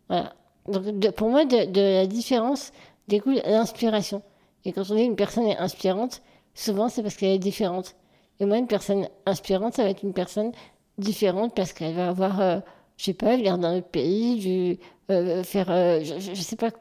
Voilà. 0.10 0.34
Donc, 0.69 1.12
pour 1.12 1.29
moi, 1.29 1.45
de, 1.45 1.93
la 1.93 2.08
différence 2.08 2.71
découle 3.08 3.41
l'inspiration. 3.45 4.21
Et 4.65 4.71
quand 4.71 4.89
on 4.91 4.95
dit 4.95 5.03
une 5.03 5.15
personne 5.15 5.45
est 5.45 5.58
inspirante, 5.58 6.21
souvent 6.53 6.89
c'est 6.89 7.01
parce 7.01 7.15
qu'elle 7.15 7.32
est 7.32 7.39
différente. 7.39 7.95
Et 8.39 8.45
moi, 8.45 8.58
une 8.58 8.67
personne 8.67 9.08
inspirante, 9.25 9.73
ça 9.75 9.84
va 9.84 9.89
être 9.89 10.03
une 10.03 10.13
personne 10.13 10.51
différente 10.97 11.55
parce 11.55 11.73
qu'elle 11.73 11.95
va 11.95 12.10
avoir, 12.10 12.39
euh, 12.39 12.60
je 12.97 13.05
sais 13.05 13.13
pas, 13.13 13.36
l'air 13.36 13.58
d'un 13.58 13.77
autre 13.77 13.88
pays, 13.88 14.39
du, 14.39 14.79
euh, 15.12 15.43
faire, 15.43 15.69
euh, 15.69 16.01
je, 16.03 16.29
ne 16.29 16.36
sais 16.36 16.55
pas 16.55 16.71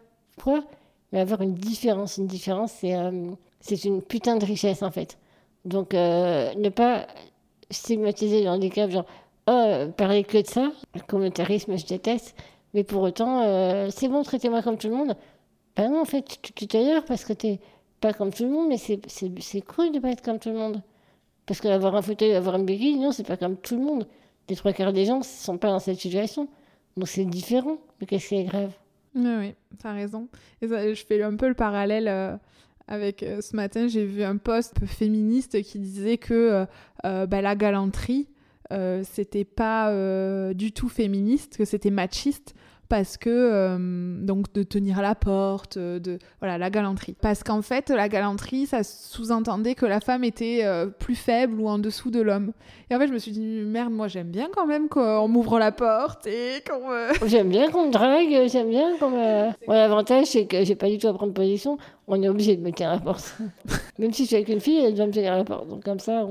quoi, 0.43 0.65
mais 1.13 1.21
avoir 1.21 1.43
une 1.43 1.55
différence. 1.55 2.19
Une 2.19 2.27
différence, 2.27 2.73
c'est 2.73 2.95
c'est 3.61 3.85
une 3.85 4.03
putain 4.03 4.37
de 4.37 4.45
richesse 4.45 4.83
en 4.83 4.91
fait. 4.91 5.19
Donc, 5.65 5.93
ne 5.95 6.69
pas 6.69 7.07
stigmatiser 7.71 8.45
le 8.45 8.51
handicap, 8.51 8.91
genre, 8.91 9.07
oh, 9.49 9.87
parler 9.97 10.25
que 10.25 10.39
de 10.39 10.47
ça, 10.47 10.71
le 10.95 11.01
communautarisme, 11.01 11.77
je 11.77 11.87
déteste. 11.87 12.37
Mais 12.79 12.85
pour 12.85 13.03
autant, 13.03 13.43
euh, 13.43 13.89
c'est 13.91 14.07
bon, 14.07 14.23
traitez-moi 14.23 14.63
comme 14.63 14.79
tout 14.79 14.87
le 14.87 14.95
monde. 14.95 15.17
Ben 15.75 15.91
non, 15.91 16.03
en 16.03 16.05
fait, 16.05 16.23
tu 16.55 16.69
t'ailleurs 16.69 17.05
parce 17.05 17.25
que 17.25 17.33
t'es 17.33 17.59
pas 18.01 18.13
comme 18.13 18.33
tout 18.33 18.45
le 18.45 18.51
monde, 18.51 18.69
mais 18.69 18.77
c'est 18.79 19.61
cool 19.63 19.91
de 19.91 19.99
pas 19.99 20.11
être 20.11 20.23
comme 20.23 20.39
tout 20.39 20.51
le 20.51 20.55
monde. 20.55 20.81
Parce 21.45 21.61
qu'avoir 21.61 21.97
un 21.97 22.03
fauteuil, 22.03 22.35
avoir 22.35 22.55
une 22.55 22.65
béquille, 22.65 23.01
non, 23.01 23.11
c'est 23.11 23.27
pas 23.27 23.37
comme 23.37 23.57
tout 23.57 23.75
le 23.75 23.83
monde. 23.83 24.07
Les 24.49 24.55
trois 24.55 24.73
quarts 24.73 24.93
des 24.93 25.07
gens 25.07 25.19
ne 25.19 25.25
sont 25.25 25.59
pas 25.59 25.71
dans 25.71 25.81
cette 25.81 25.99
situation. 25.99 26.47
Donc 26.97 27.09
c'est 27.09 27.25
différent. 27.25 27.79
Mais 28.01 28.07
qu'est-ce 28.07 28.29
qui 28.29 28.37
est 28.37 28.45
grave? 28.45 28.71
Oui, 29.17 29.29
oui, 29.41 29.55
t'as 29.83 29.93
raison. 29.93 30.29
Et 30.63 30.69
je 30.69 31.05
fais 31.05 31.21
un 31.21 31.35
peu 31.35 31.49
le 31.49 31.55
parallèle. 31.55 32.07
Euh, 32.07 32.37
avec 32.87 33.25
euh, 33.25 33.41
ce 33.41 33.57
matin, 33.57 33.89
j'ai 33.89 34.05
vu 34.05 34.23
un 34.23 34.37
post 34.37 34.87
féministe 34.87 35.61
qui 35.63 35.81
disait 35.81 36.17
que 36.17 36.65
bah, 37.03 37.43
la 37.43 37.57
galanterie, 37.57 38.29
euh, 38.73 39.03
c'était 39.05 39.45
pas 39.45 39.93
du 40.55 40.73
tout 40.73 40.89
féministe, 40.89 41.57
que 41.57 41.65
c'était 41.65 41.91
machiste, 41.91 42.55
parce 42.89 43.17
que 43.17 43.29
euh, 43.31 43.79
donc 44.21 44.53
de 44.53 44.63
tenir 44.63 45.03
la 45.03 45.15
porte, 45.15 45.77
euh, 45.77 45.99
de 45.99 46.19
voilà 46.41 46.59
la 46.59 46.71
galanterie. 46.71 47.17
Parce 47.21 47.43
qu'en 47.43 47.63
fait 47.63 47.91
la 47.91 48.09
galanterie 48.09 48.67
ça 48.67 48.83
sous-entendait 48.83 49.75
que 49.75 49.87
la 49.87 50.01
femme 50.01 50.25
était 50.25 50.61
euh, 50.65 50.87
plus 50.87 51.15
faible 51.15 51.61
ou 51.61 51.69
en 51.69 51.79
dessous 51.79 52.11
de 52.11 52.21
l'homme. 52.21 52.53
Et 52.91 52.95
en 52.95 52.99
fait 52.99 53.09
je 53.09 53.13
me 53.13 53.19
suis 53.19 53.33
dit 53.33 53.41
merde 53.41 53.93
moi 53.93 54.09
j'aime 54.09 54.29
bien 54.29 54.49
quand 54.53 54.67
même 54.67 54.89
qu'on 54.89 55.29
m'ouvre 55.29 55.59
la 55.59 55.73
porte 55.73 56.27
et 56.27 56.63
qu'on 56.69 56.89
me... 56.89 57.09
J'aime 57.29 57.51
bien 57.51 57.71
qu'on 57.71 57.89
me 57.89 57.93
drague, 57.93 58.49
j'aime 58.49 58.71
bien 58.71 58.97
qu'on 58.99 59.11
me... 59.11 59.51
Bon, 59.67 59.73
L'avantage 59.73 60.27
c'est 60.27 60.47
que 60.47 60.65
j'ai 60.65 60.75
pas 60.75 60.89
du 60.89 60.99
tout 60.99 61.09
à 61.09 61.15
prendre 61.15 61.35
position, 61.35 61.79
on 62.07 62.23
est 62.23 62.29
obligé 62.29 62.57
de 62.57 62.63
me 62.63 62.73
tenir 62.73 62.91
la 62.91 62.99
porte. 62.99 63.37
Même 63.99 64.13
si 64.13 64.23
je 64.23 64.29
suis 64.29 64.37
avec 64.37 64.49
une 64.49 64.61
fille, 64.61 64.79
elle 64.79 64.95
doit 64.95 65.07
me 65.07 65.13
tenir 65.13 65.37
la 65.37 65.45
porte. 65.45 65.69
Donc 65.69 65.85
comme 65.85 65.99
ça, 65.99 66.25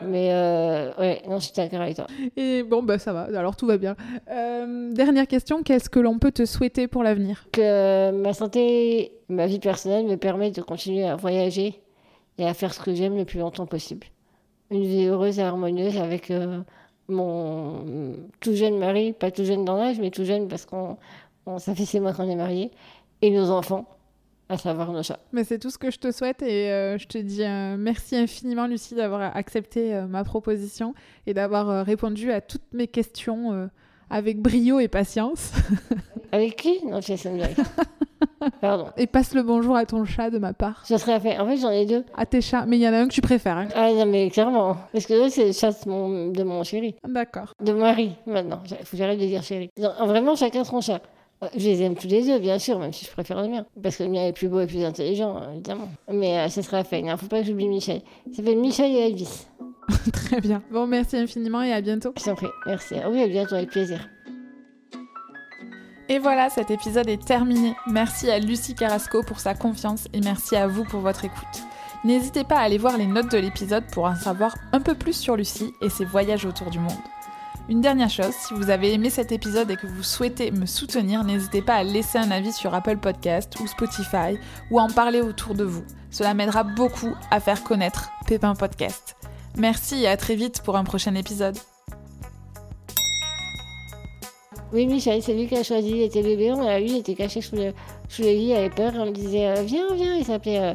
Mais 0.00 0.32
euh, 0.32 0.92
ouais, 0.98 1.22
non, 1.28 1.38
je 1.38 1.44
suis 1.44 1.52
d'accord 1.54 1.80
avec 1.80 1.96
toi. 1.96 2.06
Et 2.36 2.62
bon 2.62 2.82
bah 2.82 2.98
ça 2.98 3.12
va, 3.12 3.22
alors 3.22 3.56
tout 3.56 3.66
va 3.66 3.76
bien. 3.76 3.94
Euh, 4.30 4.92
dernière 4.92 5.26
question, 5.26 5.62
qu'est-ce 5.62 5.90
que 5.90 6.00
l'on 6.00 6.18
peut 6.18 6.32
te 6.32 6.44
souhaiter 6.44 6.88
pour 6.88 7.02
l'avenir? 7.02 7.46
Que 7.52 8.10
ma 8.10 8.32
santé, 8.32 9.12
ma 9.28 9.46
vie 9.46 9.58
personnelle 9.58 10.06
me 10.06 10.16
permettent 10.16 10.56
de 10.56 10.62
continuer 10.62 11.04
à 11.04 11.16
voyager 11.16 11.80
et 12.38 12.46
à 12.46 12.54
faire 12.54 12.72
ce 12.72 12.80
que 12.80 12.94
j'aime 12.94 13.16
le 13.16 13.24
plus 13.24 13.38
longtemps 13.38 13.66
possible. 13.66 14.06
Une 14.70 14.84
vie 14.84 15.04
heureuse 15.04 15.38
et 15.38 15.42
harmonieuse 15.42 15.98
avec 15.98 16.30
euh, 16.30 16.60
mon 17.08 17.84
tout 18.40 18.54
jeune 18.54 18.78
mari, 18.78 19.12
pas 19.12 19.30
tout 19.30 19.44
jeune 19.44 19.64
dans 19.64 19.76
l'âge, 19.76 20.00
mais 20.00 20.10
tout 20.10 20.24
jeune 20.24 20.48
parce 20.48 20.64
qu'on 20.64 20.96
on, 21.44 21.58
ça 21.58 21.74
fait 21.74 21.84
six 21.84 22.00
mois 22.00 22.12
qu'on 22.14 22.28
est 22.28 22.36
mariés, 22.36 22.70
et 23.20 23.30
nos 23.30 23.50
enfants, 23.50 23.86
à 24.52 24.58
savoir 24.58 24.92
nos 24.92 25.02
chats. 25.02 25.18
Mais 25.32 25.44
c'est 25.44 25.58
tout 25.58 25.70
ce 25.70 25.78
que 25.78 25.90
je 25.90 25.98
te 25.98 26.10
souhaite 26.12 26.42
et 26.42 26.70
euh, 26.70 26.98
je 26.98 27.06
te 27.06 27.18
dis 27.18 27.42
euh, 27.42 27.76
merci 27.78 28.16
infiniment 28.16 28.66
Lucie 28.66 28.94
d'avoir 28.94 29.34
accepté 29.36 29.94
euh, 29.94 30.06
ma 30.06 30.24
proposition 30.24 30.94
et 31.26 31.34
d'avoir 31.34 31.84
répondu 31.86 32.30
à 32.30 32.40
toutes 32.40 32.72
mes 32.72 32.86
questions 32.86 33.68
avec 34.10 34.40
brio 34.40 34.78
et 34.78 34.88
patience. 34.88 35.52
Avec 36.32 36.56
qui? 36.56 36.80
Non, 36.86 37.00
c'est 37.02 37.22
une 37.26 37.36
blague. 37.36 37.54
Pardon. 38.62 38.86
Et 38.96 39.06
passe 39.06 39.34
le 39.34 39.42
bonjour 39.42 39.76
à 39.76 39.84
ton 39.84 40.06
chat 40.06 40.30
de 40.30 40.38
ma 40.38 40.54
part. 40.54 40.84
Ça 40.86 40.96
serait 40.96 41.20
fait. 41.20 41.38
En 41.38 41.46
fait, 41.46 41.58
j'en 41.58 41.70
ai 41.70 41.84
deux. 41.84 42.04
À 42.16 42.24
tes 42.24 42.40
chats, 42.40 42.64
mais 42.66 42.78
il 42.78 42.80
y 42.82 42.88
en 42.88 42.92
a 42.94 43.00
un 43.00 43.08
que 43.08 43.12
tu 43.12 43.20
préfères. 43.20 43.58
hein. 43.58 43.68
Ah 43.74 43.90
non, 43.92 44.06
mais 44.06 44.30
clairement. 44.30 44.76
Parce 44.94 45.04
que 45.04 45.12
l'autre, 45.12 45.32
c'est 45.32 45.46
le 45.48 45.52
chat 45.52 45.72
de 45.84 45.90
mon, 45.90 46.28
de 46.30 46.42
mon 46.42 46.62
chéri. 46.64 46.94
D'accord. 47.06 47.52
De 47.62 47.72
mon 47.72 47.80
mari, 47.80 48.14
maintenant. 48.26 48.62
Il 48.70 48.76
faut 48.76 48.92
que 48.92 48.96
j'arrête 48.96 49.18
de 49.20 49.26
dire 49.26 49.42
chéri. 49.42 49.68
Non, 49.78 49.92
vraiment, 50.06 50.34
chacun 50.34 50.64
son 50.64 50.80
chat. 50.80 51.02
Euh, 51.42 51.48
Je 51.56 51.68
les 51.68 51.82
aime 51.82 51.94
tous 51.94 52.08
les 52.08 52.24
deux, 52.24 52.38
bien 52.38 52.58
sûr, 52.58 52.78
même 52.78 52.92
si 52.92 53.04
je 53.04 53.10
préfère 53.10 53.40
le 53.40 53.48
mien. 53.48 53.66
Parce 53.82 53.96
que 53.96 54.04
le 54.04 54.08
mien 54.10 54.26
est 54.26 54.32
plus 54.32 54.48
beau 54.48 54.60
et 54.60 54.66
plus 54.66 54.84
intelligent, 54.84 55.36
euh, 55.36 55.52
évidemment. 55.52 55.88
Mais 56.12 56.38
euh, 56.38 56.48
ça 56.48 56.62
serait 56.62 56.84
fait. 56.84 57.00
Il 57.00 57.06
ne 57.06 57.16
faut 57.16 57.26
pas 57.26 57.40
que 57.40 57.46
j'oublie 57.46 57.68
Michel. 57.68 58.02
Il 58.26 58.34
s'appelle 58.34 58.58
Michel 58.58 58.92
et 58.92 59.06
Elvis. 59.06 59.46
Très 60.12 60.40
bien. 60.40 60.62
Bon, 60.70 60.86
merci 60.86 61.16
infiniment 61.16 61.62
et 61.62 61.72
à 61.72 61.80
bientôt. 61.80 62.12
Je 62.18 62.24
t'en 62.24 62.34
prie. 62.34 62.46
Merci. 62.66 62.94
Oui, 63.08 63.22
à 63.22 63.28
bientôt, 63.28 63.56
avec 63.56 63.70
plaisir. 63.70 64.08
Et 66.08 66.18
voilà, 66.18 66.50
cet 66.50 66.70
épisode 66.70 67.08
est 67.08 67.24
terminé. 67.24 67.74
Merci 67.86 68.30
à 68.30 68.38
Lucie 68.38 68.74
Carrasco 68.74 69.22
pour 69.22 69.40
sa 69.40 69.54
confiance 69.54 70.08
et 70.12 70.20
merci 70.20 70.56
à 70.56 70.66
vous 70.66 70.84
pour 70.84 71.00
votre 71.00 71.24
écoute. 71.24 71.62
N'hésitez 72.04 72.44
pas 72.44 72.56
à 72.56 72.62
aller 72.62 72.78
voir 72.78 72.98
les 72.98 73.06
notes 73.06 73.30
de 73.30 73.38
l'épisode 73.38 73.84
pour 73.92 74.04
en 74.04 74.16
savoir 74.16 74.56
un 74.72 74.80
peu 74.80 74.94
plus 74.94 75.14
sur 75.14 75.36
Lucie 75.36 75.72
et 75.80 75.88
ses 75.88 76.04
voyages 76.04 76.44
autour 76.44 76.68
du 76.68 76.80
monde. 76.80 76.92
Une 77.72 77.80
dernière 77.80 78.10
chose, 78.10 78.34
si 78.34 78.52
vous 78.52 78.68
avez 78.68 78.92
aimé 78.92 79.08
cet 79.08 79.32
épisode 79.32 79.70
et 79.70 79.76
que 79.76 79.86
vous 79.86 80.02
souhaitez 80.02 80.50
me 80.50 80.66
soutenir, 80.66 81.24
n'hésitez 81.24 81.62
pas 81.62 81.76
à 81.76 81.82
laisser 81.82 82.18
un 82.18 82.30
avis 82.30 82.52
sur 82.52 82.74
Apple 82.74 82.98
Podcast 82.98 83.58
ou 83.60 83.66
Spotify 83.66 84.36
ou 84.70 84.78
à 84.78 84.82
en 84.82 84.90
parler 84.90 85.22
autour 85.22 85.54
de 85.54 85.64
vous. 85.64 85.82
Cela 86.10 86.34
m'aidera 86.34 86.64
beaucoup 86.64 87.14
à 87.30 87.40
faire 87.40 87.62
connaître 87.64 88.10
Pépin 88.26 88.54
Podcast. 88.54 89.16
Merci 89.56 90.02
et 90.02 90.06
à 90.06 90.18
très 90.18 90.34
vite 90.34 90.60
pour 90.60 90.76
un 90.76 90.84
prochain 90.84 91.14
épisode. 91.14 91.56
Oui, 94.74 94.86
Michel, 94.86 95.22
c'est 95.22 95.32
lui 95.32 95.48
qui 95.48 95.56
a 95.56 95.62
choisi. 95.62 95.92
Il 95.92 96.02
était 96.02 96.22
bébé, 96.22 96.52
on 96.52 96.62
l'a 96.62 96.78
eu, 96.78 96.84
il 96.84 96.96
était 96.98 97.14
caché 97.14 97.40
sous 97.40 97.56
le, 97.56 97.72
sous 98.06 98.20
lit, 98.20 98.48
il 98.48 98.52
avait 98.52 98.68
peur. 98.68 98.92
On 98.96 99.06
lui 99.06 99.12
disait 99.12 99.46
euh, 99.48 99.62
Viens, 99.62 99.94
viens. 99.94 100.14
Il 100.16 100.26
s'appelait. 100.26 100.58
euh, 100.60 100.74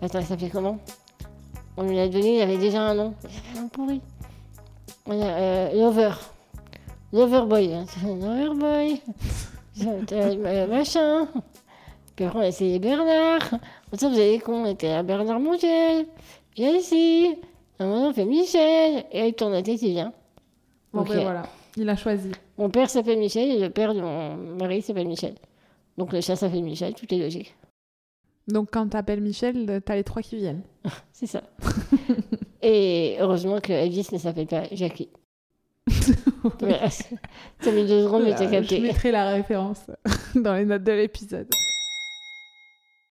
Attends, 0.00 0.20
il 0.20 0.26
s'appelait 0.26 0.50
comment? 0.50 0.78
On 1.76 1.82
lui 1.82 1.96
l'a 1.96 2.06
donné, 2.06 2.36
il 2.36 2.42
avait 2.42 2.58
déjà 2.58 2.80
un 2.82 2.94
nom. 2.94 3.14
Un 3.58 3.66
pourri. 3.66 4.00
On 5.08 5.20
a, 5.20 5.24
euh, 5.24 5.72
Lover. 5.72 6.10
Loverboy. 7.12 7.72
Hein. 7.74 7.86
Loverboy. 8.04 9.00
Euh, 10.12 10.66
machin. 10.66 11.28
Puis 12.14 12.24
après, 12.26 12.38
on 12.38 12.42
a 12.42 12.48
essayé 12.48 12.78
Bernard. 12.78 13.54
Ensuite, 13.92 14.10
vous 14.10 14.18
avez 14.18 14.38
con, 14.40 14.64
on 14.64 14.66
était 14.66 14.90
à 14.90 15.02
Bernard 15.02 15.40
Montiel. 15.40 16.06
Viens 16.56 16.76
ici. 16.76 17.36
À 17.78 17.84
un 17.84 17.86
moment, 17.86 18.08
on 18.08 18.12
fait 18.12 18.24
Michel. 18.24 19.04
Et 19.12 19.28
il 19.28 19.34
tourne 19.34 19.52
la 19.52 19.62
tête, 19.62 19.80
il 19.82 19.92
vient. 19.92 20.12
Bon, 20.92 21.02
Ok. 21.02 21.08
ben 21.10 21.22
voilà, 21.22 21.42
il 21.76 21.88
a 21.88 21.96
choisi. 21.96 22.32
Mon 22.58 22.70
père 22.70 22.90
s'appelle 22.90 23.18
Michel 23.18 23.50
et 23.50 23.58
le 23.58 23.70
père 23.70 23.94
de 23.94 24.00
mon 24.00 24.36
mari 24.36 24.82
s'appelle 24.82 25.06
Michel. 25.06 25.34
Donc 25.96 26.12
le 26.12 26.20
chat 26.20 26.34
s'appelle 26.36 26.62
Michel, 26.62 26.94
tout 26.94 27.12
est 27.14 27.18
logique. 27.18 27.54
Donc 28.48 28.68
quand 28.72 28.88
t'appelles 28.88 29.20
Michel, 29.20 29.82
t'as 29.84 29.94
les 29.94 30.04
trois 30.04 30.22
qui 30.22 30.36
viennent. 30.36 30.62
C'est 31.12 31.26
ça. 31.26 31.42
et 32.62 33.16
heureusement 33.20 33.60
que 33.60 33.72
Elvis 33.72 34.08
ne 34.12 34.18
s'appelle 34.18 34.46
pas 34.46 34.64
Jackie. 34.72 35.10
Ça 37.60 37.72
met 37.72 37.84
deux 37.86 38.04
secondes, 38.04 38.24
mais 38.24 38.30
t'as 38.34 38.44
Voilà, 38.46 38.62
je 38.62 38.68
capté. 38.68 38.80
mettrai 38.80 39.10
la 39.10 39.30
référence 39.30 39.90
dans 40.34 40.54
les 40.54 40.64
notes 40.64 40.84
de 40.84 40.92
l'épisode. 40.92 41.48